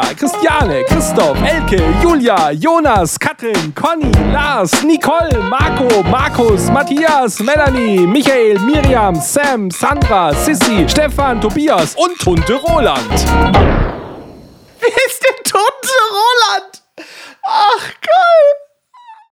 Christiane, 0.15 0.83
Christoph, 0.85 1.37
Elke, 1.43 1.81
Julia, 2.01 2.51
Jonas, 2.53 3.17
Katrin, 3.17 3.73
Conny, 3.73 4.11
Lars, 4.31 4.83
Nicole, 4.83 5.31
Marco, 5.49 6.03
Markus, 6.03 6.69
Matthias, 6.69 7.39
Melanie, 7.39 8.05
Michael, 8.05 8.59
Miriam, 8.59 9.15
Sam, 9.15 9.69
Sandra, 9.71 10.33
Sissy, 10.33 10.87
Stefan, 10.87 11.39
Tobias 11.41 11.95
und 11.95 12.17
Tunte 12.19 12.55
Roland. 12.55 13.11
Wer 14.79 14.95
ist 15.07 15.23
denn 15.23 15.43
Tunte 15.43 15.97
Roland? 16.11 16.81
Ach, 17.43 17.93
geil. 18.01 18.60